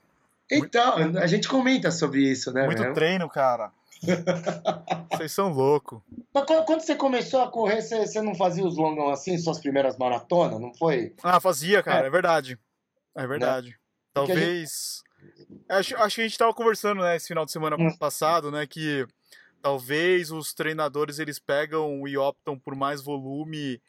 Então, 0.51 0.95
a 1.19 1.27
gente 1.27 1.47
comenta 1.49 1.91
sobre 1.91 2.23
isso, 2.23 2.53
né? 2.53 2.65
Muito 2.67 2.83
meu? 2.83 2.95
treino, 2.95 3.29
cara. 3.29 3.71
Vocês 5.13 5.33
são 5.33 5.49
loucos. 5.53 6.01
Mas 6.33 6.45
quando, 6.45 6.81
você 6.81 6.95
começou 6.95 7.43
a 7.43 7.51
correr, 7.51 7.83
você, 7.83 8.07
você 8.07 8.23
não 8.23 8.33
fazia 8.35 8.65
os 8.65 8.77
longão 8.77 9.11
assim, 9.11 9.37
suas 9.37 9.59
primeiras 9.59 9.99
maratonas, 9.99 10.61
não 10.61 10.73
foi? 10.73 11.15
Ah, 11.23 11.41
fazia, 11.41 11.83
cara, 11.83 12.05
é, 12.05 12.07
É. 12.07 12.11
verdade. 12.11 12.57
É 13.17 13.27
verdade. 13.27 13.77
Porque 14.15 14.31
a 14.33 14.35
Talvez. 14.37 15.03
Acho, 15.69 15.97
acho 15.97 16.15
que 16.17 16.21
a 16.23 16.25
gente 16.29 16.39
tava 16.39 16.55
conversando, 16.55 17.03
né, 17.03 17.17
esse 17.17 17.29
final 17.29 17.45
de 17.45 17.53
semana 17.53 17.77
Hum. 17.79 17.97
passado, 17.97 18.51
né, 18.51 18.67
que 18.67 19.07
talvez 19.61 20.31
os 20.31 20.53
treinadores 20.55 21.19
eles 21.19 21.39
pegam 21.39 22.07
e 22.09 22.17
optam 22.17 22.59
por 22.59 22.75
mais 22.75 23.03
volume 23.03 23.81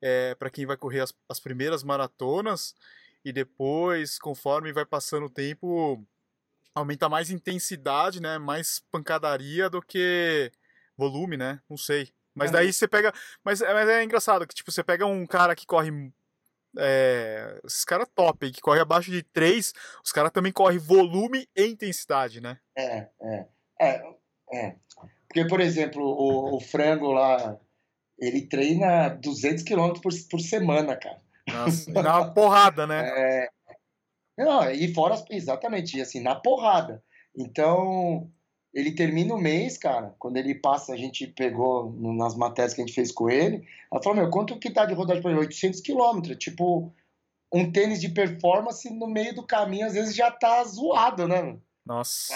é, 0.00 0.34
para 0.34 0.50
quem 0.50 0.66
vai 0.66 0.76
correr 0.76 1.00
as, 1.00 1.14
as 1.28 1.40
primeiras 1.40 1.82
maratonas 1.82 2.74
e 3.24 3.32
depois, 3.32 4.18
conforme 4.18 4.72
vai 4.72 4.84
passando 4.84 5.26
o 5.26 5.30
tempo, 5.30 6.04
aumenta 6.74 7.08
mais 7.08 7.30
intensidade, 7.30 8.20
né, 8.20 8.36
mais 8.38 8.80
pancadaria 8.90 9.70
do 9.70 9.80
que 9.80 10.50
volume, 10.96 11.36
né? 11.36 11.60
Não 11.70 11.76
sei. 11.76 12.12
Mas 12.34 12.50
É. 12.50 12.54
daí 12.54 12.72
você 12.72 12.88
pega. 12.88 13.12
Mas, 13.44 13.60
é- 13.60 13.72
mas 13.72 13.88
é 13.88 14.02
engraçado 14.02 14.46
que, 14.46 14.54
tipo, 14.54 14.70
você 14.72 14.82
pega 14.82 15.06
um 15.06 15.26
cara 15.26 15.54
que 15.54 15.66
corre. 15.66 15.90
É, 16.78 17.60
esses 17.64 17.84
caras 17.84 18.08
top 18.14 18.50
que 18.50 18.60
corre 18.60 18.80
abaixo 18.80 19.10
de 19.10 19.22
3, 19.22 19.72
os 20.04 20.12
caras 20.12 20.30
também 20.32 20.52
correm 20.52 20.78
volume 20.78 21.46
e 21.56 21.66
intensidade, 21.66 22.40
né? 22.40 22.58
É, 22.76 23.08
é, 23.20 23.46
é, 23.80 24.02
é. 24.52 24.76
Porque, 25.28 25.46
por 25.46 25.60
exemplo, 25.60 26.02
o, 26.02 26.56
o 26.56 26.60
frango 26.60 27.12
lá, 27.12 27.58
ele 28.18 28.46
treina 28.46 29.08
200 29.08 29.62
km 29.62 29.92
por, 30.02 30.12
por 30.30 30.40
semana, 30.40 30.96
cara. 30.96 31.20
Nossa, 31.48 31.90
dá 31.92 32.20
uma 32.20 32.32
porrada, 32.32 32.86
né? 32.86 33.08
É, 33.08 33.48
não, 34.36 34.70
e 34.70 34.92
fora, 34.94 35.22
exatamente, 35.30 36.00
assim, 36.00 36.20
na 36.20 36.34
porrada. 36.34 37.02
Então, 37.36 38.30
ele 38.72 38.92
termina 38.92 39.34
o 39.34 39.40
mês, 39.40 39.76
cara, 39.76 40.14
quando 40.18 40.36
ele 40.38 40.54
passa, 40.54 40.92
a 40.92 40.96
gente 40.96 41.26
pegou 41.26 41.92
nas 41.92 42.34
matérias 42.34 42.72
que 42.72 42.80
a 42.80 42.86
gente 42.86 42.94
fez 42.94 43.12
com 43.12 43.28
ele, 43.28 43.66
ela 43.90 44.02
falou, 44.02 44.18
meu, 44.18 44.30
quanto 44.30 44.58
que 44.58 44.70
tá 44.70 44.86
de 44.86 44.94
rodagem 44.94 45.22
por 45.22 45.30
ele? 45.30 45.40
800 45.40 45.80
quilômetros, 45.80 46.36
tipo, 46.38 46.92
um 47.52 47.70
tênis 47.70 48.00
de 48.00 48.08
performance 48.08 48.88
no 48.88 49.06
meio 49.06 49.34
do 49.34 49.42
caminho, 49.46 49.86
às 49.86 49.92
vezes 49.92 50.14
já 50.14 50.30
tá 50.30 50.64
zoado, 50.64 51.28
né, 51.28 51.58
Nossa. 51.84 52.34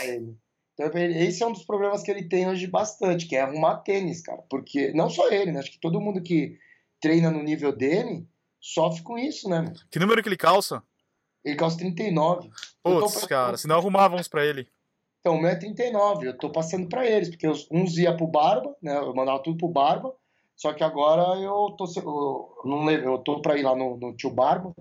Então, 0.78 0.91
esse 0.95 1.43
é 1.43 1.47
um 1.47 1.53
dos 1.53 1.64
problemas 1.64 2.03
que 2.03 2.11
ele 2.11 2.28
tem 2.28 2.47
hoje 2.47 2.66
bastante, 2.66 3.26
que 3.26 3.34
é 3.34 3.41
arrumar 3.41 3.78
tênis, 3.78 4.20
cara, 4.20 4.43
porque, 4.51 4.93
não 4.93 5.09
só 5.09 5.30
ele, 5.30 5.53
né, 5.53 5.61
acho 5.61 5.72
que 5.72 5.80
todo 5.80 6.01
mundo 6.01 6.22
que 6.22 6.59
treina 7.01 7.30
no 7.30 7.43
nível 7.43 7.74
dele 7.74 8.26
sofre 8.61 9.03
com 9.03 9.16
isso, 9.16 9.49
né, 9.49 9.62
meu? 9.62 9.72
Que 9.91 9.99
número 9.99 10.22
que 10.22 10.28
ele 10.28 10.37
calça? 10.37 10.82
Ele 11.43 11.57
calça 11.57 11.78
39. 11.78 12.51
Eu 12.84 12.99
tô 12.99 13.01
Putz, 13.01 13.18
pra- 13.20 13.28
cara, 13.28 13.57
senão 13.57 13.76
arrumavam 13.76 14.18
uns 14.18 14.28
pra 14.28 14.45
ele. 14.45 14.68
Então, 15.26 15.38
o 15.38 15.40
meu 15.42 15.50
é 15.50 15.56
39, 15.56 16.28
eu 16.28 16.38
tô 16.38 16.48
passando 16.50 16.88
pra 16.88 17.04
eles, 17.04 17.28
porque 17.28 17.48
os- 17.48 17.66
uns 17.68 17.98
ia 17.98 18.16
pro 18.16 18.28
Barba, 18.28 18.76
né? 18.80 18.96
Eu 18.96 19.12
mandava 19.12 19.42
tudo 19.42 19.56
pro 19.58 19.66
Barba, 19.66 20.14
só 20.54 20.72
que 20.72 20.84
agora 20.84 21.36
eu 21.40 21.74
tô, 21.76 21.84
eu 21.96 22.70
não 22.70 22.84
levo, 22.84 23.04
eu 23.08 23.18
tô 23.18 23.42
pra 23.42 23.58
ir 23.58 23.62
lá 23.64 23.74
no, 23.74 23.96
no 23.96 24.14
tio 24.14 24.30
Barba. 24.30 24.72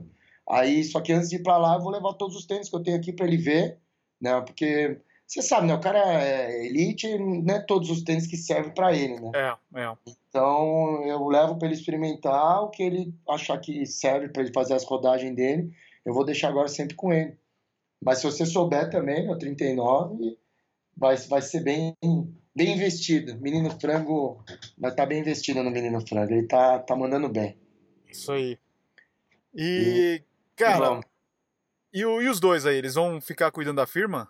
Aí, 0.47 0.83
só 0.83 1.01
que 1.01 1.11
antes 1.11 1.29
de 1.29 1.37
ir 1.37 1.41
pra 1.43 1.57
lá, 1.57 1.73
eu 1.77 1.81
vou 1.81 1.91
levar 1.91 2.13
todos 2.13 2.35
os 2.35 2.45
tênis 2.45 2.69
que 2.69 2.75
eu 2.75 2.83
tenho 2.83 2.95
aqui 2.95 3.11
pra 3.11 3.25
ele 3.25 3.37
ver, 3.37 3.79
né? 4.21 4.39
Porque 4.41 4.99
você 5.25 5.41
sabe, 5.41 5.65
né? 5.65 5.73
O 5.73 5.79
cara 5.81 5.97
é 6.23 6.63
elite, 6.67 7.17
não 7.17 7.55
é 7.55 7.59
todos 7.61 7.89
os 7.89 8.03
tênis 8.03 8.27
que 8.27 8.37
servem 8.37 8.71
pra 8.71 8.93
ele, 8.93 9.19
né? 9.19 9.31
É, 9.33 9.81
é. 9.81 9.91
Então, 10.29 11.03
eu 11.07 11.25
levo 11.27 11.55
pra 11.57 11.67
ele 11.67 11.75
experimentar 11.75 12.61
o 12.61 12.69
que 12.69 12.83
ele 12.83 13.11
achar 13.27 13.57
que 13.57 13.83
serve 13.87 14.29
pra 14.29 14.43
ele 14.43 14.53
fazer 14.53 14.75
as 14.75 14.83
rodagens 14.85 15.35
dele, 15.35 15.71
eu 16.05 16.13
vou 16.13 16.23
deixar 16.23 16.49
agora 16.49 16.67
sempre 16.67 16.95
com 16.95 17.11
ele. 17.11 17.35
Mas 18.03 18.19
se 18.19 18.25
você 18.25 18.45
souber 18.45 18.89
também, 18.89 19.25
meu 19.25 19.37
39, 19.37 20.37
vai, 20.95 21.15
vai 21.17 21.41
ser 21.41 21.61
bem, 21.61 21.95
bem 22.55 22.75
investido. 22.75 23.35
Menino 23.39 23.69
Frango 23.79 24.43
vai 24.77 24.91
estar 24.91 25.05
bem 25.05 25.19
investido 25.19 25.63
no 25.63 25.71
Menino 25.71 26.05
Frango. 26.07 26.33
Ele 26.33 26.47
tá, 26.47 26.79
tá 26.79 26.95
mandando 26.95 27.29
bem. 27.29 27.57
Isso 28.09 28.31
aí. 28.31 28.57
E, 29.53 30.21
cara, 30.55 30.89
Vamos. 30.89 31.05
e, 31.93 31.99
e 32.01 32.29
os 32.29 32.39
dois 32.39 32.65
aí, 32.65 32.77
eles 32.77 32.95
vão 32.95 33.21
ficar 33.21 33.51
cuidando 33.51 33.77
da 33.77 33.87
firma? 33.87 34.29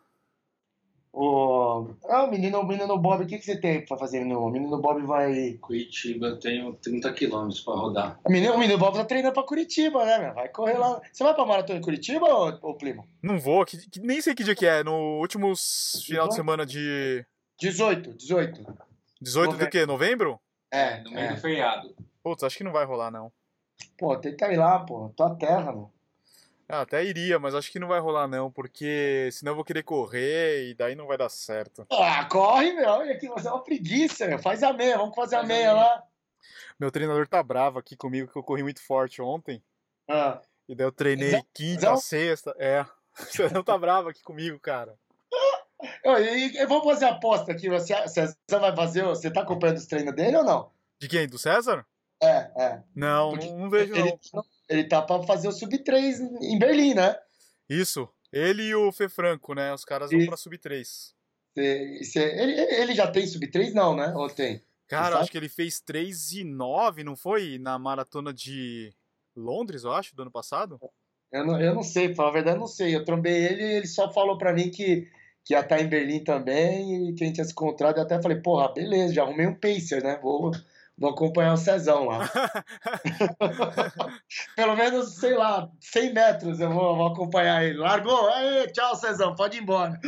O, 1.18 1.96
ah, 2.10 2.26
o 2.26 2.30
menino, 2.30 2.60
o 2.60 2.68
menino 2.68 2.98
Bob, 2.98 3.24
o 3.24 3.26
que, 3.26 3.38
que 3.38 3.46
você 3.46 3.58
tem 3.58 3.86
pra 3.86 3.96
fazer, 3.98 4.20
menino? 4.20 4.42
O 4.42 4.50
menino 4.50 4.78
Bob 4.82 5.02
vai. 5.04 5.54
Curitiba, 5.62 6.28
eu 6.28 6.38
tenho 6.40 6.74
30 6.74 7.14
quilômetros 7.14 7.62
pra 7.62 7.74
rodar. 7.74 8.20
O 8.26 8.30
menino, 8.30 8.54
o 8.54 8.60
menino 8.60 8.78
Bob 8.78 8.96
tá 8.98 9.06
treinando 9.06 9.34
pra 9.34 9.44
Curitiba, 9.44 10.04
né, 10.04 10.20
meu? 10.20 10.34
Vai 10.34 10.50
correr 10.50 10.78
lá. 10.78 11.00
Você 11.14 11.24
vai 11.24 11.34
pra 11.34 11.46
maratona 11.46 11.80
em 11.80 11.82
Curitiba, 11.82 12.26
ô, 12.28 12.70
ô 12.70 12.74
primo? 12.76 13.08
Não 13.24 13.40
vou, 13.40 13.66
que, 13.66 13.78
que- 13.90 14.02
nem 14.02 14.20
sei 14.22 14.36
que 14.36 14.44
dia 14.44 14.54
que 14.56 14.66
é, 14.66 14.84
no 14.84 15.20
último 15.22 15.54
final 16.06 16.28
de 16.28 16.36
semana 16.36 16.66
de 16.66 17.26
18, 17.62 18.14
18. 18.14 18.66
18 19.22 19.46
do 19.46 19.52
Novembro. 19.54 19.72
quê? 19.72 19.86
Novembro? 19.86 20.40
É, 20.70 21.02
no 21.02 21.12
meio 21.12 21.28
é. 21.28 21.34
do 21.34 21.40
feriado. 21.40 21.96
Putz, 22.22 22.44
acho 22.44 22.58
que 22.58 22.64
não 22.66 22.74
vai 22.74 22.84
rolar, 22.84 23.10
não. 23.10 23.32
Pô, 23.98 24.18
tenta 24.18 24.52
ir 24.52 24.58
lá, 24.58 24.80
pô. 24.80 25.10
Tua 25.16 25.34
terra, 25.36 25.72
mano. 25.72 25.92
Ah, 26.68 26.82
até 26.82 27.04
iria, 27.04 27.38
mas 27.38 27.54
acho 27.54 27.72
que 27.72 27.78
não 27.80 27.88
vai 27.88 28.00
rolar, 28.00 28.28
não, 28.28 28.52
porque 28.52 29.30
senão 29.32 29.52
eu 29.52 29.56
vou 29.56 29.64
querer 29.64 29.84
correr 29.84 30.70
e 30.70 30.74
daí 30.74 30.96
não 30.96 31.06
vai 31.06 31.18
dar 31.18 31.30
certo. 31.30 31.86
Ah, 31.92 32.26
corre, 32.26 32.74
meu. 32.74 32.90
Olha 32.90 33.14
aqui, 33.14 33.28
você 33.28 33.48
é 33.48 33.52
uma 33.52 33.64
preguiça, 33.64 34.26
meu. 34.28 34.40
Faz 34.40 34.64
a 34.64 34.74
meia, 34.74 34.98
vamos 34.98 35.16
fazer 35.16 35.36
a 35.36 35.40
Faz 35.40 35.52
a 35.52 35.54
meia 35.54 35.74
meia. 35.74 35.74
lá. 35.74 36.04
Meu 36.80 36.92
treinador 36.92 37.28
tá 37.28 37.42
bravo 37.44 37.78
aqui 37.80 37.96
comigo 37.96 38.32
que 38.32 38.38
eu 38.38 38.44
corri 38.44 38.64
muito 38.64 38.82
forte 38.82 39.22
ontem. 39.22 39.64
Ah, 40.10 40.42
E 40.68 40.74
daí 40.76 40.88
eu 40.88 40.92
treinei 40.92 41.32
Zão? 41.32 41.46
quinta, 41.54 41.82
Zão? 41.82 41.98
sexta. 41.98 42.56
É. 42.58 42.84
Você 43.16 43.48
não 43.50 43.64
tá 43.64 43.78
bravo 43.78 44.10
aqui 44.10 44.24
comigo, 44.24 44.60
cara. 44.60 44.98
Ô, 46.04 46.18
e, 46.18 46.58
e 46.58 46.66
vamos 46.66 46.84
fazer 46.86 47.06
a 47.06 47.10
aposta 47.12 47.52
aqui. 47.52 47.70
Você, 47.70 47.94
você 48.08 48.36
vai 48.50 48.76
fazer. 48.76 49.04
Você 49.04 49.30
tá 49.32 49.42
acompanhando 49.42 49.78
os 49.78 49.86
treinos 49.86 50.16
dele 50.16 50.38
ou 50.38 50.44
não? 50.44 50.72
De 51.00 51.08
quem? 51.08 51.28
Do 51.28 51.38
César? 51.38 51.86
É, 52.22 52.50
é. 52.58 52.84
Não, 52.96 53.32
Porque 53.32 53.50
não 53.52 53.70
vejo 53.70 53.94
Ele, 53.96 54.18
não. 54.34 54.44
Ele 54.70 54.84
tá 54.86 55.02
pra 55.02 55.24
fazer 55.24 55.48
o 55.48 55.52
Sub-3 55.52 56.20
em 56.42 56.58
Berlim, 56.60 56.94
né? 56.94 57.16
Isso. 57.70 58.08
Ele 58.32 58.64
e 58.64 58.76
o 58.76 58.92
Fê 58.92 59.08
Franco, 59.08 59.54
né? 59.54 59.74
Os 59.74 59.86
caras 59.86 60.12
vão 60.12 60.20
Isso. 60.20 60.28
pra 60.28 60.38
sub-3. 60.38 61.14
Você- 61.56 62.00
você- 62.04 62.24
ele, 62.42 62.52
ele 62.82 62.96
já 62.96 63.10
tem 63.10 63.26
Sub-3, 63.26 63.74
não, 63.74 63.96
né? 63.96 64.14
Ou 64.16 64.30
tem? 64.30 64.62
Cara, 64.88 65.20
acho 65.20 65.32
que 65.32 65.38
ele 65.38 65.50
fez 65.50 65.80
3 65.80 66.32
e 66.34 66.44
9, 66.44 67.04
não 67.04 67.16
foi? 67.16 67.58
Na 67.58 67.80
maratona 67.80 68.34
de 68.34 68.94
Londres, 69.36 69.84
eu 69.84 69.92
acho, 69.94 70.16
do 70.16 70.22
ano 70.24 70.32
passado? 70.32 70.80
Eu 71.32 71.46
não, 71.46 71.60
eu 71.60 71.74
não 71.74 71.82
sei, 71.84 72.14
pra 72.14 72.30
verdade, 72.30 72.58
eu 72.58 72.60
não 72.62 72.68
sei. 72.68 72.96
Eu 72.96 73.04
trombei 73.06 73.34
ele 73.46 73.64
e 73.64 73.76
ele 73.78 73.88
só 73.88 74.12
falou 74.14 74.38
pra 74.38 74.54
mim 74.54 74.70
que, 74.70 75.10
que 75.44 75.54
ia 75.54 75.62
estar 75.62 75.82
em 75.82 75.88
Berlim 75.88 76.24
também 76.24 77.10
e 77.10 77.14
que 77.16 77.24
a 77.24 77.28
gente 77.28 77.36
tinha 77.36 77.46
se 77.46 77.52
encontrado. 77.52 77.98
Eu 77.98 78.04
até 78.04 78.22
falei, 78.22 78.38
porra, 78.42 78.72
beleza, 78.74 79.14
já 79.14 79.24
arrumei 79.24 79.48
um 79.48 79.56
pacer, 79.56 80.04
né? 80.04 80.20
Vou, 80.22 80.52
vou 80.98 81.12
acompanhar 81.12 81.54
o 81.54 81.58
Cezão 81.58 82.06
lá. 82.06 82.30
Pelo 84.56 84.76
menos, 84.76 85.16
sei 85.16 85.36
lá, 85.36 85.70
100 85.80 86.14
metros 86.14 86.60
eu 86.60 86.72
vou, 86.72 86.96
vou 86.96 87.08
acompanhar 87.08 87.64
ele. 87.64 87.78
Largou? 87.78 88.30
Aí, 88.30 88.68
tchau, 88.72 88.96
Cezão, 88.96 89.36
pode 89.36 89.58
ir 89.58 89.62
embora. 89.62 90.00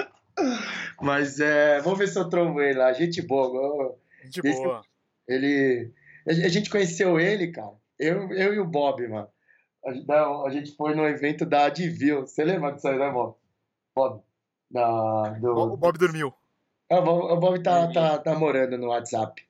Mas 1.02 1.40
é, 1.40 1.80
vamos 1.82 2.00
ver 2.00 2.08
se 2.08 2.18
eu 2.20 2.30
trombo 2.30 2.62
ele 2.62 2.78
lá. 2.80 2.94
Gente 2.94 3.22
boa. 3.22 3.96
Esse- 4.24 4.64
boa. 4.64 4.82
Ele. 5.28 5.92
A 6.28 6.50
gente 6.50 6.70
conheceu 6.70 7.20
ele, 7.20 7.52
cara. 7.52 7.72
Eu, 8.00 8.32
eu 8.32 8.54
e 8.54 8.60
o 8.60 8.66
Bob, 8.66 9.08
mano. 9.08 9.28
A, 9.86 9.94
gente- 9.94 10.08
não, 10.08 10.46
a 10.46 10.50
gente 10.50 10.76
foi 10.76 10.94
no 10.94 11.08
evento 11.08 11.46
da 11.46 11.66
Advil. 11.66 12.22
Você 12.22 12.44
lembra 12.44 12.74
disso 12.74 12.88
aí, 12.88 12.98
né, 12.98 13.10
Bob? 13.12 13.36
Bob. 13.96 14.22
Da, 14.70 15.30
do, 15.40 15.52
O 15.74 15.78
Bob 15.78 15.98
dormiu. 15.98 16.34
Ah, 16.90 17.00
o 17.00 17.02
Bob, 17.02 17.32
o 17.34 17.38
Bob 17.38 17.64
tá, 17.64 17.88
tá 17.92 18.22
namorando 18.26 18.78
no 18.78 18.88
WhatsApp. 18.88 19.47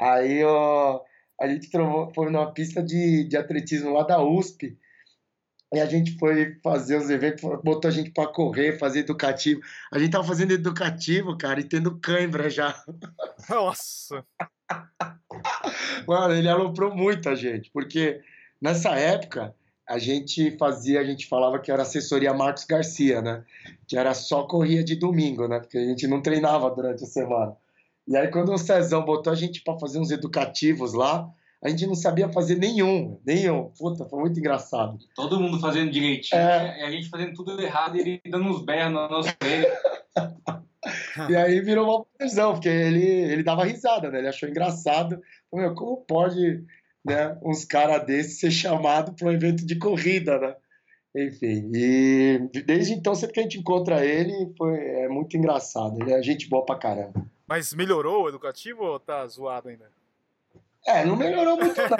Aí, 0.00 0.42
ó, 0.44 1.00
a 1.40 1.48
gente 1.48 1.70
trovou- 1.70 2.12
foi 2.14 2.30
numa 2.30 2.52
pista 2.52 2.82
de, 2.82 3.24
de 3.24 3.36
atletismo 3.36 3.92
lá 3.92 4.02
da 4.04 4.22
USP. 4.22 4.76
E 5.74 5.80
a 5.80 5.86
gente 5.86 6.16
foi 6.18 6.56
fazer 6.62 6.96
os 6.96 7.10
eventos, 7.10 7.42
botou 7.62 7.88
a 7.88 7.92
gente 7.92 8.10
pra 8.10 8.26
correr, 8.26 8.78
fazer 8.78 9.00
educativo. 9.00 9.60
A 9.92 9.98
gente 9.98 10.12
tava 10.12 10.24
fazendo 10.24 10.52
educativo, 10.52 11.36
cara, 11.36 11.60
e 11.60 11.64
tendo 11.64 11.98
cãibra 12.00 12.48
já. 12.48 12.74
Nossa. 13.50 14.24
Mano, 16.06 16.34
ele 16.34 16.48
aloprou 16.48 16.94
muita 16.94 17.36
gente, 17.36 17.70
porque 17.70 18.20
nessa 18.60 18.90
época 18.90 19.54
a 19.86 19.98
gente 19.98 20.56
fazia, 20.58 21.00
a 21.00 21.04
gente 21.04 21.26
falava 21.26 21.58
que 21.58 21.70
era 21.70 21.82
assessoria 21.82 22.32
Marcos 22.32 22.64
Garcia, 22.64 23.20
né? 23.22 23.44
Que 23.86 23.96
era 23.96 24.14
só 24.14 24.44
corria 24.44 24.82
de 24.82 24.96
domingo, 24.96 25.46
né? 25.48 25.60
Porque 25.60 25.78
a 25.78 25.84
gente 25.84 26.06
não 26.06 26.22
treinava 26.22 26.70
durante 26.70 27.04
a 27.04 27.06
semana. 27.06 27.54
E 28.08 28.16
aí 28.16 28.28
quando 28.28 28.52
o 28.52 28.58
Cezão 28.58 29.04
botou 29.04 29.32
a 29.32 29.36
gente 29.36 29.62
para 29.62 29.78
fazer 29.78 29.98
uns 29.98 30.10
educativos 30.10 30.94
lá, 30.94 31.28
a 31.62 31.68
gente 31.68 31.86
não 31.86 31.94
sabia 31.94 32.28
fazer 32.28 32.56
nenhum, 32.56 33.20
nenhum. 33.26 33.70
Puta, 33.78 34.08
foi 34.08 34.20
muito 34.20 34.38
engraçado. 34.38 34.98
Todo 35.14 35.40
mundo 35.40 35.60
fazendo 35.60 35.90
direitinho 35.90 36.40
É. 36.40 36.80
e 36.80 36.82
a 36.84 36.90
gente 36.90 37.08
fazendo 37.08 37.34
tudo 37.34 37.60
errado 37.60 37.96
e 37.96 38.00
ele 38.00 38.20
dando 38.30 38.48
uns 38.48 38.64
berros 38.64 38.92
no 38.92 39.08
nosso 39.08 39.34
meio. 39.42 39.66
E 41.28 41.36
aí 41.36 41.60
virou 41.60 41.84
uma 41.84 42.04
prisão, 42.16 42.52
porque 42.52 42.68
ele, 42.68 43.04
ele 43.04 43.42
dava 43.42 43.64
risada, 43.64 44.10
né? 44.10 44.18
Ele 44.18 44.28
achou 44.28 44.48
engraçado. 44.48 45.20
Meu, 45.52 45.74
como 45.74 45.96
pode 45.98 46.64
né, 47.04 47.36
uns 47.42 47.64
caras 47.64 48.06
desses 48.06 48.38
ser 48.38 48.50
chamado 48.50 49.12
para 49.12 49.26
um 49.26 49.32
evento 49.32 49.66
de 49.66 49.76
corrida, 49.76 50.38
né? 50.38 50.54
Enfim, 51.16 51.70
e 51.74 52.50
desde 52.64 52.92
então, 52.92 53.14
sempre 53.14 53.34
que 53.34 53.40
a 53.40 53.42
gente 53.42 53.58
encontra 53.58 54.04
ele, 54.04 54.52
foi, 54.56 54.78
é 54.78 55.08
muito 55.08 55.36
engraçado. 55.36 56.00
Ele 56.00 56.12
é 56.12 56.22
gente 56.22 56.48
boa 56.48 56.64
pra 56.64 56.76
caramba. 56.76 57.26
Mas 57.48 57.72
melhorou 57.72 58.24
o 58.24 58.28
educativo 58.28 58.84
ou 58.84 59.00
tá 59.00 59.26
zoado 59.26 59.70
ainda? 59.70 59.90
É, 60.86 61.04
não 61.04 61.16
melhorou 61.16 61.56
muito, 61.56 61.80
não. 61.80 61.96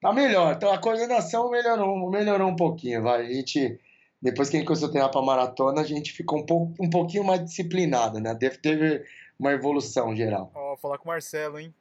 Tá 0.00 0.14
melhor. 0.14 0.54
Então 0.54 0.72
a 0.72 0.78
coordenação 0.78 1.50
melhorou, 1.50 2.10
melhorou 2.10 2.48
um 2.48 2.56
pouquinho, 2.56 3.02
vai. 3.02 3.26
A 3.26 3.28
gente, 3.28 3.78
depois 4.20 4.48
que 4.48 4.56
a 4.56 4.58
gente 4.58 4.66
começou 4.66 4.88
a 4.88 4.90
treinar 4.90 5.10
pra 5.10 5.20
maratona, 5.20 5.82
a 5.82 5.84
gente 5.84 6.12
ficou 6.12 6.38
um, 6.38 6.46
pouco, 6.46 6.74
um 6.80 6.88
pouquinho 6.88 7.22
mais 7.22 7.44
disciplinado, 7.44 8.18
né? 8.18 8.34
Deve 8.34 8.56
teve 8.56 9.04
uma 9.38 9.52
evolução 9.52 10.16
geral. 10.16 10.50
Ó, 10.54 10.74
falar 10.78 10.96
com 10.96 11.04
o 11.04 11.08
Marcelo, 11.08 11.58
hein? 11.58 11.74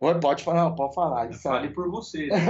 Oi, 0.00 0.18
pode 0.18 0.42
falar, 0.42 0.70
pode 0.70 0.94
falar. 0.94 1.30
Isso 1.30 1.42
Fale 1.42 1.68
por 1.68 1.90
você. 1.90 2.30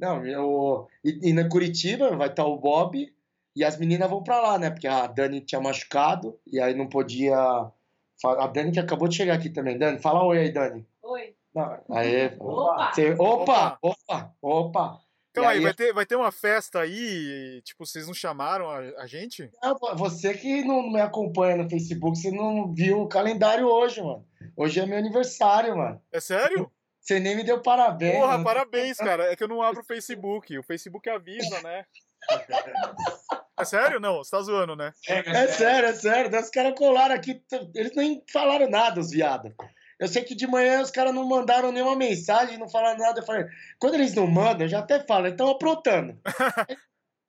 Não, 0.00 0.26
eu, 0.26 0.88
e, 1.04 1.28
e 1.28 1.32
na 1.34 1.46
Curitiba 1.46 2.16
vai 2.16 2.28
estar 2.28 2.46
o 2.46 2.58
Bob 2.58 3.13
e 3.56 3.64
as 3.64 3.76
meninas 3.78 4.08
vão 4.10 4.22
pra 4.22 4.40
lá, 4.40 4.58
né? 4.58 4.70
Porque 4.70 4.86
a 4.88 5.06
Dani 5.06 5.40
tinha 5.40 5.60
machucado 5.60 6.38
e 6.46 6.60
aí 6.60 6.74
não 6.74 6.88
podia. 6.88 7.36
A 7.36 8.46
Dani 8.46 8.72
que 8.72 8.80
acabou 8.80 9.08
de 9.08 9.16
chegar 9.16 9.34
aqui 9.34 9.50
também. 9.50 9.76
Dani, 9.78 9.98
fala 10.00 10.22
oi 10.24 10.38
aí, 10.38 10.52
Dani. 10.52 10.86
Oi. 11.02 11.34
Não, 11.54 11.80
aí, 11.92 12.34
Opa! 12.40 12.92
Você- 12.92 13.14
opa, 13.18 13.78
opa, 13.80 14.34
opa. 14.42 15.00
Calma 15.32 15.50
E 15.50 15.52
aí, 15.52 15.58
aí- 15.58 15.64
vai 15.64 15.74
ter, 15.74 15.92
vai 15.92 16.06
ter 16.06 16.16
uma 16.16 16.30
festa 16.32 16.80
aí, 16.80 17.60
tipo, 17.64 17.84
vocês 17.84 18.06
não 18.06 18.14
chamaram 18.14 18.70
a, 18.70 18.78
a 19.02 19.06
gente? 19.06 19.50
Ah, 19.62 19.74
Você 19.94 20.32
que 20.34 20.64
não 20.64 20.90
me 20.90 21.00
acompanha 21.00 21.56
no 21.56 21.68
Facebook, 21.68 22.16
você 22.18 22.30
não 22.30 22.72
viu 22.72 23.02
o 23.02 23.08
calendário 23.08 23.66
hoje, 23.66 24.00
mano. 24.02 24.24
Hoje 24.56 24.78
é 24.80 24.86
meu 24.86 24.96
aniversário, 24.98 25.76
mano. 25.76 26.00
É 26.12 26.20
sério? 26.20 26.70
Você 27.00 27.18
nem 27.20 27.36
me 27.36 27.42
deu 27.44 27.60
parabéns. 27.60 28.14
Porra, 28.16 28.32
mano. 28.32 28.44
parabéns, 28.44 28.96
cara. 28.96 29.24
É 29.30 29.36
que 29.36 29.42
eu 29.44 29.48
não 29.48 29.60
abro 29.60 29.80
o 29.82 29.84
Facebook. 29.84 30.56
O 30.58 30.62
Facebook 30.62 31.10
avisa, 31.10 31.60
né? 31.62 31.84
É 33.58 33.64
sério? 33.64 34.00
Não, 34.00 34.16
você 34.16 34.30
tá 34.30 34.42
zoando, 34.42 34.74
né? 34.74 34.92
É 35.08 35.46
sério, 35.48 35.88
é 35.88 35.92
sério. 35.92 36.40
Os 36.40 36.50
caras 36.50 36.74
colaram 36.76 37.14
aqui, 37.14 37.40
eles 37.74 37.94
nem 37.94 38.22
falaram 38.32 38.68
nada, 38.68 39.00
os 39.00 39.10
viados. 39.10 39.52
Eu 39.98 40.08
sei 40.08 40.24
que 40.24 40.34
de 40.34 40.46
manhã 40.46 40.82
os 40.82 40.90
caras 40.90 41.14
não 41.14 41.26
mandaram 41.26 41.70
nenhuma 41.70 41.96
mensagem, 41.96 42.58
não 42.58 42.68
falaram 42.68 42.98
nada. 42.98 43.20
Eu 43.20 43.24
falei, 43.24 43.46
quando 43.78 43.94
eles 43.94 44.14
não 44.14 44.26
mandam, 44.26 44.62
eu 44.62 44.68
já 44.68 44.80
até 44.80 45.00
falo, 45.00 45.28
estão 45.28 45.48
aprontando. 45.48 46.18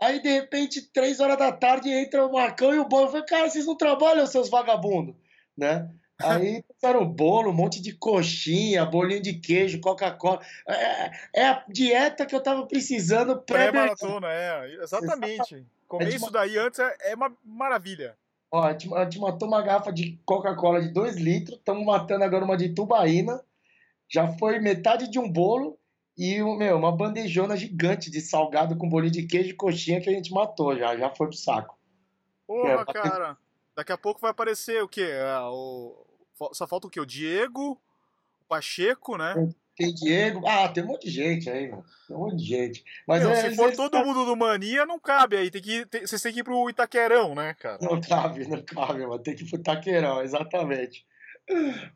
Aí, 0.01 0.21
de 0.21 0.29
repente, 0.29 0.81
três 0.91 1.19
horas 1.19 1.37
da 1.37 1.51
tarde, 1.51 1.89
entra 1.89 2.25
o 2.25 2.33
Marcão 2.33 2.73
e 2.73 2.79
o 2.79 2.85
bolo. 2.85 3.05
Eu 3.05 3.11
falei, 3.11 3.25
cara, 3.25 3.49
vocês 3.49 3.65
não 3.65 3.77
trabalham, 3.77 4.25
seus 4.27 4.49
vagabundos, 4.49 5.15
né? 5.57 5.89
Aí 6.21 6.63
fizeram 6.73 7.05
bolo, 7.05 7.51
um 7.51 7.53
monte 7.53 7.81
de 7.81 7.93
coxinha, 7.93 8.85
bolinho 8.85 9.21
de 9.21 9.33
queijo, 9.33 9.81
Coca-Cola. 9.81 10.39
É, 10.67 11.11
é 11.41 11.45
a 11.45 11.63
dieta 11.67 12.25
que 12.25 12.33
eu 12.33 12.41
tava 12.41 12.65
precisando 12.65 13.41
pré 13.41 13.69
Pré-maratona, 13.69 14.27
é, 14.31 14.77
exatamente. 14.81 15.65
Comer 15.87 16.05
É 16.07 16.09
isso 16.09 16.31
daí 16.31 16.57
antes 16.57 16.79
é, 16.79 16.95
é 17.11 17.15
uma 17.15 17.35
maravilha. 17.43 18.17
Ó, 18.51 18.61
a 18.63 18.71
gente, 18.71 18.93
a 18.93 19.03
gente 19.03 19.19
matou 19.19 19.47
uma 19.47 19.61
garrafa 19.61 19.91
de 19.91 20.19
Coca-Cola 20.25 20.81
de 20.81 20.89
2 20.89 21.17
litros, 21.17 21.57
estamos 21.57 21.85
matando 21.85 22.23
agora 22.23 22.45
uma 22.45 22.55
de 22.57 22.73
tubaína. 22.73 23.43
Já 24.07 24.27
foi 24.37 24.59
metade 24.59 25.09
de 25.09 25.19
um 25.19 25.29
bolo 25.29 25.77
e, 26.17 26.41
o- 26.41 26.55
meu, 26.55 26.77
uma 26.77 26.95
bandejona 26.95 27.57
gigante 27.57 28.09
de 28.09 28.21
salgado 28.21 28.77
com 28.77 28.87
bolinho 28.89 29.11
de 29.11 29.25
queijo 29.25 29.49
e 29.49 29.53
coxinha 29.55 29.99
que 29.99 30.09
a 30.09 30.13
gente 30.13 30.31
matou 30.31 30.77
já. 30.77 30.95
Já 30.95 31.09
foi 31.09 31.27
pro 31.27 31.35
saco. 31.35 31.77
Porra, 32.47 32.85
É, 32.87 32.93
cara. 32.93 33.37
Daqui 33.75 33.91
a 33.91 33.97
pouco 33.97 34.21
vai 34.21 34.31
aparecer 34.31 34.81
o 34.81 34.87
quê? 34.87 35.11
Ah, 35.21 35.49
o... 35.51 36.05
Só 36.53 36.65
falta 36.67 36.87
o 36.87 36.89
quê? 36.89 36.99
O 36.99 37.05
Diego, 37.05 37.71
o 38.41 38.45
Pacheco, 38.47 39.17
né? 39.17 39.33
Tem 39.77 39.93
Diego. 39.93 40.47
Ah, 40.47 40.69
tem 40.69 40.83
um 40.83 40.87
monte 40.87 41.05
de 41.05 41.11
gente 41.11 41.49
aí, 41.49 41.69
mano. 41.69 41.83
Tem 42.07 42.15
um 42.15 42.19
monte 42.19 42.37
de 42.37 42.45
gente. 42.45 42.83
Mas 43.07 43.21
Meu, 43.23 43.31
é, 43.31 43.49
se 43.49 43.55
for 43.55 43.71
todo 43.75 44.05
mundo 44.05 44.25
do 44.25 44.35
Mania, 44.35 44.85
não 44.85 44.99
cabe 44.99 45.35
aí. 45.35 45.51
Tem 45.51 45.61
que 45.61 45.85
tem- 45.85 46.07
vocês 46.07 46.21
têm 46.21 46.31
que 46.33 46.39
ir 46.39 46.43
pro 46.43 46.69
Itaquerão, 46.69 47.35
né, 47.35 47.53
cara? 47.59 47.77
Não 47.81 47.99
cabe, 47.99 48.47
não 48.47 48.61
cabe, 48.61 49.05
mano. 49.05 49.19
Tem 49.19 49.35
que 49.35 49.43
ir 49.43 49.49
pro 49.49 49.61
Taqueirão, 49.61 50.21
exatamente. 50.21 51.05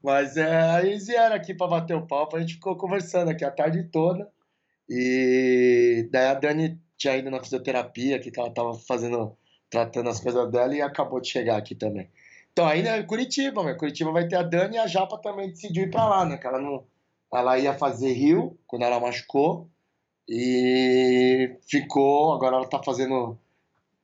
Mas 0.04 0.36
é, 0.38 0.62
aí 0.72 0.90
eles 0.90 1.08
vieram 1.08 1.36
aqui 1.36 1.54
pra 1.54 1.68
bater 1.68 1.96
o 1.96 2.06
papo, 2.06 2.36
a 2.36 2.40
gente 2.40 2.54
ficou 2.56 2.76
conversando 2.76 3.32
aqui 3.32 3.44
a 3.46 3.52
tarde 3.52 3.84
toda. 3.92 4.30
E 4.88 6.08
daí 6.12 6.28
a 6.28 6.34
Dani 6.34 6.80
tinha 6.98 7.16
ido 7.16 7.32
na 7.32 7.40
fisioterapia, 7.42 8.20
que 8.20 8.32
ela 8.38 8.54
tava 8.54 8.74
fazendo, 8.74 9.38
tratando 9.70 10.10
as 10.10 10.20
coisas 10.20 10.52
dela 10.52 10.76
e 10.76 10.82
acabou 10.82 11.22
de 11.22 11.30
chegar 11.30 11.58
aqui 11.58 11.76
também. 11.76 12.10
Então 12.52 12.68
aí 12.68 12.86
é 12.86 13.02
Curitiba, 13.04 13.64
meu. 13.64 13.78
Curitiba 13.78 14.12
vai 14.12 14.28
ter 14.28 14.36
a 14.36 14.44
Dani 14.44 14.76
e 14.76 14.80
a 14.80 14.88
Japa 14.88 15.18
também 15.20 15.50
decidiu 15.50 15.84
ir 15.84 15.92
pra 15.92 16.06
lá, 16.08 16.26
né? 16.26 16.38
Que 16.38 16.46
ela 16.48 16.60
não. 16.60 16.84
Ela 17.34 17.60
ia 17.60 17.74
fazer 17.74 18.12
Rio 18.14 18.58
quando 18.68 18.84
ela 18.84 19.00
machucou. 19.00 19.68
E 20.28 21.56
ficou, 21.68 22.34
agora 22.34 22.56
ela 22.58 22.68
tá 22.70 22.82
fazendo 22.84 23.38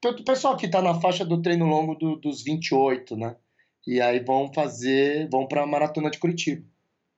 o 0.03 0.23
pessoal 0.23 0.55
que 0.57 0.67
tá 0.67 0.81
na 0.81 0.99
faixa 0.99 1.23
do 1.25 1.41
treino 1.41 1.65
longo 1.65 1.95
do- 1.95 2.15
dos 2.15 2.43
28, 2.43 3.15
né? 3.15 3.35
E 3.87 4.01
aí 4.01 4.19
vão 4.19 4.51
fazer, 4.53 5.27
vão 5.29 5.47
pra 5.47 5.65
maratona 5.65 6.09
de 6.11 6.19
Curitiba. 6.19 6.63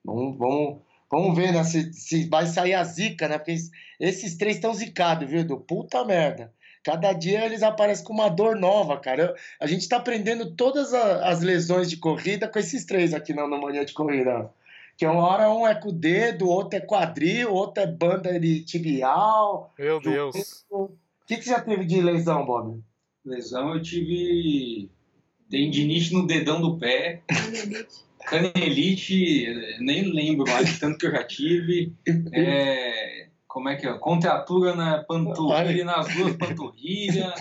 Vamos, 0.04 0.38
vamos, 0.38 0.78
vamos 1.10 1.36
ver, 1.36 1.52
né? 1.52 1.64
Se, 1.64 1.92
se 1.92 2.28
vai 2.28 2.46
sair 2.46 2.74
a 2.74 2.84
zica, 2.84 3.28
né? 3.28 3.38
Porque 3.38 3.52
es- 3.52 3.70
esses 4.00 4.36
três 4.36 4.56
estão 4.56 4.72
zicados, 4.72 5.28
viu? 5.28 5.44
Do 5.44 5.58
puta 5.58 6.04
merda. 6.04 6.52
Cada 6.84 7.12
dia 7.12 7.44
eles 7.44 7.62
aparecem 7.62 8.04
com 8.04 8.12
uma 8.14 8.28
dor 8.30 8.56
nova, 8.56 8.98
cara. 8.98 9.22
Eu- 9.22 9.34
a 9.60 9.66
gente 9.66 9.88
tá 9.88 9.96
aprendendo 9.98 10.54
todas 10.54 10.94
a- 10.94 11.28
as 11.28 11.40
lesões 11.42 11.90
de 11.90 11.96
corrida 11.98 12.48
com 12.48 12.58
esses 12.58 12.84
três 12.86 13.12
aqui 13.12 13.34
na 13.34 13.46
na 13.46 13.58
Mania 13.58 13.84
de 13.84 13.92
Corrida. 13.92 14.50
Que 14.98 15.06
uma 15.06 15.22
hora 15.28 15.48
um 15.48 15.64
é 15.64 15.76
com 15.76 15.90
o 15.90 15.92
dedo, 15.92 16.48
outro 16.48 16.76
é 16.76 16.80
quadril, 16.82 17.52
outro 17.54 17.80
é 17.80 17.86
banda 17.86 18.38
de 18.40 18.64
tibial. 18.64 19.72
Meu 19.78 20.00
Deus. 20.00 20.66
O 20.68 20.90
que, 21.24 21.36
que 21.36 21.44
você 21.44 21.50
já 21.50 21.60
teve 21.60 21.84
de 21.84 22.00
lesão, 22.00 22.44
Bob? 22.44 22.82
Lesão 23.24 23.74
eu 23.74 23.80
tive 23.80 24.90
tendinite 25.48 26.12
no 26.12 26.26
dedão 26.26 26.60
do 26.60 26.78
pé, 26.78 27.22
canelite, 28.26 29.46
nem 29.80 30.02
lembro 30.12 30.50
mais 30.50 30.68
de 30.68 30.80
tanto 30.80 30.98
que 30.98 31.06
eu 31.06 31.12
já 31.12 31.22
tive. 31.24 31.94
É, 32.32 33.28
como 33.46 33.68
é 33.68 33.76
que 33.76 33.86
é? 33.86 33.96
Contratura 33.98 34.74
na 34.74 35.04
panturrilha, 35.04 35.84
nas 35.84 36.12
duas 36.12 36.36
panturrilhas. 36.36 37.32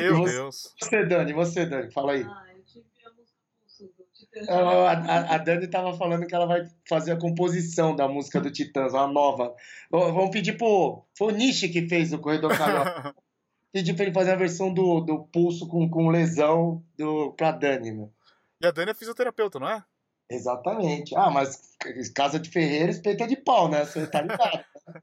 Meu 0.00 0.16
você- 0.16 0.32
Deus. 0.32 0.74
Você, 0.80 1.04
Dani, 1.04 1.32
você, 1.34 1.66
Dani, 1.66 1.90
fala 1.92 2.12
aí. 2.12 2.22
Ah, 2.22 2.44
eu 2.56 2.62
tive 2.64 2.84
a 3.04 3.10
música 3.10 3.38
Pulso 3.60 3.84
do 3.96 4.04
Titãs. 4.12 4.19
A, 4.48 4.92
a- 4.92 5.34
a 5.34 5.38
Dani 5.38 5.66
tava 5.68 5.92
falando 5.96 6.26
que 6.26 6.34
ela 6.34 6.46
vai 6.46 6.64
fazer 6.88 7.12
a 7.12 7.18
composição 7.18 7.96
da 7.96 8.06
música 8.06 8.40
do 8.40 8.50
Titãs, 8.50 8.92
uma 8.94 9.06
nova. 9.08 9.54
Vamos 9.90 10.30
pedir 10.30 10.56
pro. 10.56 11.04
Foi 11.18 11.32
o 11.32 11.36
Nishi 11.36 11.68
que 11.68 11.88
fez 11.88 12.12
o 12.12 12.18
Corredor 12.18 12.56
Carioca. 12.56 13.14
Pedir 13.72 13.94
pra 13.94 14.04
ele 14.04 14.12
fazer 14.12 14.32
a 14.32 14.36
versão 14.36 14.74
do, 14.74 15.00
do 15.00 15.22
pulso 15.26 15.68
com, 15.68 15.88
com 15.88 16.08
lesão 16.08 16.82
do, 16.98 17.32
pra 17.34 17.52
Dani, 17.52 17.92
meu. 17.92 18.12
E 18.60 18.66
a 18.66 18.72
Dani 18.72 18.90
é 18.90 18.94
fisioterapeuta, 18.94 19.60
não 19.60 19.68
é? 19.68 19.84
Exatamente. 20.28 21.14
Ah, 21.16 21.30
mas 21.30 21.76
casa 22.14 22.40
de 22.40 22.50
ferreiro, 22.50 22.90
espeta 22.90 23.28
de 23.28 23.36
pau, 23.36 23.68
né? 23.68 23.84
Você 23.84 24.06
tá 24.08 24.22
ligado. 24.22 24.56
né? 24.88 25.00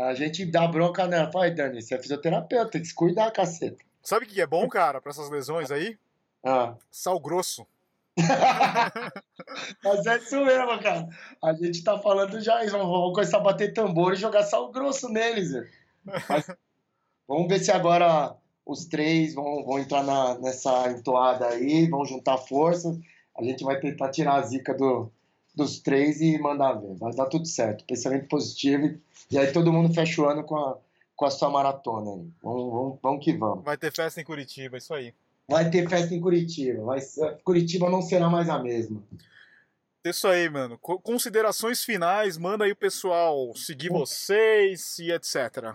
A 0.00 0.14
gente 0.14 0.46
dá 0.46 0.66
bronca 0.66 1.06
nela. 1.06 1.30
Fala, 1.32 1.44
"Ai, 1.46 1.50
Dani, 1.54 1.82
você 1.82 1.96
é 1.96 1.98
fisioterapeuta, 2.00 2.70
tem 2.70 2.80
que 2.80 2.86
se 2.88 2.94
cuidar, 2.94 3.30
caceta. 3.30 3.84
Sabe 4.02 4.24
o 4.24 4.28
que 4.28 4.40
é 4.40 4.46
bom, 4.46 4.68
cara, 4.68 5.00
pra 5.02 5.10
essas 5.10 5.28
lesões 5.28 5.70
aí? 5.70 5.98
Ah. 6.46 6.76
Sal 6.90 7.18
grosso. 7.20 7.66
Mas 9.84 10.06
é 10.06 10.16
isso 10.18 10.44
mesmo, 10.44 10.78
cara. 10.80 11.08
A 11.42 11.52
gente 11.54 11.82
tá 11.82 11.98
falando 11.98 12.40
já. 12.40 12.64
Vamos 12.66 13.14
começar 13.14 13.38
a 13.38 13.40
bater 13.40 13.72
tambor 13.72 14.12
e 14.12 14.16
jogar 14.16 14.42
sal 14.44 14.70
grosso 14.70 15.08
neles. 15.08 15.52
velho. 15.52 15.68
Mas 16.28 16.46
vamos 17.26 17.48
ver 17.48 17.58
se 17.60 17.70
agora 17.70 18.34
os 18.66 18.84
três 18.86 19.34
vão, 19.34 19.64
vão 19.64 19.78
entrar 19.78 20.02
na- 20.02 20.38
nessa 20.38 20.90
entoada 20.90 21.46
aí, 21.48 21.88
vão 21.88 22.04
juntar 22.04 22.36
forças. 22.38 22.98
A 23.36 23.42
gente 23.42 23.64
vai 23.64 23.78
tentar 23.80 24.10
tirar 24.10 24.34
a 24.34 24.42
zica 24.42 24.74
do, 24.74 25.10
dos 25.54 25.78
três 25.80 26.20
e 26.20 26.38
mandar 26.38 26.72
ver. 26.74 26.94
Vai 26.96 27.12
dar 27.14 27.26
tudo 27.26 27.46
certo. 27.46 27.84
Pensamento 27.84 28.26
positivo. 28.28 28.98
E 29.30 29.38
aí 29.38 29.52
todo 29.52 29.72
mundo 29.72 29.92
fecha 29.94 30.20
o 30.22 30.26
ano 30.28 30.42
com 30.44 30.56
a, 30.56 30.76
com 31.16 31.24
a 31.24 31.30
sua 31.30 31.48
maratona 31.50 32.10
aí. 32.12 32.28
Vamos, 32.42 32.72
vamos, 32.72 32.98
vamos 33.02 33.24
que 33.24 33.32
vamos. 33.32 33.64
Vai 33.64 33.76
ter 33.76 33.92
festa 33.92 34.20
em 34.20 34.24
Curitiba, 34.24 34.76
isso 34.76 34.92
aí. 34.92 35.14
Vai 35.48 35.70
ter 35.70 35.88
festa 35.88 36.14
em 36.14 36.20
Curitiba. 36.20 36.84
Vai 36.84 36.98
Curitiba 37.42 37.88
não 37.88 38.02
será 38.02 38.28
mais 38.28 38.48
a 38.48 38.58
mesma. 38.58 39.02
Isso 40.04 40.28
aí, 40.28 40.48
mano. 40.48 40.78
Co- 40.78 41.00
Considerações 41.00 41.82
finais, 41.82 42.36
manda 42.38 42.64
aí 42.64 42.72
o 42.72 42.76
pessoal 42.76 43.54
seguir 43.56 43.88
vocês 43.90 44.98
e 44.98 45.10
etc. 45.10 45.74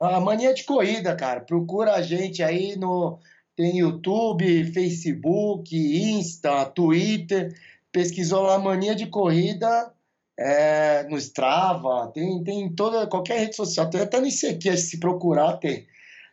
A 0.00 0.20
mania 0.20 0.52
de 0.52 0.64
corrida, 0.64 1.14
cara. 1.16 1.40
Procura 1.40 1.94
a 1.94 2.02
gente 2.02 2.42
aí 2.42 2.76
no. 2.76 3.18
Tem 3.56 3.78
YouTube, 3.78 4.72
Facebook, 4.72 5.74
Insta, 5.76 6.64
Twitter. 6.66 7.54
Pesquisou 7.92 8.42
lá 8.42 8.58
Mania 8.58 8.94
de 8.96 9.06
Corrida 9.06 9.92
é, 10.36 11.04
no 11.04 11.16
Strava. 11.16 12.10
Tem, 12.12 12.42
tem 12.42 12.62
em 12.62 12.74
toda, 12.74 13.06
qualquer 13.06 13.38
rede 13.38 13.54
social. 13.54 13.88
Tem 13.88 14.00
até 14.00 14.18
no 14.20 14.26
ICQ, 14.26 14.76
se 14.76 14.98
procurar, 14.98 15.58
tem. 15.58 15.86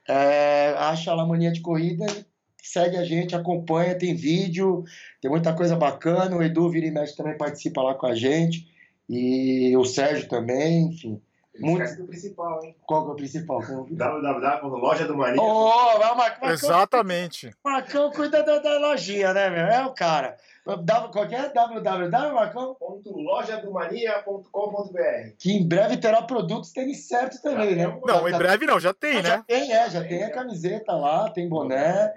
É, 0.10 0.74
acha 0.78 1.14
lá 1.14 1.24
Mania 1.26 1.52
de 1.52 1.62
Corrida, 1.62 2.08
segue 2.62 2.98
a 2.98 3.04
gente, 3.04 3.36
acompanha, 3.36 3.98
tem 3.98 4.16
vídeo, 4.16 4.84
tem 5.20 5.30
muita 5.30 5.54
coisa 5.54 5.76
bacana. 5.76 6.38
O 6.38 6.44
Edu 6.44 6.70
Vira 6.70 6.86
e 6.86 6.92
Mexe 6.92 7.16
também 7.16 7.38
participa 7.38 7.82
lá 7.82 7.96
com 7.96 8.06
a 8.06 8.16
gente. 8.16 8.70
E 9.10 9.76
o 9.76 9.84
Sérgio 9.84 10.30
também, 10.30 10.86
enfim. 10.86 11.22
Muito- 11.60 11.84
Esquece 11.84 12.02
do 12.02 12.08
principal, 12.08 12.64
hein? 12.64 12.76
Qual 12.88 13.04
que 13.04 13.10
é 13.10 13.14
o 13.14 13.16
principal? 13.16 13.62
www.lojadomania. 13.62 15.42
Ô, 15.42 15.98
vai, 16.00 16.16
Marcão, 16.16 16.50
Exatamente. 16.50 17.52
Marcão 17.64 18.10
cuida 18.12 18.42
da, 18.44 18.60
da 18.60 18.78
lojinha, 18.80 19.34
né, 19.34 19.50
meu? 19.50 19.66
É 19.66 19.86
o 19.86 19.94
cara. 19.94 20.38
W- 20.66 21.10
Qual 21.12 21.28
que 21.28 21.36
é? 21.36 21.50
www, 21.50 22.34
Marcão? 22.34 22.78
lojadomania.com.br 24.02 25.36
Que 25.38 25.52
em 25.54 25.68
breve 25.68 25.98
terá 25.98 26.22
produtos 26.22 26.72
tênis 26.72 27.08
certo 27.08 27.42
também, 27.42 27.76
né? 27.76 28.00
Não, 28.06 28.28
em 28.30 28.38
breve 28.38 28.66
não, 28.66 28.80
já 28.80 28.94
tem, 28.94 29.22
Já 29.22 29.38
né? 29.38 29.44
tem, 29.48 29.72
é, 29.74 29.90
já 29.90 30.04
tem 30.04 30.24
a 30.24 30.32
camiseta 30.32 30.94
lá, 30.94 31.30
tem 31.30 31.48
boné, 31.50 32.14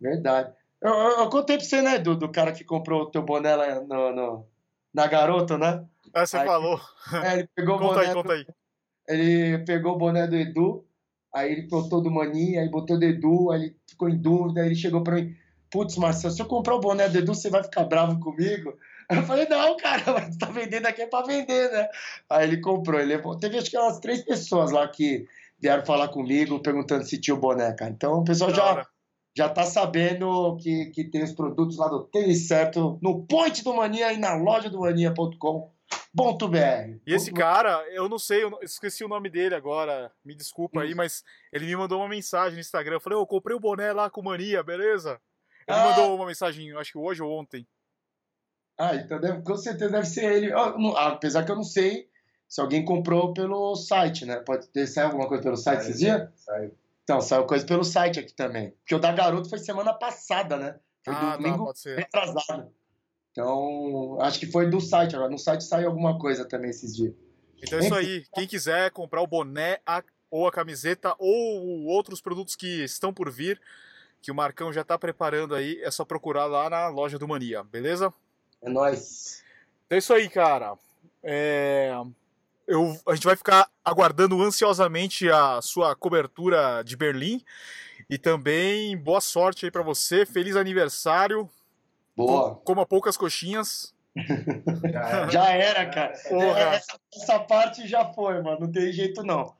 verdade. 0.00 0.52
Eu, 0.80 0.92
eu, 0.94 1.18
eu 1.20 1.28
contei 1.28 1.58
pra 1.58 1.66
você, 1.66 1.82
né, 1.82 1.98
do, 1.98 2.16
do 2.16 2.30
cara 2.30 2.52
que 2.52 2.64
comprou 2.64 3.02
o 3.02 3.10
teu 3.10 3.22
boné 3.22 3.54
lá 3.54 3.80
no, 3.80 4.12
no- 4.12 4.46
na 4.94 5.06
garota, 5.06 5.58
né? 5.58 5.84
Ah, 6.14 6.24
você 6.26 6.38
Aí- 6.38 6.46
falou. 6.46 6.80
É, 7.24 7.34
ele 7.34 7.48
pegou 7.54 7.76
o 7.76 7.78
Conta 7.78 7.94
boné 7.94 8.06
aí, 8.06 8.08
do- 8.14 8.22
conta 8.22 8.32
aí. 8.34 8.46
Ele 9.10 9.58
pegou 9.64 9.94
o 9.94 9.98
boné 9.98 10.26
do 10.26 10.36
Edu, 10.36 10.84
aí 11.34 11.52
ele 11.52 11.62
botou 11.62 12.00
do 12.00 12.10
Mania, 12.10 12.60
aí 12.60 12.68
botou 12.68 12.98
do 12.98 13.04
Edu, 13.04 13.50
aí 13.50 13.62
ele 13.62 13.76
ficou 13.88 14.08
em 14.08 14.16
dúvida, 14.16 14.60
aí 14.60 14.68
ele 14.68 14.76
chegou 14.76 15.02
pra 15.02 15.16
mim, 15.16 15.34
putz, 15.70 15.96
Marcelo, 15.96 16.32
se 16.32 16.40
eu 16.40 16.46
comprar 16.46 16.76
o 16.76 16.80
boné 16.80 17.08
do 17.08 17.18
Edu, 17.18 17.34
você 17.34 17.50
vai 17.50 17.62
ficar 17.62 17.84
bravo 17.84 18.20
comigo? 18.20 18.72
Eu 19.10 19.24
falei, 19.24 19.46
não, 19.48 19.76
cara, 19.76 20.02
mas 20.14 20.36
tá 20.36 20.46
vendendo 20.46 20.86
aqui 20.86 21.02
é 21.02 21.06
pra 21.06 21.22
vender, 21.22 21.70
né? 21.72 21.88
Aí 22.28 22.46
ele 22.46 22.60
comprou, 22.60 23.00
ele 23.00 23.16
levou. 23.16 23.36
Teve 23.36 23.58
acho 23.58 23.70
que 23.70 23.76
umas 23.76 23.98
três 23.98 24.22
pessoas 24.22 24.70
lá 24.70 24.86
que 24.86 25.26
vieram 25.58 25.84
falar 25.84 26.08
comigo, 26.08 26.60
perguntando 26.60 27.04
se 27.04 27.20
tinha 27.20 27.34
o 27.34 27.40
boné, 27.40 27.72
cara. 27.72 27.90
Então 27.90 28.20
o 28.20 28.24
pessoal 28.24 28.54
já, 28.54 28.86
já 29.36 29.48
tá 29.48 29.64
sabendo 29.64 30.56
que, 30.56 30.86
que 30.86 31.04
tem 31.04 31.24
os 31.24 31.32
produtos 31.32 31.76
lá 31.76 31.88
do 31.88 32.04
Tênis 32.04 32.46
Certo, 32.46 32.98
no 33.02 33.26
Point 33.26 33.64
do 33.64 33.74
Mania 33.74 34.12
e 34.12 34.16
na 34.16 34.34
loja 34.34 34.70
do 34.70 34.80
Mania.com. 34.80 35.72
E 37.06 37.14
esse 37.14 37.32
cara, 37.32 37.84
eu 37.92 38.08
não 38.08 38.18
sei, 38.18 38.42
eu 38.42 38.58
esqueci 38.62 39.04
o 39.04 39.08
nome 39.08 39.30
dele 39.30 39.54
agora, 39.54 40.12
me 40.24 40.34
desculpa 40.34 40.82
aí, 40.82 40.94
mas 40.94 41.24
ele 41.52 41.66
me 41.66 41.76
mandou 41.76 42.00
uma 42.00 42.08
mensagem 42.08 42.54
no 42.54 42.60
Instagram. 42.60 42.96
Eu 42.96 43.00
falei, 43.00 43.18
eu 43.18 43.26
comprei 43.26 43.56
o 43.56 43.60
boné 43.60 43.92
lá 43.92 44.10
com 44.10 44.22
mania, 44.22 44.62
beleza? 44.62 45.20
Ele 45.68 45.78
ah. 45.78 45.84
mandou 45.84 46.16
uma 46.16 46.26
mensagem, 46.26 46.72
acho 46.76 46.92
que 46.92 46.98
hoje 46.98 47.22
ou 47.22 47.30
ontem. 47.30 47.66
Ah, 48.76 48.96
então 48.96 49.20
deve, 49.20 49.42
com 49.42 49.56
certeza 49.56 49.90
deve 49.90 50.06
ser 50.06 50.24
ele. 50.24 50.52
Apesar 50.96 51.44
que 51.44 51.50
eu 51.50 51.56
não 51.56 51.62
sei 51.62 52.08
se 52.48 52.60
alguém 52.60 52.84
comprou 52.84 53.32
pelo 53.32 53.76
site, 53.76 54.24
né? 54.24 54.36
Pode 54.40 54.68
ter 54.68 54.86
saído 54.86 55.12
alguma 55.12 55.28
coisa 55.28 55.42
pelo 55.42 55.56
site 55.56 55.82
esses 55.82 55.98
dias? 56.00 56.28
Saiu. 56.34 56.74
Então, 57.04 57.20
saiu 57.20 57.44
coisa 57.44 57.66
pelo 57.66 57.84
site 57.84 58.18
aqui 58.18 58.32
também. 58.32 58.70
Porque 58.70 58.94
o 58.94 58.98
da 58.98 59.12
Garoto 59.12 59.48
foi 59.48 59.58
semana 59.58 59.92
passada, 59.92 60.56
né? 60.56 60.78
Foi 61.04 61.14
ah, 61.14 61.36
domingo 61.36 61.72
tá, 61.72 61.90
retrasado. 61.96 62.72
Então, 63.32 64.18
acho 64.20 64.38
que 64.40 64.46
foi 64.46 64.68
do 64.68 64.80
site. 64.80 65.14
Agora, 65.14 65.30
no 65.30 65.38
site 65.38 65.64
saiu 65.64 65.88
alguma 65.88 66.18
coisa 66.18 66.44
também 66.44 66.70
esses 66.70 66.96
dias. 66.96 67.14
Então 67.62 67.78
é 67.78 67.84
isso 67.84 67.94
aí. 67.94 68.24
Quem 68.34 68.46
quiser 68.46 68.90
comprar 68.90 69.22
o 69.22 69.26
boné 69.26 69.80
a, 69.86 70.02
ou 70.30 70.46
a 70.46 70.52
camiseta 70.52 71.14
ou 71.18 71.84
outros 71.84 72.20
produtos 72.20 72.56
que 72.56 72.84
estão 72.84 73.12
por 73.12 73.30
vir, 73.30 73.60
que 74.22 74.30
o 74.30 74.34
Marcão 74.34 74.72
já 74.72 74.80
está 74.80 74.98
preparando 74.98 75.54
aí, 75.54 75.80
é 75.82 75.90
só 75.90 76.04
procurar 76.04 76.46
lá 76.46 76.68
na 76.70 76.88
loja 76.88 77.18
do 77.18 77.28
Mania, 77.28 77.62
beleza? 77.62 78.12
É 78.62 78.68
nóis. 78.68 79.42
Então 79.86 79.96
é 79.96 79.98
isso 79.98 80.12
aí, 80.12 80.28
cara. 80.28 80.74
É... 81.22 81.92
Eu, 82.66 82.96
a 83.06 83.14
gente 83.14 83.24
vai 83.24 83.34
ficar 83.34 83.68
aguardando 83.84 84.40
ansiosamente 84.40 85.28
a 85.28 85.60
sua 85.60 85.94
cobertura 85.96 86.82
de 86.84 86.96
Berlim. 86.96 87.42
E 88.08 88.16
também 88.16 88.96
boa 88.96 89.20
sorte 89.20 89.64
aí 89.64 89.70
para 89.70 89.82
você. 89.82 90.24
Feliz 90.24 90.56
aniversário. 90.56 91.50
Boa. 92.26 92.56
Coma 92.64 92.86
poucas 92.86 93.16
coxinhas. 93.16 93.94
já 95.30 95.50
era, 95.50 95.86
cara. 95.88 96.12
Essa, 96.12 96.98
essa, 97.14 97.38
parte 97.38 97.86
já 97.86 98.12
foi, 98.12 98.42
mano. 98.42 98.60
Não 98.60 98.72
tem 98.72 98.92
jeito, 98.92 99.22
não. 99.22 99.54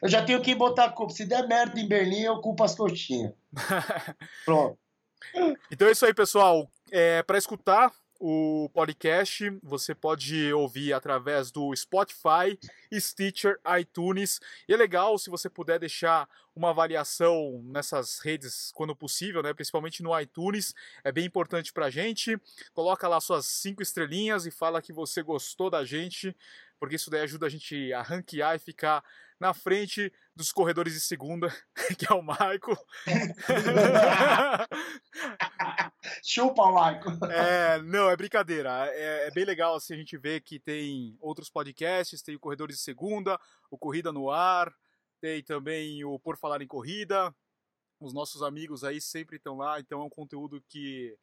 Eu 0.00 0.08
já 0.08 0.24
tenho 0.24 0.40
que 0.40 0.54
botar 0.54 0.84
a 0.84 0.90
culpa. 0.90 1.12
Se 1.12 1.24
der 1.24 1.46
merda 1.46 1.78
em 1.80 1.88
Berlim, 1.88 2.22
eu 2.22 2.40
culpo 2.40 2.62
as 2.64 2.74
coxinhas. 2.74 3.32
Pronto. 4.44 4.78
Então 5.70 5.88
é 5.88 5.92
isso 5.92 6.06
aí, 6.06 6.14
pessoal. 6.14 6.70
É, 6.90 7.22
para 7.22 7.38
escutar 7.38 7.92
o 8.24 8.70
podcast 8.72 9.50
você 9.64 9.96
pode 9.96 10.52
ouvir 10.52 10.92
através 10.92 11.50
do 11.50 11.74
Spotify, 11.74 12.56
Stitcher, 12.94 13.58
iTunes. 13.80 14.38
E 14.68 14.72
é 14.72 14.76
legal 14.76 15.18
se 15.18 15.28
você 15.28 15.50
puder 15.50 15.80
deixar 15.80 16.28
uma 16.54 16.70
avaliação 16.70 17.60
nessas 17.64 18.20
redes 18.20 18.70
quando 18.76 18.94
possível, 18.94 19.42
né? 19.42 19.52
principalmente 19.52 20.04
no 20.04 20.16
iTunes. 20.20 20.72
É 21.02 21.10
bem 21.10 21.24
importante 21.24 21.72
para 21.72 21.86
a 21.86 21.90
gente. 21.90 22.40
Coloca 22.72 23.08
lá 23.08 23.20
suas 23.20 23.44
cinco 23.44 23.82
estrelinhas 23.82 24.46
e 24.46 24.52
fala 24.52 24.80
que 24.80 24.92
você 24.92 25.20
gostou 25.20 25.68
da 25.68 25.84
gente, 25.84 26.32
porque 26.78 26.94
isso 26.94 27.10
daí 27.10 27.22
ajuda 27.22 27.46
a 27.46 27.50
gente 27.50 27.92
a 27.92 28.02
ranquear 28.02 28.54
e 28.54 28.60
ficar 28.60 29.02
na 29.40 29.52
frente 29.52 30.12
dos 30.36 30.52
corredores 30.52 30.94
de 30.94 31.00
segunda, 31.00 31.52
que 31.98 32.06
é 32.08 32.14
o 32.14 32.22
Maico. 32.22 32.78
Chupa, 36.24 36.70
Maico. 36.70 37.10
É, 37.26 37.80
não, 37.82 38.10
é 38.10 38.16
brincadeira. 38.16 38.86
É, 38.92 39.28
é, 39.28 39.30
bem 39.30 39.44
legal 39.44 39.74
assim, 39.74 39.94
a 39.94 39.96
gente 39.96 40.16
ver 40.16 40.40
que 40.40 40.58
tem 40.58 41.16
outros 41.20 41.48
podcasts, 41.48 42.22
tem 42.22 42.34
o 42.34 42.40
Corredores 42.40 42.76
de 42.76 42.82
Segunda, 42.82 43.38
o 43.70 43.78
Corrida 43.78 44.12
no 44.12 44.30
Ar, 44.30 44.72
tem 45.20 45.42
também 45.42 46.04
o 46.04 46.18
Por 46.18 46.36
Falar 46.36 46.60
em 46.60 46.66
Corrida. 46.66 47.34
Os 48.00 48.12
nossos 48.12 48.42
amigos 48.42 48.82
aí 48.82 49.00
sempre 49.00 49.36
estão 49.36 49.56
lá, 49.56 49.78
então 49.78 50.02
é 50.02 50.04
um 50.04 50.10
conteúdo 50.10 50.60
que 50.68 51.16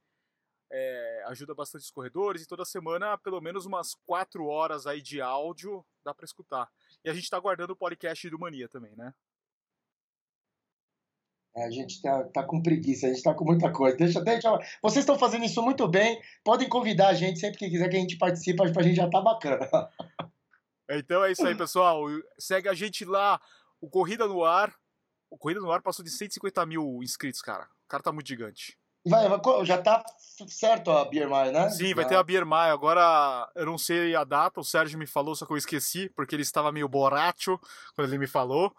é, 0.71 1.23
ajuda 1.27 1.53
bastante 1.53 1.82
os 1.82 1.91
corredores 1.91 2.43
e 2.43 2.47
toda 2.47 2.63
semana 2.63 3.17
pelo 3.17 3.41
menos 3.41 3.65
umas 3.65 3.95
quatro 4.05 4.45
horas 4.45 4.86
aí 4.86 5.01
de 5.01 5.19
áudio 5.19 5.86
dá 6.03 6.13
para 6.13 6.25
escutar. 6.25 6.69
E 7.03 7.09
a 7.09 7.13
gente 7.13 7.23
está 7.23 7.38
aguardando 7.38 7.73
o 7.73 7.75
podcast 7.75 8.30
do 8.30 8.39
Mania 8.39 8.69
também, 8.69 8.95
né? 8.95 9.13
É, 11.55 11.65
a 11.65 11.71
gente 11.71 12.01
tá, 12.01 12.23
tá 12.25 12.43
com 12.43 12.61
preguiça, 12.61 13.07
a 13.07 13.09
gente 13.09 13.23
tá 13.23 13.33
com 13.33 13.43
muita 13.43 13.71
coisa. 13.71 13.97
Deixa, 13.97 14.21
deixa. 14.21 14.49
Vocês 14.81 15.03
estão 15.03 15.17
fazendo 15.17 15.45
isso 15.45 15.61
muito 15.61 15.87
bem. 15.87 16.21
Podem 16.43 16.69
convidar 16.69 17.09
a 17.09 17.13
gente 17.13 17.39
sempre 17.39 17.57
que 17.57 17.69
quiser 17.69 17.89
que 17.89 17.97
a 17.97 17.99
gente 17.99 18.17
participe, 18.17 18.71
pra 18.71 18.83
gente 18.83 18.95
já 18.95 19.09
tá 19.09 19.21
bacana. 19.21 19.67
Então 20.91 21.23
é 21.23 21.31
isso 21.31 21.45
aí, 21.45 21.55
pessoal. 21.55 22.03
Segue 22.39 22.67
a 22.67 22.73
gente 22.73 23.05
lá, 23.05 23.39
o 23.79 23.87
Corrida 23.87 24.27
no 24.27 24.43
Ar. 24.43 24.73
O 25.29 25.37
Corrida 25.37 25.61
no 25.61 25.71
Ar 25.71 25.83
passou 25.83 26.03
de 26.03 26.09
150 26.09 26.65
mil 26.65 27.03
inscritos, 27.03 27.43
cara. 27.43 27.65
O 27.85 27.87
cara 27.87 28.01
tá 28.01 28.11
muito 28.11 28.27
gigante. 28.27 28.75
Vai, 29.05 29.25
já 29.65 29.81
tá 29.81 30.03
certo 30.47 30.91
a 30.91 31.05
Beer 31.05 31.29
Maio, 31.29 31.53
né? 31.53 31.69
Sim, 31.69 31.93
vai 31.93 32.05
ter 32.05 32.15
a 32.15 32.23
Beer 32.23 32.45
Maio. 32.45 32.73
Agora 32.73 33.49
eu 33.55 33.65
não 33.65 33.77
sei 33.77 34.13
a 34.13 34.23
data, 34.23 34.59
o 34.59 34.63
Sérgio 34.63 34.99
me 34.99 35.07
falou, 35.07 35.35
só 35.35 35.45
que 35.45 35.53
eu 35.53 35.57
esqueci, 35.57 36.09
porque 36.09 36.35
ele 36.35 36.41
estava 36.41 36.71
meio 36.71 36.89
borracho 36.89 37.57
quando 37.95 38.09
ele 38.09 38.17
me 38.17 38.27
falou, 38.27 38.75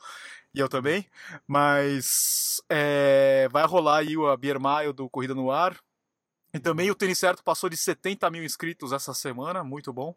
e 0.55 0.61
eu 0.61 0.69
também. 0.69 1.07
Mas 1.47 2.63
é, 2.69 3.49
vai 3.51 3.65
rolar 3.67 3.99
aí 3.99 4.15
a 4.31 4.37
Beer 4.37 4.61
Maio 4.61 4.93
do 4.93 5.09
Corrida 5.09 5.35
no 5.35 5.51
Ar. 5.51 5.79
E 6.53 6.59
também 6.59 6.91
o 6.91 6.95
Tênis 6.95 7.19
Certo 7.19 7.45
passou 7.45 7.71
de 7.71 7.77
70 7.77 8.29
mil 8.31 8.43
inscritos 8.43 8.93
essa 8.93 9.15
semana, 9.15 9.63
muito 9.63 9.93
bom. 9.93 10.17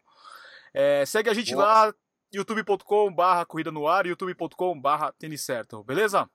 É, 0.72 1.06
segue 1.06 1.30
a 1.30 1.34
gente 1.34 1.54
Boa. 1.54 1.64
lá, 1.64 1.94
youtube.com 2.32 3.14
barra 3.14 3.46
Corrida 3.46 3.70
no 3.70 3.86
Ar, 3.86 4.06
youtube.com 4.06 4.80
barra 4.80 5.12
Tênis 5.12 5.42
Certo, 5.42 5.84
beleza? 5.84 6.28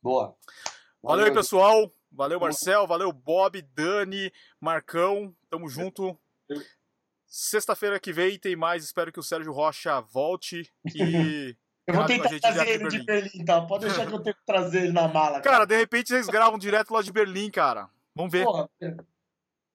Boa. 0.00 0.36
Valeu, 1.02 1.26
Valeu 1.26 1.34
pessoal. 1.34 1.92
Valeu, 2.12 2.40
Marcel. 2.40 2.86
Valeu, 2.86 3.12
Bob, 3.12 3.62
Dani, 3.62 4.32
Marcão. 4.60 5.34
Tamo 5.48 5.68
junto. 5.68 6.18
Sexta-feira 7.26 8.00
que 8.00 8.12
vem 8.12 8.38
tem 8.38 8.56
mais. 8.56 8.84
Espero 8.84 9.12
que 9.12 9.20
o 9.20 9.22
Sérgio 9.22 9.52
Rocha 9.52 10.00
volte 10.00 10.72
e. 10.94 11.56
Eu 11.90 11.94
vou 11.94 12.06
tentar 12.06 12.28
trazer 12.40 12.68
ele 12.68 12.88
de 12.88 13.04
Berlim, 13.04 13.44
tá? 13.44 13.60
Pode 13.62 13.86
deixar 13.86 14.06
que 14.06 14.12
eu 14.12 14.22
tenho 14.22 14.36
que 14.36 14.46
trazer 14.46 14.84
ele 14.84 14.92
na 14.92 15.08
mala. 15.08 15.40
Cara, 15.40 15.42
cara 15.42 15.64
de 15.66 15.76
repente 15.76 16.08
vocês 16.08 16.26
gravam 16.26 16.58
direto 16.58 16.92
lá 16.92 17.02
de 17.02 17.12
Berlim, 17.12 17.50
cara. 17.50 17.88
Vamos 18.14 18.32
ver. 18.32 18.44
Porra, 18.44 18.68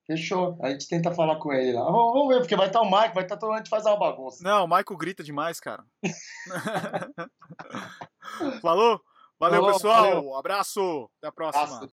fechou. 0.06 0.58
A 0.62 0.70
gente 0.70 0.88
tenta 0.88 1.12
falar 1.12 1.36
com 1.36 1.52
ele 1.52 1.72
lá. 1.72 1.84
Vamos 1.84 2.28
ver, 2.28 2.40
porque 2.40 2.56
vai 2.56 2.68
estar 2.68 2.80
o 2.80 2.90
Mike, 2.90 3.14
vai 3.14 3.24
estar 3.24 3.36
todo 3.36 3.52
mundo 3.52 3.68
faz 3.68 3.84
uma 3.86 3.96
bagunça. 3.96 4.42
Não, 4.42 4.64
o 4.64 4.68
Michael 4.68 4.96
grita 4.96 5.22
demais, 5.22 5.60
cara. 5.60 5.84
Falou? 8.62 9.00
Valeu, 9.38 9.66
pessoal. 9.66 10.04
Valeu. 10.04 10.34
Abraço. 10.34 11.10
Até 11.18 11.28
a 11.28 11.32
próxima. 11.32 11.64
Abraço. 11.64 11.92